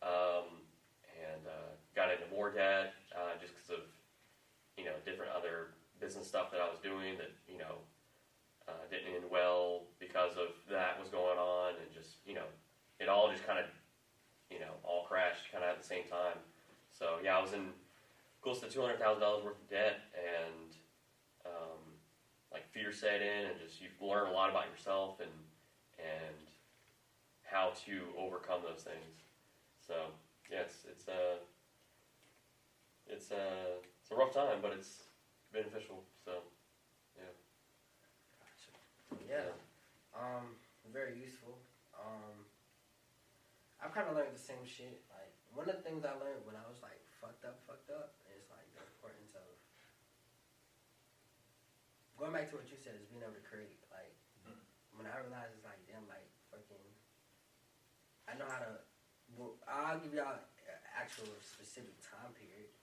um, 0.00 0.64
and 1.12 1.44
uh, 1.44 1.74
got 1.94 2.08
into 2.08 2.24
more 2.32 2.50
debt 2.50 2.94
uh, 3.12 3.36
just 3.36 3.52
because 3.54 3.70
of 3.70 3.89
you 4.80 4.88
know 4.88 4.96
different 5.04 5.36
other 5.36 5.76
business 6.00 6.26
stuff 6.26 6.50
that 6.50 6.64
I 6.64 6.68
was 6.72 6.80
doing 6.80 7.20
that 7.20 7.28
you 7.44 7.60
know 7.60 7.84
uh, 8.70 8.84
didn't 8.88 9.12
end 9.14 9.28
well 9.30 9.82
because 9.98 10.32
of 10.40 10.54
that 10.70 10.96
was 11.00 11.08
going 11.10 11.38
on, 11.38 11.74
and 11.76 11.88
just 11.92 12.22
you 12.24 12.34
know, 12.34 12.48
it 12.98 13.08
all 13.08 13.30
just 13.30 13.46
kind 13.46 13.58
of 13.58 13.66
you 14.50 14.58
know 14.58 14.72
all 14.84 15.04
crashed 15.04 15.50
kind 15.52 15.64
of 15.64 15.70
at 15.70 15.78
the 15.82 15.86
same 15.86 16.04
time. 16.08 16.38
So 16.96 17.18
yeah, 17.22 17.36
I 17.36 17.42
was 17.42 17.52
in 17.52 17.68
close 18.42 18.60
to 18.60 18.68
two 18.68 18.80
hundred 18.80 18.98
thousand 18.98 19.20
dollars 19.20 19.44
worth 19.44 19.60
of 19.60 19.68
debt, 19.70 20.00
and 20.14 20.70
um, 21.46 21.80
like 22.52 22.64
fear 22.72 22.92
set 22.92 23.20
in, 23.20 23.50
and 23.50 23.58
just 23.60 23.80
you 23.80 23.88
learn 24.00 24.28
a 24.28 24.32
lot 24.32 24.50
about 24.50 24.70
yourself 24.70 25.20
and 25.20 25.34
and 25.98 26.40
how 27.42 27.72
to 27.84 28.06
overcome 28.16 28.62
those 28.62 28.82
things. 28.82 29.18
So 29.86 29.94
yeah, 30.50 30.62
it's 30.62 30.86
it's 30.88 31.08
a 31.08 31.42
it's 33.10 33.30
a 33.30 33.82
it's 34.10 34.18
a 34.18 34.18
rough 34.18 34.34
time, 34.34 34.58
but 34.58 34.74
it's 34.74 35.06
beneficial. 35.54 36.02
So 36.26 36.42
Yeah. 39.30 39.54
Um, 40.10 40.58
very 40.90 41.14
useful. 41.14 41.62
Um, 41.94 42.42
I've 43.78 43.94
kind 43.94 44.10
of 44.10 44.18
learned 44.18 44.34
the 44.34 44.42
same 44.42 44.66
shit. 44.66 45.06
Like 45.14 45.30
one 45.54 45.70
of 45.70 45.78
the 45.78 45.86
things 45.86 46.02
I 46.02 46.18
learned 46.18 46.42
when 46.42 46.58
I 46.58 46.66
was 46.66 46.82
like 46.82 46.98
fucked 47.22 47.46
up, 47.46 47.62
fucked 47.70 47.94
up, 47.94 48.18
is 48.34 48.50
like 48.50 48.66
the 48.74 48.82
importance 48.82 49.30
of 49.38 49.46
going 52.18 52.34
back 52.34 52.50
to 52.50 52.58
what 52.58 52.66
you 52.66 52.74
said 52.82 52.98
is 52.98 53.06
being 53.06 53.22
able 53.22 53.38
to 53.38 53.46
create. 53.46 53.78
Like 53.94 54.18
when 54.98 55.06
I 55.06 55.14
realized 55.22 55.54
it's 55.54 55.62
like 55.62 55.78
damn, 55.86 56.02
like 56.10 56.26
fucking, 56.50 56.86
I 58.26 58.34
know 58.34 58.50
how 58.50 58.66
to. 58.66 58.82
Well, 59.38 59.54
I'll 59.70 60.02
give 60.02 60.10
y'all 60.10 60.42
an 60.42 60.78
actual 60.98 61.30
specific 61.38 61.94
time 62.02 62.34
period 62.34 62.74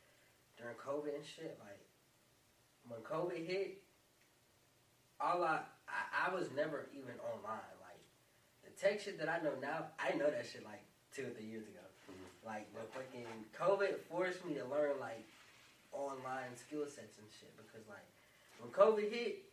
during 0.58 0.76
COVID 0.76 1.16
and 1.16 1.26
shit. 1.26 1.58
Like 1.62 1.82
when 2.88 3.00
COVID 3.02 3.46
hit, 3.46 3.82
all 5.20 5.44
I, 5.44 5.60
I 5.88 6.30
I 6.30 6.36
was 6.36 6.48
never 6.56 6.88
even 6.94 7.14
online. 7.24 7.74
Like 7.82 8.02
the 8.66 8.72
tech 8.80 9.00
shit 9.00 9.20
that 9.20 9.30
I 9.30 9.40
know 9.44 9.54
now, 9.62 9.88
I 10.00 10.16
know 10.18 10.30
that 10.30 10.46
shit 10.52 10.64
like 10.66 10.84
two 11.14 11.24
or 11.28 11.30
three 11.30 11.46
years 11.48 11.66
ago. 11.68 11.86
Mhm. 12.12 12.46
Like 12.46 12.68
the 12.74 12.82
fucking 12.94 13.28
COVID 13.58 14.00
forced 14.10 14.44
me 14.46 14.54
to 14.56 14.66
learn 14.66 15.00
like 15.00 15.26
online 15.92 16.56
skill 16.56 16.86
sets 16.86 17.18
and 17.18 17.28
shit 17.40 17.56
because 17.58 17.88
like 17.88 18.06
when 18.60 18.72
COVID 18.72 19.12
hit, 19.12 19.44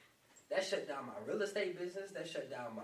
that 0.51 0.65
shut 0.65 0.87
down 0.89 1.07
my 1.07 1.15
real 1.33 1.43
estate 1.43 1.79
business. 1.79 2.11
That 2.13 2.29
shut 2.29 2.51
down 2.51 2.77
my 2.77 2.83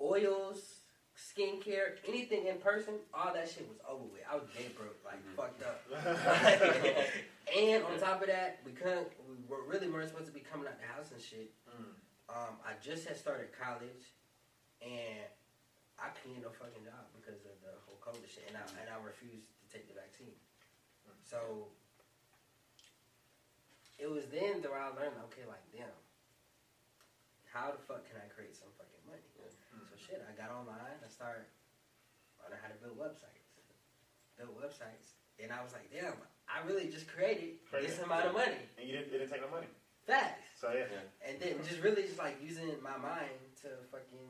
oils, 0.00 0.80
skincare, 1.16 1.94
anything 2.08 2.46
in 2.46 2.58
person. 2.58 2.94
All 3.14 3.32
that 3.34 3.48
shit 3.48 3.68
was 3.68 3.78
over 3.88 4.02
with. 4.04 4.22
I 4.30 4.34
was 4.34 4.44
dead 4.56 4.74
broke, 4.76 4.98
like 5.04 5.20
Mhm. 5.22 5.36
fucked 5.36 5.62
up. 5.62 5.80
and 7.52 7.84
on 7.84 7.98
top 8.00 8.20
of 8.20 8.28
that, 8.28 8.60
we 8.64 8.72
couldn't. 8.72 9.12
We 9.28 9.36
were 9.48 9.64
really 9.68 9.88
weren't 9.88 10.08
supposed 10.08 10.28
to 10.28 10.36
be 10.36 10.40
coming 10.40 10.66
out 10.66 10.80
the 10.80 10.88
house 10.88 11.12
and 11.12 11.20
shit. 11.20 11.52
Mm. 11.68 11.92
Um, 12.32 12.54
I 12.64 12.72
just 12.80 13.04
had 13.04 13.16
started 13.16 13.52
college, 13.52 14.16
and 14.80 15.28
I 16.00 16.08
couldn't 16.16 16.40
get 16.40 16.48
no 16.48 16.54
fucking 16.56 16.82
job 16.82 17.12
because 17.12 17.44
of 17.44 17.56
the 17.60 17.76
whole 17.84 18.00
COVID 18.00 18.24
shit, 18.24 18.48
and 18.48 18.56
I 18.56 18.64
and 18.80 18.88
I 18.88 18.96
refused 19.04 19.52
to 19.60 19.64
take 19.68 19.86
the 19.86 19.94
vaccine. 19.94 20.36
So 21.22 21.70
it 23.96 24.10
was 24.10 24.26
then 24.28 24.60
that 24.60 24.72
I 24.72 24.90
learned, 24.92 25.16
okay, 25.30 25.46
like 25.46 25.62
damn, 25.70 25.92
how 27.52 27.70
the 27.72 27.80
fuck 27.84 28.04
can 28.08 28.18
I 28.18 28.26
create 28.32 28.56
some 28.56 28.68
fucking 28.76 29.00
money? 29.06 29.22
So 29.36 29.94
shit, 29.96 30.20
I 30.24 30.32
got 30.36 30.50
online, 30.52 30.98
I 31.00 31.08
started 31.08 31.46
learning 32.42 32.60
how 32.60 32.68
to 32.68 32.78
build 32.82 32.98
websites, 32.98 33.48
build 34.36 34.52
websites, 34.58 35.16
and 35.38 35.52
I 35.52 35.62
was 35.62 35.72
like, 35.72 35.88
damn, 35.88 36.18
I 36.52 36.60
really 36.68 36.88
just 36.88 37.08
created 37.08 37.56
this 37.72 37.98
amount 38.00 38.26
of 38.26 38.32
money 38.34 38.60
And 38.78 38.86
you 38.86 38.92
didn't, 38.98 39.08
it 39.14 39.18
didn't 39.24 39.30
take 39.32 39.40
no 39.40 39.48
money. 39.48 39.66
fast. 40.06 40.36
So 40.60 40.70
yeah. 40.76 40.84
And 41.24 41.40
then 41.40 41.56
just 41.66 41.80
really 41.80 42.02
just 42.02 42.18
like 42.18 42.36
using 42.42 42.68
my 42.82 42.96
mind 43.00 43.32
to 43.62 43.68
fucking 43.90 44.28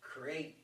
create 0.00 0.58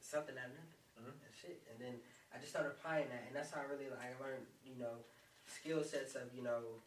something 0.00 0.34
out 0.38 0.46
of 0.50 0.56
nothing 0.56 0.80
Mhm. 0.98 1.14
and 1.26 1.32
shit. 1.34 1.60
And 1.70 1.78
then 1.78 2.00
I 2.32 2.38
just 2.38 2.50
started 2.50 2.70
applying 2.70 3.08
that, 3.10 3.22
and 3.26 3.34
that's 3.36 3.50
how 3.50 3.60
I 3.60 3.64
really 3.64 3.90
like 3.90 4.00
I 4.00 4.14
learned, 4.22 4.46
you 4.64 4.76
know, 4.76 5.04
skill 5.46 5.84
sets 5.84 6.14
of 6.14 6.32
you 6.34 6.42
know 6.42 6.80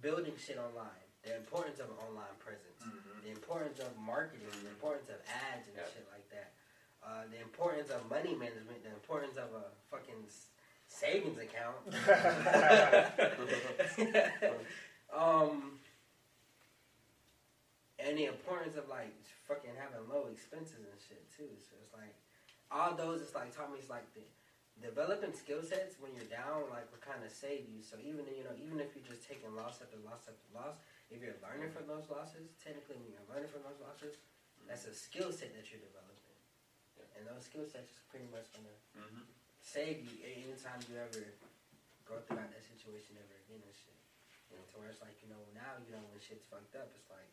building 0.00 0.36
shit 0.36 0.58
online, 0.58 1.06
the 1.22 1.36
importance 1.36 1.78
of 1.80 1.90
an 1.90 1.96
online 1.98 2.34
presence, 2.38 2.82
Mhm. 2.82 3.22
the 3.22 3.30
importance 3.30 3.78
of 3.80 3.96
marketing, 3.96 4.50
the 4.50 4.56
Mhm. 4.68 4.74
importance 4.76 5.08
of 5.08 5.20
ads 5.28 5.68
and 5.68 5.76
Yeah. 5.76 5.88
shit 5.88 6.06
like 6.10 6.28
that, 6.30 6.52
uh, 7.02 7.26
the 7.26 7.38
importance 7.38 7.90
of 7.90 8.08
money 8.08 8.34
management, 8.34 8.82
the 8.82 8.90
importance 8.90 9.36
of 9.36 9.52
a 9.54 9.70
fucking 9.90 10.24
s- 10.26 10.48
savings 10.92 11.40
account. 11.40 11.80
um, 15.12 15.80
and 17.98 18.18
the 18.18 18.26
importance 18.26 18.76
of 18.76 18.88
like 18.88 19.14
fucking 19.48 19.70
having 19.78 20.08
low 20.10 20.26
expenses 20.28 20.84
and 20.84 21.00
shit 21.00 21.24
too. 21.32 21.48
So 21.56 21.76
it's 21.80 21.94
like 21.96 22.14
all 22.70 22.92
those. 22.92 23.22
It's 23.22 23.34
like 23.34 23.56
taught 23.56 23.72
me 23.72 23.78
it's 23.80 23.88
like 23.88 24.04
the 24.12 24.20
developing 24.80 25.32
skill 25.32 25.62
sets 25.62 25.96
when 26.02 26.12
you're 26.12 26.28
down 26.28 26.68
like 26.68 26.90
will 26.92 27.02
kind 27.02 27.24
of 27.24 27.32
save 27.32 27.64
you. 27.72 27.80
So 27.80 27.96
even 28.02 28.28
you 28.28 28.44
know 28.44 28.52
even 28.60 28.80
if 28.82 28.92
you're 28.92 29.06
just 29.06 29.24
taking 29.24 29.54
loss 29.56 29.80
after 29.80 29.96
loss 30.04 30.28
after 30.28 30.48
loss, 30.52 30.76
if 31.08 31.24
you're 31.24 31.40
learning 31.40 31.72
from 31.72 31.88
those 31.88 32.04
losses, 32.12 32.52
technically 32.60 33.00
when 33.00 33.16
you're 33.16 33.28
learning 33.32 33.48
from 33.48 33.64
those 33.64 33.80
losses, 33.80 34.20
that's 34.68 34.84
a 34.84 34.92
skill 34.94 35.32
set 35.32 35.56
that 35.56 35.72
you're 35.72 35.80
developing. 35.82 36.20
And 37.16 37.24
those 37.28 37.44
skill 37.44 37.64
sets 37.68 37.92
is 37.92 38.00
pretty 38.10 38.26
much 38.32 38.48
gonna 38.52 38.72
Mm-hmm. 38.92 39.24
Save 39.62 40.02
you 40.04 40.18
anytime 40.26 40.82
you 40.90 40.98
ever 40.98 41.22
go 42.04 42.18
throughout 42.26 42.50
that 42.50 42.64
situation 42.66 43.16
ever 43.16 43.36
again 43.46 43.62
and 43.62 43.74
shit. 43.74 43.96
You 44.50 44.58
know, 44.60 44.64
to 44.68 44.74
where 44.82 44.90
it's 44.92 45.00
like, 45.00 45.16
you 45.24 45.32
know, 45.32 45.40
now, 45.56 45.78
you 45.86 45.94
know, 45.96 46.02
when 46.12 46.20
shit's 46.20 46.44
fucked 46.50 46.76
up, 46.76 46.90
it's 46.92 47.08
like, 47.08 47.30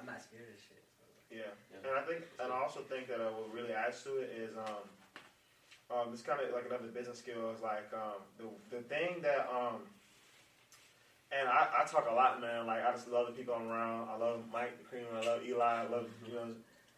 I'm 0.00 0.06
not 0.06 0.22
scared 0.24 0.48
of 0.48 0.56
shit. 0.56 0.80
So, 0.96 1.04
like, 1.04 1.28
Yeah. 1.28 1.52
Yeah. 1.68 1.84
And 1.84 1.94
I 1.98 2.02
think, 2.06 2.24
and 2.40 2.48
I 2.48 2.58
also 2.62 2.80
think 2.86 3.10
that 3.12 3.20
uh, 3.20 3.34
what 3.34 3.52
really 3.52 3.76
adds 3.76 4.00
to 4.08 4.24
it 4.24 4.32
is, 4.32 4.56
um, 4.56 4.86
um, 5.90 6.12
it's 6.12 6.22
kind 6.22 6.40
of 6.40 6.52
like 6.52 6.66
another 6.66 6.88
business 6.88 7.18
skill. 7.18 7.50
Is 7.50 7.62
like 7.62 7.88
um, 7.96 8.20
the 8.36 8.44
the 8.76 8.82
thing 8.84 9.22
that, 9.22 9.48
um, 9.48 9.80
and 11.32 11.48
I, 11.48 11.80
I 11.80 11.84
talk 11.86 12.06
a 12.10 12.14
lot, 12.14 12.40
man. 12.40 12.66
Like 12.66 12.84
I 12.84 12.92
just 12.92 13.08
love 13.08 13.26
the 13.26 13.32
people 13.32 13.54
I'm 13.54 13.68
around. 13.68 14.08
I 14.08 14.16
love 14.18 14.44
Mike 14.52 14.76
the 14.76 14.84
Cream. 14.84 15.04
I 15.16 15.24
love 15.24 15.40
Eli. 15.46 15.64
I 15.64 15.88
love 15.88 16.06
you 16.26 16.34
know 16.34 16.48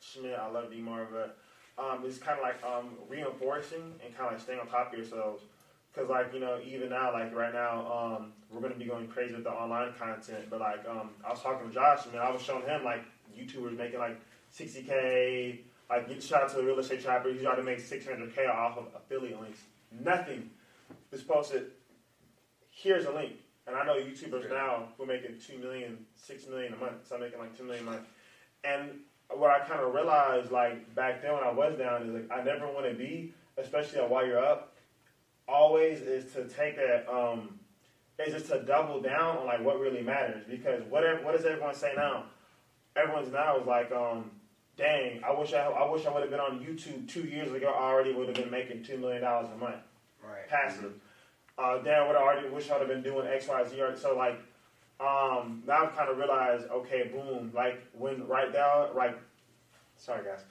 Schmidt. 0.01 0.35
I 0.35 0.51
love 0.51 0.71
Demar. 0.71 1.07
But 1.11 1.39
um, 1.79 2.03
it's 2.05 2.19
kind 2.19 2.39
of 2.39 2.43
like 2.43 2.63
um, 2.65 2.91
reinforcing 3.09 3.95
and 4.05 4.17
kind 4.17 4.27
of 4.27 4.33
like 4.33 4.41
staying 4.41 4.61
on 4.61 4.67
top 4.67 4.93
of 4.93 4.99
yourselves. 4.99 5.43
Cause 5.93 6.09
like 6.09 6.33
you 6.33 6.39
know 6.39 6.61
even 6.65 6.91
now 6.91 7.13
like 7.13 7.35
right 7.35 7.53
now 7.53 8.17
um, 8.21 8.33
we're 8.49 8.61
gonna 8.61 8.77
be 8.77 8.85
going 8.85 9.09
crazy 9.09 9.35
with 9.35 9.43
the 9.43 9.51
online 9.51 9.93
content. 9.99 10.49
But 10.49 10.61
like 10.61 10.87
um, 10.89 11.11
I 11.27 11.31
was 11.31 11.43
talking 11.43 11.69
to 11.69 11.75
Josh 11.75 12.07
and 12.07 12.17
I 12.17 12.31
was 12.31 12.43
showing 12.43 12.65
him 12.65 12.85
like 12.85 13.03
YouTubers 13.37 13.77
making 13.77 13.99
like 13.99 14.21
60k, 14.57 15.59
Like, 15.89 16.09
get 16.09 16.23
shout 16.23 16.43
out 16.43 16.51
to 16.51 16.57
the 16.57 16.63
real 16.63 16.79
estate 16.79 17.03
trapper. 17.03 17.33
He's 17.33 17.43
trying 17.43 17.57
to 17.57 17.63
make 17.63 17.79
600k 17.79 18.49
off 18.49 18.79
of 18.79 18.87
affiliate 18.95 19.41
links. 19.41 19.61
Nothing. 19.93 20.51
Just 21.11 21.27
posted. 21.27 21.67
Here's 22.71 23.07
a 23.07 23.13
link. 23.13 23.33
And 23.67 23.77
I 23.77 23.85
know 23.85 23.95
YouTubers 23.95 24.49
now 24.49 24.89
who 24.97 25.05
are 25.05 25.07
making 25.07 25.37
two 25.45 25.59
million, 25.59 25.99
six 26.15 26.47
million 26.47 26.73
a 26.73 26.77
month. 26.77 27.07
So 27.09 27.17
I'm 27.17 27.21
making 27.21 27.39
like 27.39 27.57
two 27.57 27.65
million 27.65 27.87
a 27.87 27.91
month. 27.91 28.07
And 28.65 28.91
what 29.35 29.51
I 29.51 29.61
kind 29.61 29.81
of 29.81 29.95
realized, 29.95 30.51
like 30.51 30.95
back 30.95 31.23
then 31.23 31.33
when 31.35 31.43
I 31.45 31.53
was 31.53 31.79
down, 31.79 32.03
is 32.03 32.15
like 32.15 32.31
I 32.31 32.43
never 32.43 32.67
want 32.67 32.87
to 32.87 32.95
be, 32.95 33.35
especially 33.57 34.01
while 34.01 34.27
you're 34.27 34.45
up. 34.45 34.75
Always 35.49 36.01
is 36.01 36.33
to 36.35 36.45
take 36.49 36.77
that, 36.77 37.07
um, 37.13 37.59
is 38.19 38.33
just 38.33 38.47
to 38.47 38.63
double 38.63 39.01
down 39.01 39.39
on 39.39 39.47
like 39.47 39.65
what 39.65 39.81
really 39.81 40.03
matters. 40.03 40.45
Because 40.49 40.83
whatever, 40.85 41.25
what 41.25 41.37
does 41.37 41.45
everyone 41.45 41.75
say 41.75 41.93
now? 41.97 42.25
Everyone's 42.97 43.33
now 43.33 43.59
is 43.59 43.67
like, 43.67 43.91
um, 43.93 44.31
dang, 44.77 45.23
I 45.25 45.33
wish 45.33 45.53
I, 45.53 45.65
I 45.67 45.91
wish 45.91 46.07
I 46.07 46.13
would 46.13 46.23
have 46.23 46.31
been 46.31 46.41
on 46.41 46.61
YouTube 46.61 47.09
two 47.09 47.23
years 47.23 47.53
ago. 47.53 47.69
I 47.69 47.83
already 47.85 48.13
would 48.13 48.27
have 48.29 48.37
been 48.37 48.51
making 48.51 48.85
two 48.85 48.99
million 48.99 49.23
dollars 49.23 49.49
a 49.55 49.57
month 49.59 49.77
Right. 50.23 50.49
passive. 50.49 50.93
Uh, 51.59 51.79
damn, 51.79 52.07
would 52.07 52.17
I 52.17 52.21
already 52.21 52.49
wish 52.49 52.71
I 52.71 52.79
would 52.79 52.89
have 52.89 53.03
been 53.03 53.13
doing 53.13 53.27
X, 53.27 53.49
Y, 53.49 53.65
Z. 53.69 53.77
So 53.97 54.17
like, 54.17 54.39
um, 55.01 55.63
now 55.67 55.87
I've 55.87 55.97
kind 55.97 56.11
of 56.11 56.19
realized, 56.19 56.67
okay, 56.71 57.11
boom, 57.13 57.53
like 57.55 57.83
when 57.97 58.27
right 58.27 58.53
now, 58.53 58.91
like, 58.95 59.19
sorry 59.97 60.25
guys, 60.25 60.45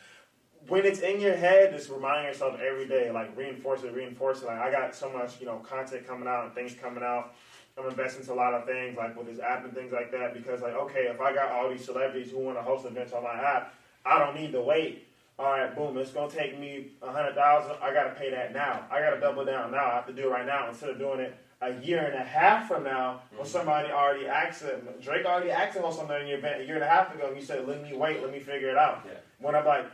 when 0.67 0.85
it's 0.85 0.99
in 0.99 1.21
your 1.21 1.35
head, 1.35 1.71
just 1.71 1.89
remind 1.89 2.25
yourself 2.25 2.59
every 2.59 2.87
day, 2.87 3.11
like 3.11 3.35
reinforce 3.37 3.83
it, 3.83 3.93
reinforce 3.93 4.41
it. 4.41 4.47
Like 4.47 4.57
I 4.57 4.71
got 4.71 4.95
so 4.95 5.09
much, 5.11 5.39
you 5.39 5.45
know, 5.45 5.57
content 5.57 6.07
coming 6.07 6.27
out 6.27 6.45
and 6.45 6.55
things 6.55 6.73
coming 6.73 7.03
out. 7.03 7.35
I'm 7.77 7.87
investing 7.87 8.27
a 8.27 8.33
lot 8.33 8.53
of 8.53 8.65
things, 8.65 8.97
like 8.97 9.15
with 9.15 9.27
this 9.27 9.39
app 9.39 9.63
and 9.63 9.73
things 9.73 9.93
like 9.93 10.11
that, 10.11 10.33
because 10.33 10.61
like, 10.61 10.73
okay, 10.73 11.03
if 11.03 11.21
I 11.21 11.33
got 11.33 11.51
all 11.51 11.69
these 11.69 11.85
celebrities 11.85 12.31
who 12.31 12.39
want 12.39 12.57
to 12.57 12.63
host 12.63 12.85
events 12.85 13.13
on 13.13 13.23
my 13.23 13.35
app, 13.35 13.73
I 14.05 14.19
don't 14.19 14.35
need 14.35 14.51
to 14.53 14.61
wait. 14.61 15.07
All 15.37 15.45
right, 15.45 15.73
boom, 15.73 15.97
it's 15.97 16.11
gonna 16.11 16.29
take 16.29 16.59
me 16.59 16.87
a 17.01 17.11
hundred 17.11 17.35
thousand. 17.35 17.77
I 17.81 17.93
gotta 17.93 18.15
pay 18.15 18.31
that 18.31 18.51
now. 18.51 18.85
I 18.91 18.99
gotta 18.99 19.19
double 19.21 19.45
down 19.45 19.71
now. 19.71 19.91
I 19.91 19.95
have 19.95 20.07
to 20.07 20.13
do 20.13 20.23
it 20.23 20.31
right 20.31 20.45
now 20.45 20.67
instead 20.67 20.89
of 20.89 20.97
doing 20.97 21.19
it 21.19 21.37
a 21.61 21.73
year 21.81 21.99
and 22.05 22.15
a 22.15 22.23
half 22.23 22.67
from 22.67 22.83
now 22.83 23.21
when 23.35 23.45
somebody 23.45 23.89
already 23.91 24.27
asked 24.27 24.61
it. 24.63 25.01
Drake 25.01 25.25
already 25.25 25.51
asked 25.51 25.75
him 25.77 25.83
on 25.83 25.91
something 25.93 26.21
in 26.21 26.27
your 26.27 26.37
event 26.37 26.61
a 26.61 26.65
year 26.65 26.75
and 26.75 26.83
a 26.83 26.87
half 26.87 27.13
ago, 27.13 27.27
and 27.27 27.35
you 27.35 27.43
said, 27.43 27.67
"Let 27.67 27.81
me 27.83 27.95
wait, 27.95 28.21
let 28.21 28.31
me 28.31 28.39
figure 28.39 28.69
it 28.69 28.77
out." 28.77 29.03
Yeah. 29.05 29.17
When 29.39 29.55
I'm 29.55 29.65
like, 29.65 29.85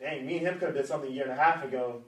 "Dang, 0.00 0.26
me 0.26 0.38
and 0.38 0.46
him 0.48 0.54
could 0.54 0.68
have 0.68 0.74
did 0.74 0.86
something 0.86 1.10
a 1.10 1.12
year 1.12 1.24
and 1.24 1.32
a 1.32 1.36
half 1.36 1.64
ago, 1.64 2.02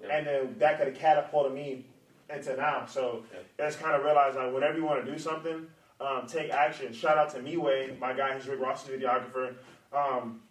Yeah. 0.00 0.16
and 0.16 0.26
then 0.26 0.54
that 0.58 0.78
could 0.78 0.86
have 0.88 0.96
catapulted 0.96 1.52
me 1.52 1.84
into 2.30 2.56
now." 2.56 2.86
So 2.86 3.24
Yeah. 3.32 3.64
I 3.64 3.68
just 3.68 3.80
kind 3.80 3.96
of 3.96 4.04
realized 4.04 4.36
like 4.36 4.52
whenever 4.54 4.76
you 4.78 4.84
want 4.84 5.04
to 5.04 5.10
do 5.10 5.18
something, 5.18 5.68
um, 6.00 6.26
take 6.28 6.50
action. 6.52 6.92
Shout 6.92 7.18
out 7.18 7.30
to 7.30 7.38
Miway, 7.40 7.98
my 7.98 8.12
guy. 8.12 8.34
He's 8.34 8.46
Rick 8.46 8.60
Ross's 8.60 8.88
videographer. 8.88 9.56
Um, 9.92 10.42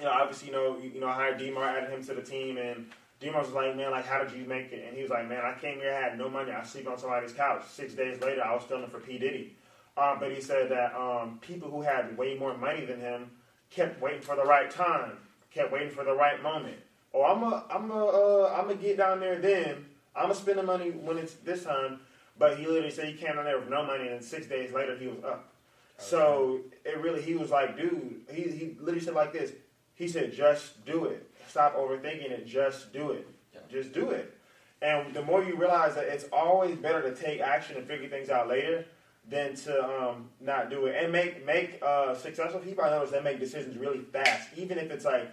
you 0.00 0.04
know, 0.04 0.10
obviously, 0.10 0.48
you 0.48 0.54
know, 0.54 0.78
you, 0.78 0.90
you 0.90 1.00
know, 1.00 1.06
I 1.08 1.12
hired 1.12 1.38
Demar, 1.38 1.62
added 1.64 1.90
him 1.90 2.02
to 2.06 2.14
the 2.14 2.22
team, 2.22 2.56
and 2.58 2.90
Demar 3.20 3.42
was 3.42 3.50
like, 3.50 3.76
"Man, 3.76 3.90
like, 3.90 4.06
how 4.06 4.22
did 4.22 4.32
you 4.32 4.46
make 4.46 4.72
it?" 4.72 4.84
And 4.86 4.96
he 4.96 5.02
was 5.02 5.10
like, 5.10 5.28
"Man, 5.28 5.44
I 5.44 5.54
came 5.58 5.78
here, 5.78 5.92
I 5.92 6.00
had 6.00 6.18
no 6.18 6.28
money. 6.28 6.52
I 6.52 6.62
sleep 6.64 6.88
on 6.88 6.98
somebody's 6.98 7.32
couch. 7.32 7.64
Six 7.68 7.94
days 7.94 8.20
later, 8.20 8.42
I 8.42 8.54
was 8.54 8.64
filming 8.64 8.90
for 8.90 8.98
P 8.98 9.18
Diddy." 9.18 9.54
Um, 9.96 10.18
but 10.18 10.32
he 10.32 10.40
said 10.40 10.70
that 10.70 10.94
um, 10.94 11.38
people 11.42 11.70
who 11.70 11.82
had 11.82 12.16
way 12.16 12.34
more 12.34 12.56
money 12.56 12.84
than 12.86 13.00
him 13.00 13.30
kept 13.70 14.00
waiting 14.00 14.22
for 14.22 14.36
the 14.36 14.44
right 14.44 14.70
time, 14.70 15.18
kept 15.50 15.70
waiting 15.72 15.90
for 15.90 16.04
the 16.04 16.14
right 16.14 16.42
moment. 16.42 16.78
Oh, 17.12 17.24
I'm 17.24 17.42
a, 17.42 17.64
I'm 17.70 17.90
a, 17.90 18.06
uh, 18.06 18.54
I'm 18.56 18.68
gonna 18.68 18.76
get 18.76 18.96
down 18.96 19.20
there 19.20 19.38
then. 19.38 19.84
I'm 20.16 20.24
gonna 20.24 20.34
spend 20.34 20.58
the 20.58 20.62
money 20.62 20.90
when 20.90 21.18
it's 21.18 21.34
this 21.34 21.64
time. 21.64 22.00
But 22.38 22.58
he 22.58 22.66
literally 22.66 22.90
said 22.90 23.04
he 23.04 23.12
came 23.12 23.34
down 23.34 23.44
there 23.44 23.58
with 23.58 23.68
no 23.68 23.84
money, 23.84 24.04
and 24.04 24.14
then 24.14 24.22
six 24.22 24.46
days 24.46 24.72
later 24.72 24.96
he 24.96 25.08
was 25.08 25.22
up. 25.22 25.52
So 25.98 26.60
it 26.86 26.98
really, 26.98 27.20
he 27.20 27.34
was 27.34 27.50
like, 27.50 27.76
dude, 27.76 28.22
he, 28.32 28.42
he 28.42 28.76
literally 28.80 29.00
said 29.00 29.14
like 29.14 29.34
this. 29.34 29.52
He 30.00 30.08
said, 30.08 30.32
just 30.32 30.82
do 30.86 31.04
it. 31.04 31.30
Stop 31.46 31.76
overthinking 31.76 32.30
it. 32.30 32.46
Just 32.46 32.90
do 32.90 33.10
it. 33.10 33.28
Yeah. 33.52 33.60
Just 33.70 33.92
do 33.92 34.08
it. 34.08 34.34
And 34.80 35.12
the 35.12 35.20
more 35.20 35.44
you 35.44 35.56
realize 35.56 35.94
that 35.94 36.04
it's 36.04 36.24
always 36.32 36.78
better 36.78 37.02
to 37.02 37.14
take 37.14 37.42
action 37.42 37.76
and 37.76 37.86
figure 37.86 38.08
things 38.08 38.30
out 38.30 38.48
later 38.48 38.86
than 39.28 39.54
to 39.56 39.84
um, 39.84 40.30
not 40.40 40.70
do 40.70 40.86
it. 40.86 40.96
And 40.98 41.12
make 41.12 41.44
make 41.44 41.82
uh, 41.82 42.14
successful 42.14 42.60
people. 42.60 42.82
I 42.82 42.88
notice 42.88 43.10
they 43.10 43.20
make 43.20 43.38
decisions 43.38 43.76
really 43.76 44.00
fast, 44.00 44.48
even 44.56 44.78
if 44.78 44.90
it's 44.90 45.04
like, 45.04 45.30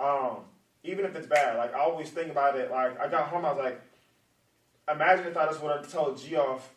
um, 0.00 0.38
even 0.82 1.04
if 1.04 1.14
it's 1.14 1.28
bad. 1.28 1.56
Like 1.56 1.72
I 1.72 1.78
always 1.78 2.10
think 2.10 2.32
about 2.32 2.58
it. 2.58 2.68
Like 2.68 2.98
I 2.98 3.06
got 3.06 3.28
home, 3.28 3.44
I 3.44 3.52
was 3.52 3.62
like, 3.62 3.80
imagine 4.92 5.28
if 5.28 5.36
I 5.36 5.46
just 5.46 5.62
would 5.62 5.70
have 5.70 5.88
told 5.88 6.20
Geoff, 6.20 6.68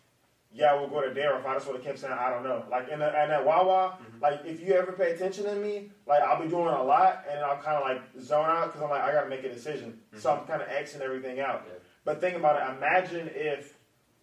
yeah, 0.53 0.75
we'll 0.75 0.87
go 0.87 1.01
to 1.01 1.13
Dare. 1.13 1.37
If 1.39 1.45
I 1.45 1.55
just 1.55 1.65
would 1.65 1.77
have 1.77 1.83
kept 1.83 1.99
saying, 1.99 2.13
I 2.13 2.29
don't 2.29 2.43
know. 2.43 2.63
Like 2.69 2.87
in, 2.89 2.99
the, 2.99 3.07
in 3.07 3.29
that 3.29 3.43
Wawa, 3.43 3.97
like 4.21 4.41
if 4.45 4.61
you 4.61 4.73
ever 4.73 4.91
pay 4.91 5.11
attention 5.11 5.45
to 5.45 5.55
me, 5.55 5.89
like 6.05 6.21
I'll 6.21 6.41
be 6.41 6.47
doing 6.47 6.67
a 6.67 6.83
lot 6.83 7.25
and 7.29 7.39
I'll 7.39 7.57
kind 7.57 7.77
of 7.77 7.83
like 7.83 8.01
zone 8.21 8.45
out 8.45 8.67
because 8.67 8.83
I'm 8.83 8.89
like 8.89 9.01
I 9.01 9.11
got 9.11 9.23
to 9.23 9.29
make 9.29 9.43
a 9.43 9.51
decision. 9.51 9.99
So 10.15 10.31
I'm 10.31 10.45
kind 10.45 10.61
of 10.61 10.67
Xing 10.67 11.01
everything 11.01 11.39
out. 11.39 11.63
Yeah. 11.67 11.79
But 12.05 12.21
think 12.21 12.37
about 12.37 12.61
it. 12.61 12.77
Imagine 12.77 13.31
if, 13.33 13.73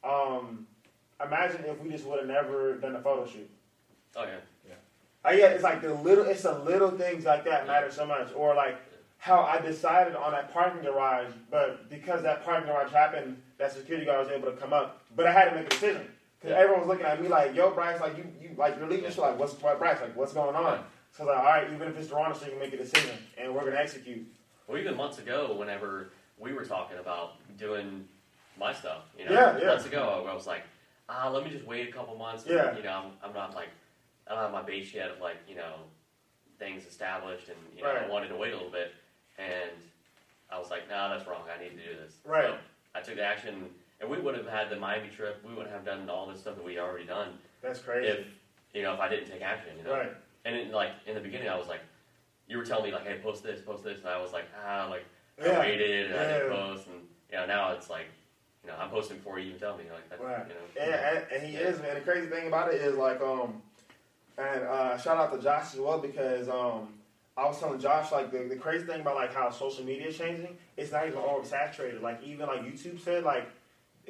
um, 0.05 0.67
imagine 1.25 1.65
if 1.65 1.81
we 1.81 1.91
just 1.91 2.05
would 2.07 2.21
have 2.21 2.29
never 2.29 2.77
done 2.77 2.95
a 2.95 3.03
photo 3.03 3.27
shoot. 3.27 3.51
Oh 4.17 4.23
yeah. 4.23 4.37
Uh, 5.23 5.33
yeah, 5.33 5.49
it's 5.49 5.63
like 5.63 5.83
the 5.83 5.93
little, 5.93 6.25
it's 6.25 6.45
the 6.45 6.59
little 6.61 6.91
things 6.91 7.25
like 7.27 7.45
that 7.45 7.67
matter 7.67 7.91
so 7.91 8.07
much. 8.07 8.29
Or 8.35 8.55
like 8.55 8.79
how 9.19 9.43
I 9.43 9.61
decided 9.61 10.15
on 10.15 10.33
that 10.33 10.51
parking 10.51 10.83
garage, 10.83 11.31
but 11.51 11.91
because 11.91 12.23
that 12.23 12.43
parking 12.43 12.69
garage 12.69 12.91
happened, 12.91 13.37
that 13.59 13.73
security 13.73 14.07
guard 14.07 14.27
was 14.27 14.35
able 14.35 14.51
to 14.51 14.57
come 14.57 14.73
up. 14.73 15.03
But 15.15 15.27
I 15.27 15.33
had 15.33 15.51
to 15.51 15.57
make 15.57 15.67
a 15.67 15.69
decision 15.69 16.09
because 16.41 16.55
Yeah. 16.55 16.63
everyone 16.63 16.81
was 16.81 16.89
looking 16.89 17.07
at 17.07 17.21
me 17.21 17.29
like, 17.29 17.55
"Yo, 17.55 17.71
Bryce, 17.71 18.01
like 18.01 18.17
you, 18.17 18.25
you 18.41 18.55
like 18.57 18.77
you're 18.79 18.89
leaving 18.89 19.11
shit. 19.11 19.19
Like, 19.19 19.39
what's 19.39 19.53
what, 19.61 19.79
Bryce? 19.79 20.01
Like, 20.01 20.17
what's 20.17 20.33
going 20.33 20.57
on?" 20.57 20.85
So 21.13 21.25
I 21.25 21.27
was 21.27 21.35
like, 21.35 21.39
"All 21.39 21.45
right, 21.45 21.71
even 21.73 21.89
if 21.89 21.97
it's 21.99 22.09
Toronto, 22.09 22.39
so 22.39 22.45
you 22.47 22.53
can 22.53 22.61
make 22.61 22.73
a 22.73 22.77
decision, 22.79 23.17
and 23.39 23.55
we're 23.55 23.65
gonna 23.65 23.77
execute." 23.77 24.27
Well, 24.67 24.79
even 24.79 24.97
months 24.97 25.19
ago, 25.19 25.55
whenever 25.55 26.13
we 26.39 26.53
were 26.53 26.65
talking 26.65 26.99
about 26.99 27.33
doing 27.59 28.09
my 28.59 28.73
stuff, 28.73 29.03
you 29.19 29.25
know, 29.25 29.33
Yeah, 29.33 29.59
yeah. 29.59 29.67
months 29.67 29.87
ago, 29.87 30.25
I 30.29 30.35
was 30.35 30.47
like, 30.47 30.63
ah, 31.09 31.29
let 31.29 31.45
me 31.45 31.51
just 31.51 31.65
wait 31.65 31.89
a 31.89 31.93
couple 31.93 32.15
months. 32.17 32.45
Yeah. 32.47 32.77
You 32.77 32.83
know, 32.85 32.91
I'm, 33.23 33.29
I'm 33.29 33.35
not 33.35 33.55
like, 33.55 33.69
I 34.27 34.35
don't 34.35 34.43
have 34.45 34.53
my 34.53 34.63
base 34.63 34.95
yet 34.95 35.11
of 35.11 35.21
like, 35.21 35.37
you 35.49 35.57
know, 35.57 35.75
things 36.59 36.87
established, 36.87 37.49
and 37.49 37.59
you 37.77 37.83
know, 37.83 37.93
Right. 37.93 38.05
I 38.05 38.09
wanted 38.09 38.29
to 38.29 38.37
wait 38.37 38.53
a 38.53 38.57
little 38.57 38.71
bit, 38.71 38.93
and 39.39 39.71
I 40.51 40.59
was 40.59 40.71
like, 40.71 40.89
nah, 40.89 41.09
that's 41.09 41.27
wrong. 41.29 41.43
I 41.53 41.61
need 41.63 41.71
to 41.71 41.77
do 41.77 41.97
this. 41.97 42.15
Right. 42.25 42.47
So 42.51 42.57
I 42.95 43.01
took 43.01 43.17
the 43.17 43.25
action, 43.25 43.71
and 44.01 44.11
we 44.11 44.19
would 44.19 44.37
have 44.37 44.47
had 44.47 44.71
the 44.71 44.77
Miami 44.77 45.09
trip. 45.09 45.43
We 45.47 45.53
wouldn't 45.55 45.73
have 45.75 45.85
done 45.85 46.09
all 46.09 46.27
this 46.27 46.41
stuff 46.41 46.57
that 46.57 46.65
we 46.65 46.79
already 46.79 47.05
done 47.07 47.39
That's 47.63 47.81
crazy. 47.81 48.09
if 48.09 48.27
you 48.73 48.83
know 48.83 48.95
if 48.95 49.01
I 49.01 49.09
didn't 49.09 49.31
take 49.31 49.43
action. 49.43 49.73
You 49.79 49.85
know. 49.85 49.93
Right. 49.97 50.13
And 50.45 50.57
in, 50.57 50.73
like 50.73 50.91
in 51.07 51.15
the 51.15 51.21
beginning, 51.21 51.49
I 51.49 51.59
was 51.59 51.69
like, 51.69 51.81
you 52.49 52.57
were 52.57 52.65
telling 52.65 52.85
me 52.87 52.93
like, 52.93 53.07
hey, 53.07 53.19
post 53.23 53.43
this, 53.43 53.61
post 53.61 53.85
this, 53.85 53.99
and 53.99 54.09
I 54.09 54.21
was 54.21 54.33
like, 54.33 54.47
ah, 54.67 54.87
like 54.89 55.05
I 55.41 55.47
Yeah. 55.47 55.59
waited 55.61 56.11
and 56.11 56.19
I 56.21 56.27
didn't 56.39 56.51
post, 56.51 56.87
and 56.87 56.97
you 57.31 57.37
know 57.37 57.47
now 57.47 57.73
it's 57.73 57.91
like, 57.91 58.07
you 58.65 58.71
know, 58.71 58.77
I'm 58.79 58.89
posting 58.91 59.19
before 59.19 59.39
you 59.39 59.49
even 59.49 59.61
tell 59.61 59.77
me, 59.77 59.85
like 59.93 60.09
that, 60.11 60.21
Right. 60.21 60.47
you 60.49 60.55
know. 60.55 60.93
And, 60.93 61.17
and, 61.19 61.33
and 61.33 61.43
he 61.47 61.57
is, 61.57 61.81
man. 61.83 61.95
The 61.95 62.01
crazy 62.01 62.27
thing 62.29 62.47
about 62.49 62.73
it 62.73 62.81
is 62.81 62.97
like, 62.97 63.21
um, 63.21 63.63
and 64.39 64.63
uh, 64.65 64.97
shout 64.97 65.19
out 65.19 65.33
to 65.35 65.43
Josh 65.43 65.75
as 65.75 65.81
well 65.81 65.99
because 65.99 66.49
um, 66.49 66.95
I 67.37 67.47
was 67.47 67.59
telling 67.61 67.79
Josh 67.79 68.13
like 68.13 68.31
the, 68.33 68.39
the 68.45 68.57
crazy 68.57 68.87
thing 68.87 69.03
about 69.03 69.15
like 69.17 69.35
how 69.35 69.51
social 69.51 69.85
media 69.85 70.09
is 70.09 70.17
changing. 70.17 70.57
It's 70.79 70.91
not 70.93 71.07
even 71.07 71.19
oversaturated. 71.21 72.01
Like 72.01 72.23
even 72.23 72.47
like 72.47 72.61
YouTube 72.63 72.99
said, 73.01 73.25
like 73.25 73.49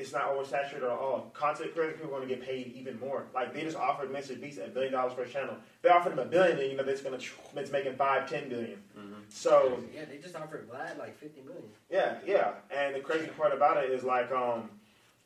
it's 0.00 0.12
not 0.12 0.30
oversaturated 0.30 0.76
at 0.78 0.82
all. 0.84 1.30
Content 1.34 1.74
creators 1.74 1.96
people 1.96 2.08
are 2.14 2.18
going 2.18 2.28
to 2.28 2.34
get 2.34 2.44
paid 2.44 2.72
even 2.74 2.98
more. 2.98 3.26
Like 3.34 3.52
they 3.52 3.62
just 3.62 3.76
offered 3.76 4.10
Mr. 4.10 4.40
Beast 4.40 4.58
a 4.58 4.68
billion 4.68 4.92
dollars 4.92 5.12
per 5.14 5.26
channel. 5.26 5.56
They 5.82 5.90
offered 5.90 6.12
him 6.14 6.18
a 6.18 6.24
billion, 6.24 6.58
and 6.58 6.70
you 6.70 6.76
know 6.76 6.82
that's 6.82 7.02
going 7.02 7.18
to 7.18 7.26
it's 7.56 7.70
making 7.70 7.94
five, 7.96 8.28
ten 8.28 8.48
billion. 8.48 8.82
Mhm. 8.98 9.14
So 9.28 9.78
Yeah, 9.94 10.06
they 10.06 10.16
just 10.16 10.34
offered 10.34 10.68
Vlad 10.70 10.98
like 10.98 11.16
50 11.18 11.42
million. 11.42 11.64
yeah, 11.90 12.16
yeah. 12.26 12.52
And 12.70 12.94
the 12.96 13.00
crazy 13.00 13.26
part 13.28 13.52
about 13.52 13.76
it 13.84 13.90
is 13.90 14.02
like, 14.02 14.32
um, 14.32 14.70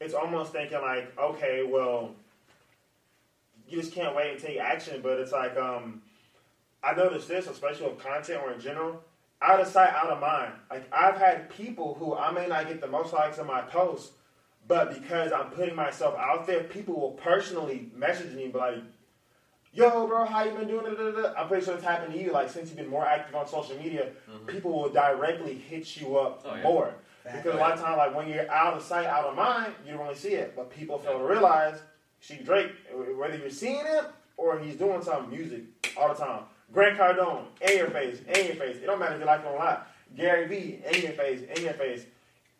it's 0.01 0.13
almost 0.15 0.53
thinking 0.53 0.81
like, 0.81 1.17
okay, 1.17 1.63
well, 1.63 2.15
you 3.69 3.81
just 3.81 3.93
can't 3.93 4.15
wait 4.15 4.33
and 4.33 4.41
take 4.41 4.59
action. 4.59 5.01
But 5.03 5.21
it's 5.21 5.33
like, 5.33 5.57
um, 5.57 6.03
I 6.83 6.95
noticed 6.95 7.29
this, 7.29 7.47
especially 7.47 7.87
with 7.89 7.99
content 8.01 8.41
or 8.45 8.53
in 8.53 8.61
general, 8.61 9.03
out 9.41 9.61
of 9.61 9.69
sight, 9.69 9.91
out 9.95 10.11
of 10.11 10.21
mind. 10.21 10.53
Like 10.71 10.85
I've 10.93 11.17
had 11.17 11.49
people 11.51 11.95
who 11.95 12.15
I 12.17 12.31
may 12.33 12.47
not 12.47 12.67
get 12.67 12.81
the 12.81 12.87
most 12.89 13.13
likes 13.13 13.39
on 13.39 13.47
my 13.47 13.63
posts, 13.63 14.13
but 14.67 14.95
because 14.95 15.33
I'm 15.33 15.51
putting 15.51 15.75
myself 15.75 16.17
out 16.19 16.47
there, 16.47 16.65
people 16.65 16.99
will 16.99 17.13
personally 17.13 17.91
message 17.95 18.33
me, 18.35 18.49
be 18.49 18.59
like, 18.59 18.77
"Yo, 19.73 20.07
bro, 20.07 20.25
how 20.25 20.45
you 20.45 20.53
been 20.53 20.69
doing?" 20.69 20.87
I'm 21.37 21.49
pretty 21.49 21.65
sure 21.65 21.75
it's 21.75 21.85
happened 21.85 22.15
to 22.15 22.19
you. 22.21 22.33
Like 22.33 22.49
since 22.51 22.69
you've 22.69 22.79
been 22.79 22.89
more 22.89 23.07
active 23.07 23.35
on 23.35 23.47
social 23.47 23.77
media, 23.77 24.11
Mhm. 24.31 24.47
people 24.47 24.73
will 24.73 24.89
directly 24.91 25.55
hit 25.55 25.97
you 26.01 26.17
up 26.19 26.43
Oh, 26.45 26.55
yeah. 26.55 26.63
more. 26.63 26.95
Fact. 27.25 27.43
Because 27.43 27.57
a 27.57 27.61
lot 27.61 27.73
of 27.73 27.81
times, 27.81 27.97
like 27.97 28.15
when 28.15 28.29
you're 28.29 28.51
out 28.51 28.75
of 28.75 28.83
sight, 28.83 29.07
out 29.07 29.25
of 29.25 29.35
mind, 29.35 29.75
you 29.85 29.93
don't 29.93 30.03
really 30.03 30.15
see 30.15 30.35
it. 30.35 30.55
But 30.55 30.71
people 30.71 30.99
fail 30.99 31.19
to 31.19 31.25
realize, 31.25 31.81
see 32.21 32.37
Drake, 32.37 32.73
whether 32.93 33.37
you're 33.37 33.51
seeing 33.51 33.85
him 33.85 34.05
or 34.37 34.59
he's 34.59 34.77
doing 34.77 35.01
some 35.03 35.31
music 35.31 35.63
all 35.97 36.09
the 36.09 36.15
time. 36.15 36.45
Grant 36.73 36.99
Cardone, 36.99 37.47
in 37.61 37.79
your 37.79 37.91
face, 37.91 38.21
in 38.21 38.47
your 38.47 38.57
face. 38.57 38.77
It 38.77 38.87
don't 38.87 38.99
matter 38.99 39.15
if 39.15 39.21
you 39.21 39.27
like 39.27 39.43
him 39.43 39.53
or 39.53 39.59
not. 39.59 39.89
Gary 40.17 40.47
Vee, 40.47 40.83
in 40.85 41.03
your 41.03 41.13
face, 41.13 41.43
in 41.57 41.63
your 41.65 41.73
face. 41.75 42.07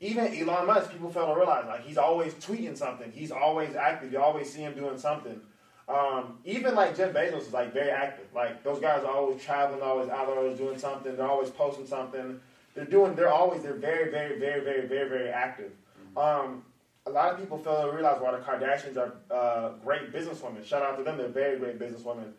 Even 0.05 0.37
Elon 0.37 0.67
Musk, 0.67 0.93
people 0.93 1.11
fail 1.11 1.29
to 1.29 1.35
realize, 1.35 1.65
like 1.67 1.83
he's 1.87 1.97
always 1.97 2.35
tweeting 2.35 2.77
something. 2.77 3.11
He's 3.11 3.31
always 3.31 3.75
active. 3.75 4.13
You 4.13 4.21
always 4.21 4.53
see 4.53 4.61
him 4.61 4.75
doing 4.75 4.99
something. 4.99 5.41
Um, 5.89 6.39
even 6.45 6.75
like 6.75 6.95
Jeff 6.95 7.15
Bezos 7.15 7.47
is 7.47 7.53
like 7.55 7.73
very 7.73 7.91
active. 7.91 8.27
Like 8.35 8.63
those 8.63 8.81
guys 8.81 9.03
are 9.03 9.11
always 9.11 9.43
traveling, 9.43 9.81
always 9.81 10.11
out 10.11 10.27
there, 10.27 10.37
always 10.39 10.59
doing 10.59 10.79
something. 10.79 11.17
They're 11.17 11.27
always 11.27 11.49
posting 11.49 11.87
something. 11.87 12.39
They're 12.75 12.85
doing. 12.85 13.15
They're 13.15 13.33
always. 13.33 13.63
They're 13.63 13.73
very, 13.75 14.11
very, 14.11 14.39
very, 14.39 14.63
very, 14.63 14.87
very, 14.87 15.09
very 15.09 15.29
active. 15.31 15.73
Um, 16.19 16.65
a 17.07 17.11
lot 17.11 17.33
of 17.33 17.41
people 17.41 17.57
fail 17.57 17.83
to 17.83 17.93
realize 17.93 18.21
why 18.21 18.33
the 18.33 18.39
Kardashians 18.39 18.99
are 18.99 19.15
uh, 19.31 19.73
great 19.83 20.13
businesswomen. 20.13 20.67
Shout 20.67 20.83
out 20.83 20.99
to 20.99 21.05
them. 21.05 21.17
They're 21.17 21.29
very 21.29 21.59
great 21.59 21.79
businesswomen. 21.79 22.33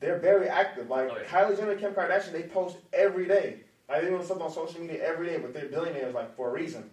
They're 0.00 0.18
very 0.20 0.48
active. 0.48 0.88
Like 0.88 1.10
Oh, 1.10 1.16
yeah. 1.16 1.24
Kylie 1.26 1.56
Jenner, 1.56 1.74
Kim 1.74 1.92
Kardashian, 1.94 2.30
they 2.32 2.42
post 2.42 2.76
every 2.92 3.26
day. 3.26 3.60
Like 3.88 4.02
they 4.02 4.08
doing 4.08 4.24
something 4.24 4.46
on 4.46 4.52
social 4.52 4.80
media 4.80 5.02
every 5.02 5.26
day, 5.26 5.38
but 5.38 5.52
they're 5.52 5.66
billionaires 5.68 6.14
like 6.14 6.36
for 6.36 6.50
a 6.50 6.52
reason. 6.52 6.90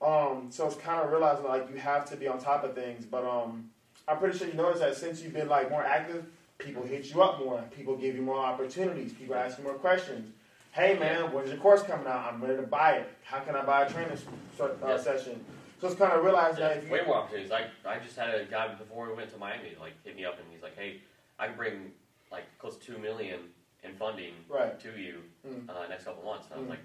Um, 0.00 0.46
so 0.50 0.66
it's 0.66 0.76
kind 0.76 1.02
of 1.04 1.10
realizing 1.10 1.44
like 1.44 1.68
you 1.72 1.76
have 1.78 2.04
to 2.10 2.16
be 2.16 2.28
on 2.28 2.38
top 2.38 2.64
of 2.64 2.74
things. 2.74 3.04
But 3.04 3.24
um, 3.24 3.70
I'm 4.06 4.18
pretty 4.18 4.38
sure 4.38 4.46
you 4.46 4.54
noticed 4.54 4.80
that 4.80 4.96
since 4.96 5.22
you've 5.22 5.32
been 5.34 5.48
like 5.48 5.70
more 5.70 5.82
active, 5.84 6.26
people 6.58 6.82
hit 6.84 7.12
you 7.12 7.22
up 7.22 7.40
more. 7.44 7.62
People 7.74 7.96
give 7.96 8.14
you 8.14 8.22
more 8.22 8.38
opportunities. 8.38 9.12
People 9.12 9.34
ask 9.34 9.58
you 9.58 9.64
more 9.64 9.74
questions. 9.74 10.32
Hey 10.72 10.96
man, 10.98 11.32
when's 11.32 11.48
your 11.48 11.58
course 11.58 11.82
coming 11.82 12.06
out? 12.06 12.32
I'm 12.32 12.40
ready 12.40 12.56
to 12.56 12.62
buy 12.62 12.92
it. 12.92 13.10
How 13.24 13.40
can 13.40 13.56
I 13.56 13.64
buy 13.64 13.82
a 13.84 13.90
training 13.90 14.16
uh, 14.60 14.98
session? 14.98 15.44
So 15.80 15.88
it's 15.88 15.96
kind 15.96 16.12
of 16.12 16.24
realizing 16.24 16.60
Yeah, 16.60 16.68
that 16.68 16.76
if 16.78 16.84
you 16.86 16.92
way 16.92 17.00
more 17.06 17.16
opportunities. 17.16 17.50
I, 17.52 17.66
I 17.88 17.98
just 17.98 18.16
had 18.16 18.34
a 18.34 18.44
guy 18.44 18.74
before 18.74 19.08
we 19.08 19.14
went 19.14 19.30
to 19.32 19.38
Miami 19.38 19.74
like 19.80 19.92
hit 20.04 20.14
me 20.16 20.24
up 20.24 20.38
and 20.38 20.46
he's 20.52 20.62
like, 20.62 20.76
hey, 20.76 21.00
I 21.38 21.46
can 21.48 21.56
bring 21.56 21.92
like 22.30 22.44
close 22.58 22.76
to 22.76 22.92
two 22.92 22.98
million 22.98 23.40
in 23.82 23.94
funding 23.94 24.34
right, 24.48 24.78
to 24.80 24.88
you 24.98 25.22
Mm. 25.46 25.68
uh, 25.70 25.88
next 25.88 26.04
couple 26.04 26.22
months. 26.24 26.46
And 26.50 26.54
I 26.54 26.58
was 26.58 26.66
Mm. 26.66 26.70
like, 26.70 26.80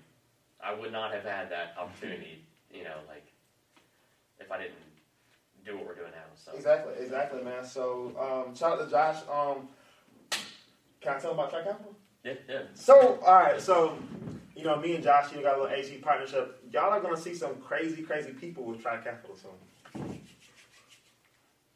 I 0.63 0.73
would 0.73 0.91
not 0.91 1.11
have 1.13 1.23
had 1.25 1.49
that 1.51 1.75
opportunity, 1.77 2.45
you 2.73 2.83
know, 2.83 2.97
like 3.07 3.25
if 4.39 4.51
I 4.51 4.57
didn't 4.57 4.73
do 5.65 5.77
what 5.77 5.85
we're 5.87 5.95
doing 5.95 6.11
now. 6.11 6.23
So 6.35 6.51
exactly, 6.55 6.93
exactly, 6.99 7.43
man. 7.43 7.63
So 7.63 8.11
um, 8.19 8.55
shout 8.55 8.73
out 8.79 8.85
to 8.85 8.91
Josh. 8.91 9.17
Um, 9.31 9.67
can 11.01 11.15
I 11.15 11.19
tell 11.19 11.31
him 11.31 11.39
about 11.39 11.51
Track 11.51 11.65
Capital? 11.65 11.95
yeah, 12.23 12.33
yeah. 12.49 12.61
So, 12.73 13.19
all 13.25 13.35
right, 13.35 13.61
so 13.61 13.97
you 14.55 14.63
know, 14.63 14.77
me 14.77 14.95
and 14.95 15.03
Josh, 15.03 15.31
you 15.31 15.37
know, 15.37 15.43
got 15.43 15.57
a 15.57 15.61
little 15.63 15.75
AC 15.75 15.97
partnership. 15.97 16.63
Y'all 16.71 16.91
are 16.91 17.01
gonna 17.01 17.17
see 17.17 17.33
some 17.33 17.55
crazy, 17.57 18.01
crazy 18.01 18.31
people 18.31 18.63
with 18.63 18.81
Tri 18.81 18.97
Capital 18.97 19.35
soon. 19.35 20.21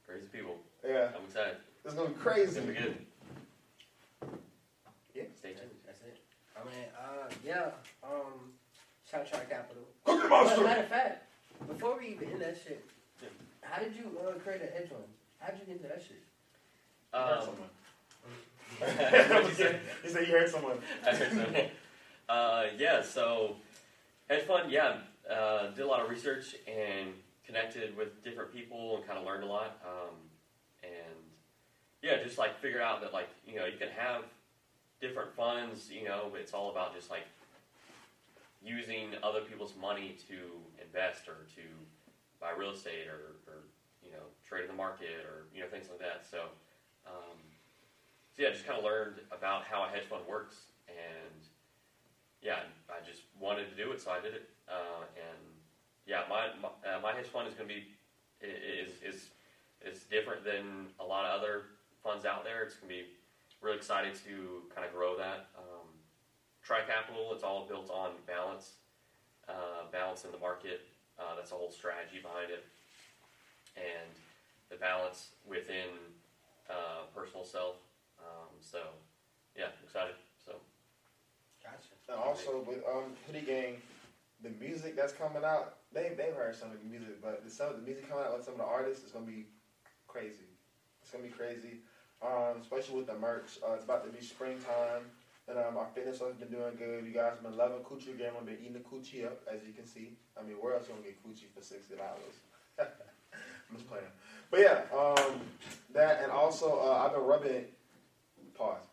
Crazy 0.06 0.28
people. 0.32 0.58
Yeah, 0.86 1.10
I'm 1.18 1.26
excited. 1.26 1.58
it's 1.84 1.94
gonna 1.94 2.10
be 2.10 2.14
It's 2.16 2.24
crazy. 2.24 2.60
gonna 2.62 2.72
be 2.74 2.80
good. 2.80 2.98
Yeah. 5.14 5.24
Stay 5.36 5.54
tuned. 5.54 5.72
That's 5.86 6.00
it. 6.02 6.18
I 6.56 6.64
mean, 6.66 6.86
uh, 6.98 7.30
yeah. 7.46 7.72
Um, 8.04 8.37
shout 9.10 9.22
out 9.34 9.50
Capital. 9.50 9.84
Cookie 10.06 10.22
But 10.24 10.30
Monster. 10.30 10.64
matter 10.64 10.82
of 10.82 10.88
fact, 10.88 11.24
before 11.68 11.98
we 12.00 12.08
even 12.10 12.30
end 12.32 12.42
that 12.42 12.58
shit, 12.64 12.84
Yeah. 13.22 13.30
how 13.62 13.82
did 13.82 13.96
you 13.96 14.18
uh, 14.20 14.34
create 14.40 14.62
a 14.62 14.68
hedge 14.68 14.90
fund? 14.90 15.04
How 15.40 15.52
did 15.52 15.60
you 15.62 15.66
get 15.66 15.76
into 15.78 15.88
that 15.88 16.02
shit? 16.02 16.22
You 17.14 17.20
heard 17.20 17.38
Um, 17.40 17.46
someone. 17.46 17.70
what'd 19.44 19.60
you? 19.60 19.76
He 20.04 20.10
said 20.10 20.28
you 20.28 20.34
heard 20.34 20.50
someone. 20.50 20.78
I 21.06 21.16
heard 21.16 21.32
so. 21.32 21.68
Uh, 22.30 22.66
yeah, 22.78 23.02
so 23.02 23.56
hedge 24.30 24.44
fund, 24.44 24.70
yeah, 24.70 24.98
uh, 25.32 25.68
did 25.68 25.80
a 25.80 25.88
lot 25.88 26.02
of 26.02 26.10
research 26.10 26.58
and 26.68 27.14
connected 27.46 27.96
with 27.96 28.22
different 28.22 28.52
people 28.52 28.98
and 28.98 29.08
kind 29.08 29.18
of 29.18 29.24
learned 29.26 29.46
a 29.46 29.48
lot. 29.48 29.80
Um, 29.86 30.14
and 30.84 31.16
yeah, 32.02 32.22
just 32.22 32.38
like 32.38 32.60
figure 32.60 32.82
out 32.82 33.00
that 33.00 33.14
like 33.14 33.30
you 33.48 33.56
know 33.56 33.64
you 33.66 33.78
can 33.78 33.88
have 33.98 34.24
different 35.00 35.34
funds, 35.38 35.90
you 35.90 36.04
know, 36.06 36.28
but 36.30 36.42
it's 36.42 36.54
all 36.54 36.70
about 36.70 36.94
just 36.94 37.10
like 37.10 37.24
using 38.68 39.16
other 39.24 39.42
people's 39.42 39.74
money 39.80 40.18
to 40.28 40.36
invest 40.84 41.28
or 41.28 41.48
to 41.56 41.64
buy 42.40 42.52
real 42.52 42.72
estate 42.72 43.08
or, 43.08 43.40
or 43.48 43.64
you 44.04 44.12
know 44.12 44.28
trade 44.48 44.64
in 44.64 44.68
the 44.68 44.76
market 44.76 45.24
or 45.26 45.48
you 45.56 45.62
know 45.62 45.68
things 45.68 45.88
like 45.90 46.00
that. 46.00 46.26
So. 46.30 46.52
Um, 47.08 47.40
so 48.36 48.44
yeah, 48.44 48.52
just 48.52 48.68
kind 48.68 48.78
of 48.78 48.86
learned 48.86 49.16
about 49.32 49.64
how 49.64 49.84
a 49.84 49.88
hedge 49.88 50.04
fund 50.04 50.22
works, 50.30 50.70
and 50.88 51.42
yeah, 52.42 52.70
I 52.90 53.02
just 53.04 53.24
wanted 53.40 53.70
to 53.70 53.76
do 53.76 53.92
it, 53.92 54.02
so 54.02 54.12
I 54.12 54.22
did 54.22 54.34
it. 54.34 54.50
Uh, 54.70 55.10
and 55.18 55.42
yeah, 56.06 56.22
my 56.30 56.50
my, 56.62 56.70
uh, 56.86 57.00
my 57.02 57.14
hedge 57.14 57.26
fund 57.26 57.48
is 57.48 57.56
going 57.56 57.68
to 57.68 57.74
be 57.74 57.88
is 58.42 58.94
is 59.02 59.30
is 59.82 60.04
different 60.04 60.44
than 60.44 60.88
a 61.00 61.04
lot 61.04 61.26
of 61.26 61.40
other 61.40 61.64
funds 62.04 62.26
out 62.26 62.44
there. 62.44 62.62
It's 62.64 62.76
going 62.76 62.90
to 62.90 62.96
be 63.02 63.10
really 63.62 63.78
excited 63.78 64.14
to 64.26 64.62
kind 64.74 64.86
of 64.86 64.94
grow 64.94 65.18
that. 65.18 65.50
Um, 65.58 65.77
Tri 66.68 66.82
Capital, 66.84 67.32
it's 67.32 67.44
all 67.44 67.64
built 67.64 67.90
on 67.90 68.12
balance, 68.28 68.74
uh, 69.48 69.88
balance 69.90 70.26
in 70.26 70.32
the 70.34 70.38
market. 70.38 70.82
Uh, 71.18 71.34
that's 71.38 71.52
the 71.52 71.56
whole 71.56 71.72
strategy 71.72 72.20
behind 72.22 72.52
it, 72.52 72.66
and 73.78 74.12
the 74.70 74.76
balance 74.76 75.30
within 75.48 75.96
uh, 76.70 77.08
personal 77.16 77.46
self. 77.46 77.76
Um, 78.20 78.52
so, 78.60 78.80
yeah, 79.56 79.72
excited. 79.82 80.16
So, 80.46 80.56
Gotcha. 81.64 81.96
And 82.10 82.20
also 82.20 82.64
with 82.68 82.84
um 82.84 83.16
Hoodie 83.26 83.46
Game, 83.46 83.82
the 84.44 84.52
music 84.60 84.98
that's 84.98 85.14
coming 85.14 85.46
out, 85.46 85.76
they 85.94 86.14
they've 86.18 86.36
heard 86.36 86.56
some 86.56 86.72
of 86.72 86.80
the 86.84 86.90
music, 86.90 87.22
but 87.24 87.46
the 87.46 87.50
some 87.50 87.70
of 87.70 87.76
the 87.80 87.82
music 87.82 88.10
coming 88.10 88.26
out 88.26 88.36
with 88.36 88.44
some 88.44 88.56
of 88.56 88.60
the 88.60 88.66
artists 88.66 89.06
is 89.06 89.12
gonna 89.12 89.26
be 89.26 89.46
crazy. 90.08 90.52
It's 91.02 91.12
gonna 91.12 91.24
be 91.24 91.30
crazy. 91.30 91.80
Um, 92.22 92.60
especially 92.62 92.98
with 92.98 93.08
the 93.08 93.16
merch. 93.16 93.58
Uh, 93.66 93.74
it's 93.74 93.86
about 93.86 94.04
to 94.06 94.12
be 94.12 94.24
springtime. 94.24 95.08
And 95.48 95.58
um, 95.58 95.78
our 95.78 95.88
fitness 95.96 96.20
has 96.20 96.36
been 96.36 96.50
doing 96.50 96.76
good. 96.78 97.06
You 97.06 97.14
guys 97.14 97.34
have 97.36 97.44
been 97.44 97.56
loving 97.56 97.80
Coochie 97.80 98.18
Game. 98.18 98.34
I've 98.38 98.46
been 98.46 98.58
eating 98.62 98.74
the 98.74 98.80
coochie 98.80 99.26
up, 99.26 99.42
as 99.52 99.62
you 99.66 99.74
can 99.74 99.86
see. 99.86 100.18
I 100.38 100.44
mean, 100.46 100.58
where 100.60 100.74
else 100.74 100.88
gonna 100.88 101.02
get 101.02 101.24
coochie 101.24 101.48
for 101.56 101.62
sixty 101.62 101.96
dollars? 101.96 102.36
I'm 102.80 103.76
just 103.78 103.88
playing. 103.88 104.06
But 104.52 104.60
yeah, 104.60 104.82
um, 104.96 105.40
that 105.94 106.22
and 106.22 106.32
also 106.32 106.80
uh, 106.80 107.06
I've 107.06 107.14
been 107.14 107.24
rubbing. 107.24 107.66
Pause. 108.56 108.84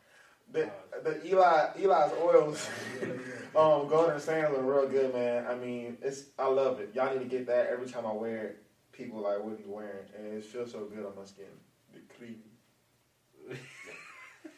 The 0.53 0.71
the 1.03 1.27
Eli 1.27 1.69
Eli's 1.77 2.13
oils. 2.23 2.69
Um, 3.57 3.87
Golden 3.87 4.19
Sands 4.19 4.59
are 4.59 4.63
real 4.63 4.89
good, 4.89 5.15
man. 5.15 5.47
I 5.47 5.55
mean, 5.55 5.97
it's 6.03 6.25
I 6.41 6.49
love 6.49 6.81
it. 6.81 6.91
Y'all 6.93 7.13
need 7.13 7.21
to 7.21 7.25
get 7.25 7.47
that 7.47 7.69
every 7.69 7.89
time 7.89 8.05
I 8.05 8.13
wear 8.13 8.47
it. 8.47 8.63
People 8.91 9.21
like, 9.21 9.39
what 9.39 9.53
are 9.53 9.63
you 9.63 9.71
wearing? 9.71 10.07
And 10.19 10.27
it 10.27 10.45
feels 10.45 10.73
so 10.73 10.87
good 10.87 11.07
on 11.07 11.15
my 11.17 11.25
skin. 11.25 11.47
The 11.93 12.01
cream. 12.19 12.43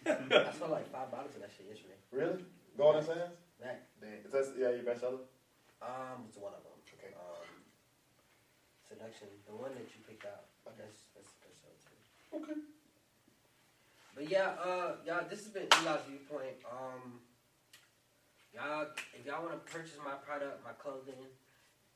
I 0.06 0.52
sold 0.54 0.70
like 0.70 0.86
five 0.92 1.10
bottles 1.10 1.34
of 1.34 1.42
that 1.42 1.50
shit 1.50 1.66
yesterday. 1.66 1.98
Really? 2.12 2.44
Golden 2.78 3.02
Sands? 3.02 3.34
Dang. 3.60 3.80
Is 4.24 4.32
that 4.32 4.54
yeah 4.58 4.70
your 4.70 4.84
best 4.84 5.00
seller? 5.00 5.24
um 5.82 6.24
it's 6.28 6.38
one 6.38 6.54
of 6.54 6.62
them. 6.64 6.78
Okay. 6.96 7.12
Um, 7.12 7.44
seduction, 8.86 9.28
the 9.44 9.52
one 9.52 9.74
that 9.74 9.84
you 9.92 10.00
picked 10.06 10.24
out. 10.24 10.48
That's 10.64 11.10
that's 11.14 11.32
that's 11.42 11.58
so 11.60 11.70
too. 11.84 11.98
Okay. 12.42 12.58
But 14.16 14.30
yeah, 14.32 14.56
uh, 14.56 14.96
y'all, 15.04 15.28
this 15.28 15.44
has 15.44 15.52
been 15.52 15.68
Eli's 15.68 16.00
viewpoint. 16.08 16.56
Um, 16.64 17.20
y'all, 18.56 18.88
if 19.12 19.26
y'all 19.28 19.44
want 19.44 19.52
to 19.52 19.60
purchase 19.68 20.00
my 20.00 20.16
product, 20.24 20.64
my 20.64 20.72
clothing, 20.80 21.28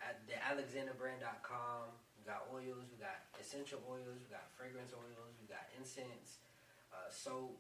at 0.04 0.20
the 0.28 0.36
AlexanderBrand.com. 0.36 1.96
We 2.16 2.28
got 2.28 2.44
oils, 2.52 2.84
we 2.92 3.00
got 3.00 3.24
essential 3.40 3.80
oils, 3.88 4.20
we 4.20 4.28
got 4.28 4.52
fragrance 4.52 4.92
oils, 4.92 5.32
we 5.40 5.48
got 5.48 5.64
incense, 5.72 6.44
uh, 6.92 7.08
soap, 7.08 7.56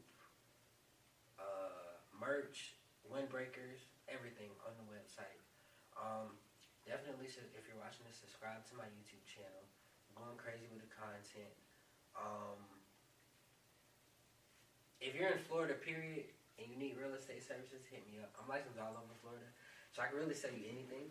uh, 1.40 1.96
merch, 2.12 2.76
windbreakers, 3.08 3.88
everything 4.12 4.52
on 4.68 4.76
the 4.76 4.86
website. 4.92 5.40
Um, 5.96 6.36
definitely, 6.84 7.32
if 7.32 7.64
you're 7.64 7.80
watching 7.80 8.04
this, 8.04 8.20
subscribe 8.20 8.62
to 8.68 8.74
my 8.76 8.86
YouTube 8.92 9.24
channel. 9.24 9.64
I'm 10.12 10.28
going 10.28 10.36
crazy 10.36 10.68
with 10.68 10.84
the 10.84 10.92
content. 10.92 11.54
Um, 12.12 12.60
if 15.00 15.16
you're 15.16 15.32
in 15.32 15.40
Florida, 15.48 15.74
period, 15.80 16.28
and 16.60 16.68
you 16.68 16.76
need 16.76 17.00
real 17.00 17.16
estate 17.16 17.40
services, 17.40 17.80
hit 17.88 18.04
me 18.04 18.20
up. 18.20 18.28
I'm 18.36 18.44
licensed 18.44 18.76
all 18.76 18.92
over 18.92 19.16
Florida, 19.24 19.48
so 19.96 20.04
I 20.04 20.12
can 20.12 20.20
really 20.20 20.36
sell 20.36 20.52
you 20.52 20.68
anything. 20.68 21.08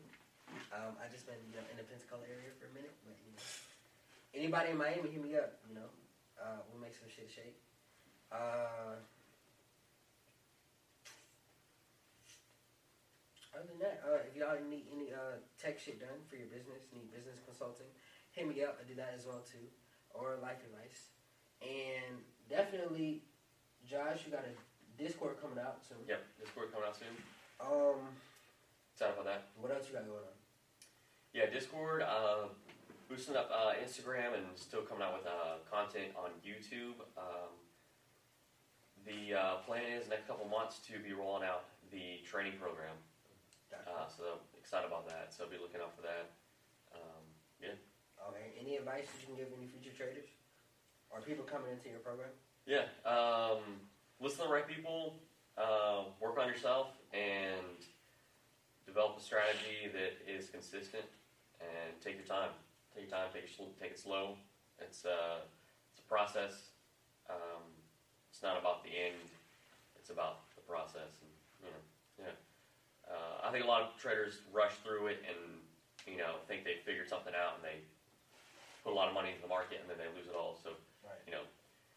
Um, 0.70 0.94
I 1.02 1.10
just 1.10 1.26
been 1.26 1.42
you 1.50 1.58
know 1.58 1.66
in 1.74 1.78
the 1.78 1.86
Pensacola 1.86 2.26
area 2.30 2.54
for 2.58 2.70
a 2.70 2.74
minute, 2.74 2.94
but 3.06 3.18
you 3.26 3.34
know, 3.34 3.46
anybody 4.34 4.74
in 4.74 4.78
Miami, 4.78 5.10
hit 5.10 5.22
me 5.22 5.34
up. 5.38 5.58
You 5.66 5.82
know, 5.82 5.90
uh, 6.38 6.62
we'll 6.70 6.82
make 6.82 6.94
some 6.94 7.10
shit 7.10 7.30
shake. 7.30 7.58
Uh, 8.30 9.02
other 13.60 13.68
than 13.68 13.80
that, 13.84 14.00
uh, 14.08 14.24
if 14.24 14.32
y'all 14.40 14.56
need 14.72 14.88
any 14.88 15.12
uh, 15.12 15.36
tech 15.60 15.76
shit 15.80 16.00
done 16.00 16.24
for 16.32 16.40
your 16.40 16.48
business, 16.48 16.88
need 16.96 17.12
business 17.12 17.44
consulting, 17.44 17.92
hit 18.32 18.48
me 18.48 18.64
up. 18.64 18.80
I 18.80 18.88
do 18.88 18.96
that 18.96 19.12
as 19.12 19.28
well 19.28 19.44
too, 19.44 19.68
or 20.16 20.40
life 20.42 20.64
advice, 20.64 21.12
and 21.60 22.24
definitely 22.48 23.24
Josh, 23.84 24.24
you 24.24 24.32
got 24.32 24.48
a 24.48 24.56
Discord 24.96 25.36
coming 25.44 25.60
out 25.60 25.84
soon. 25.84 26.00
yep, 26.08 26.24
Discord 26.40 26.72
coming 26.72 26.88
out 26.88 26.96
soon. 26.96 27.12
Um, 27.60 28.16
Excited 28.96 29.14
about 29.20 29.28
that. 29.28 29.52
what 29.60 29.72
else 29.72 29.88
you 29.88 29.94
got 29.96 30.08
going 30.08 30.24
on? 30.24 30.36
Yeah, 31.34 31.48
Discord, 31.52 32.02
uh, 32.02 32.48
boosting 33.08 33.36
up 33.36 33.52
uh, 33.52 33.76
Instagram 33.84 34.36
and 34.36 34.48
still 34.56 34.82
coming 34.82 35.04
out 35.04 35.20
with 35.20 35.28
uh, 35.28 35.60
content 35.72 36.16
on 36.16 36.32
YouTube. 36.44 37.00
Um, 37.18 37.52
the 39.08 39.36
uh, 39.36 39.56
plan 39.68 39.84
is 39.92 40.10
next 40.10 40.28
couple 40.28 40.48
months 40.48 40.80
to 40.92 41.00
be 41.00 41.14
rolling 41.14 41.44
out 41.48 41.66
the 41.92 42.20
training 42.28 42.54
program. 42.60 42.96
Uh, 43.74 44.08
so 44.10 44.24
excited 44.58 44.88
about 44.88 45.08
that. 45.08 45.34
So 45.34 45.46
be 45.46 45.58
looking 45.62 45.82
out 45.82 45.96
for 45.96 46.02
that. 46.02 46.30
Um, 46.94 47.24
yeah, 47.62 47.78
Okay. 48.30 48.52
Any 48.60 48.78
advice 48.78 49.06
that 49.08 49.22
you 49.22 49.28
can 49.28 49.36
give 49.36 49.48
any 49.58 49.68
future 49.68 49.96
traders 49.96 50.28
or 51.10 51.22
people 51.22 51.46
coming 51.46 51.72
into 51.72 51.90
your 51.90 52.00
program? 52.00 52.30
Yeah. 52.66 52.86
Um, 53.06 53.82
listen 54.20 54.44
to 54.44 54.48
the 54.48 54.54
right 54.54 54.68
people. 54.68 55.16
Uh, 55.58 56.06
work 56.22 56.38
on 56.38 56.48
yourself 56.48 56.88
and 57.14 57.78
develop 58.86 59.18
a 59.18 59.22
strategy 59.22 59.90
that 59.92 60.18
is 60.30 60.50
consistent. 60.50 61.06
And 61.60 62.00
take 62.02 62.16
your 62.16 62.26
time. 62.26 62.52
Take 62.96 63.10
your 63.10 63.12
time. 63.12 63.28
Take 63.34 63.44
it, 63.44 63.52
sl- 63.56 63.76
take 63.82 63.92
it 63.92 64.00
slow. 64.00 64.38
It's 64.80 65.04
uh, 65.06 65.44
it's 65.92 66.00
a 66.00 66.08
process. 66.08 66.72
Um, 67.30 67.64
it's 68.32 68.42
not 68.42 68.58
about 68.58 68.84
the 68.84 68.90
end. 68.90 69.20
It's 70.00 70.10
about 70.10 70.48
the 70.56 70.62
process. 70.62 71.20
And 71.20 71.32
you 71.60 71.68
know, 71.68 71.84
yeah. 72.24 72.36
I 73.50 73.52
think 73.52 73.66
a 73.66 73.68
lot 73.68 73.82
of 73.82 73.98
traders 73.98 74.46
rush 74.54 74.78
through 74.86 75.08
it 75.08 75.26
and 75.26 75.58
you 76.06 76.22
know 76.22 76.38
think 76.46 76.62
they 76.64 76.78
figured 76.86 77.10
something 77.10 77.34
out 77.34 77.58
and 77.58 77.66
they 77.66 77.82
put 78.86 78.94
a 78.94 78.96
lot 78.96 79.08
of 79.10 79.18
money 79.18 79.34
into 79.34 79.42
the 79.42 79.50
market 79.50 79.82
and 79.82 79.90
then 79.90 79.98
they 79.98 80.06
lose 80.14 80.30
it 80.30 80.38
all. 80.38 80.62
So 80.62 80.78
Right. 81.02 81.18
you 81.26 81.34
know. 81.34 81.42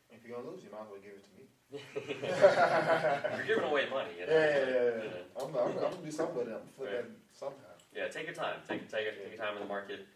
If 0.08 0.24
you're 0.24 0.32
gonna 0.36 0.48
lose, 0.48 0.64
you 0.64 0.72
might 0.72 0.84
as 0.84 0.88
well 0.88 1.00
give 1.04 1.12
it 1.12 1.24
to 1.28 1.32
me. 1.36 1.44
You're 3.36 3.48
giving 3.48 3.64
away 3.64 3.88
money, 3.88 4.12
you 4.20 4.26
know. 4.28 4.32
Yeah, 4.32 4.48
yeah, 4.48 4.64
yeah. 4.64 5.04
Yeah. 5.08 5.40
I'm, 5.40 5.48
I'm, 5.56 5.72
I'm 5.76 5.92
gonna 5.92 6.04
do 6.04 6.10
something 6.12 6.36
with 6.36 6.48
it. 6.48 6.56
I'm 6.56 6.64
gonna 6.64 6.76
flip 6.76 6.92
Right. 6.92 7.16
sometime. 7.32 7.76
Yeah, 7.92 8.08
take 8.08 8.24
your 8.28 8.36
time. 8.36 8.60
Take 8.68 8.88
take 8.92 9.08
take 9.12 9.36
your 9.36 9.40
time 9.40 9.56
in 9.56 9.62
the 9.64 9.68
market. 9.68 10.08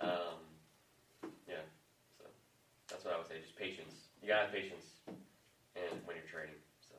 Um, 0.00 0.38
yeah, 1.46 1.62
so 2.18 2.26
that's 2.90 3.04
what 3.04 3.14
I 3.14 3.18
would 3.18 3.26
say. 3.30 3.38
Just 3.42 3.54
patience. 3.58 4.10
You 4.22 4.26
gotta 4.30 4.46
have 4.46 4.54
patience, 4.54 4.86
and 5.06 5.98
when 6.06 6.14
you're 6.18 6.30
trading. 6.30 6.58
So 6.82 6.94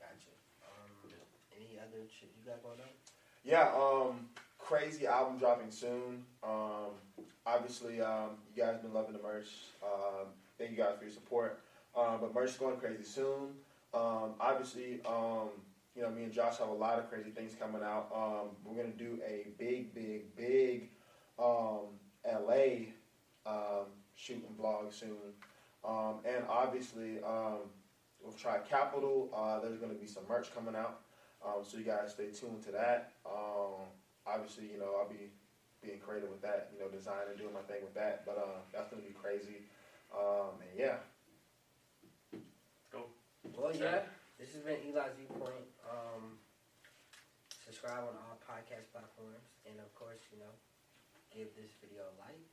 Gotcha. 0.00 0.32
Um, 0.64 1.12
any 1.52 1.76
other 1.76 2.08
shit 2.20 2.30
you 2.36 2.50
got 2.50 2.62
going 2.62 2.80
on? 2.80 2.88
Yeah, 3.44 3.72
um, 3.74 4.28
crazy 4.58 5.06
album 5.06 5.38
dropping 5.38 5.70
soon. 5.70 6.24
Um, 6.42 6.92
obviously, 7.46 8.00
um, 8.00 8.36
you 8.54 8.62
guys 8.62 8.76
been 8.78 8.92
loving 8.92 9.14
the 9.14 9.22
merch. 9.22 9.48
Um, 9.82 10.26
thank 10.58 10.72
you 10.72 10.76
guys 10.76 10.96
for 10.98 11.04
your 11.04 11.12
support. 11.12 11.62
Um, 11.96 12.18
but 12.20 12.34
merch 12.34 12.50
is 12.50 12.56
going 12.56 12.76
crazy 12.76 13.04
soon. 13.04 13.54
Um, 13.94 14.34
obviously, 14.38 15.00
um, 15.06 15.48
you 15.96 16.02
know, 16.02 16.10
me 16.10 16.24
and 16.24 16.32
Josh 16.32 16.58
have 16.58 16.68
a 16.68 16.74
lot 16.74 16.98
of 16.98 17.08
crazy 17.08 17.30
things 17.30 17.54
coming 17.58 17.82
out. 17.82 18.10
Um, 18.14 18.50
we're 18.64 18.80
gonna 18.80 18.94
do 18.94 19.18
a 19.26 19.46
big, 19.58 19.94
big, 19.94 20.36
big 20.36 20.90
um, 21.38 21.96
LA 22.24 22.92
um, 23.46 23.86
shoot 24.14 24.44
and 24.46 24.58
vlog 24.58 24.92
soon. 24.92 25.34
Um, 25.82 26.16
and 26.26 26.44
obviously, 26.48 27.22
um, 27.24 27.70
we'll 28.22 28.34
try 28.34 28.58
Capital. 28.58 29.30
Uh, 29.34 29.58
there's 29.60 29.78
gonna 29.78 29.94
be 29.94 30.06
some 30.06 30.24
merch 30.28 30.54
coming 30.54 30.76
out. 30.76 31.00
Um, 31.44 31.64
so 31.64 31.78
you 31.78 31.84
guys 31.84 32.12
stay 32.12 32.28
tuned 32.32 32.62
to 32.64 32.72
that. 32.72 33.12
Um, 33.24 33.88
obviously, 34.26 34.68
you 34.72 34.78
know, 34.78 34.96
I'll 35.00 35.08
be 35.08 35.32
being 35.80 35.98
creative 35.98 36.28
with 36.28 36.42
that, 36.42 36.68
you 36.72 36.78
know, 36.78 36.88
designing, 36.92 37.36
doing 37.38 37.54
my 37.54 37.64
thing 37.64 37.80
with 37.80 37.94
that. 37.94 38.26
But 38.26 38.36
uh, 38.36 38.60
that's 38.72 38.90
gonna 38.90 39.02
be 39.02 39.16
crazy. 39.16 39.64
Um, 40.12 40.60
and 40.60 40.76
yeah, 40.76 41.00
Go. 42.90 43.06
Well, 43.54 43.70
yeah. 43.70 44.02
This 44.34 44.50
has 44.58 44.66
been 44.66 44.82
Eli's 44.82 45.14
Viewpoint. 45.14 45.68
Um, 45.86 46.42
subscribe 47.62 48.02
on 48.02 48.18
all 48.18 48.34
podcast 48.42 48.90
platforms, 48.90 49.46
and 49.62 49.78
of 49.78 49.94
course, 49.94 50.18
you 50.34 50.42
know, 50.42 50.50
give 51.30 51.54
this 51.54 51.70
video 51.78 52.02
a 52.02 52.14
like, 52.18 52.49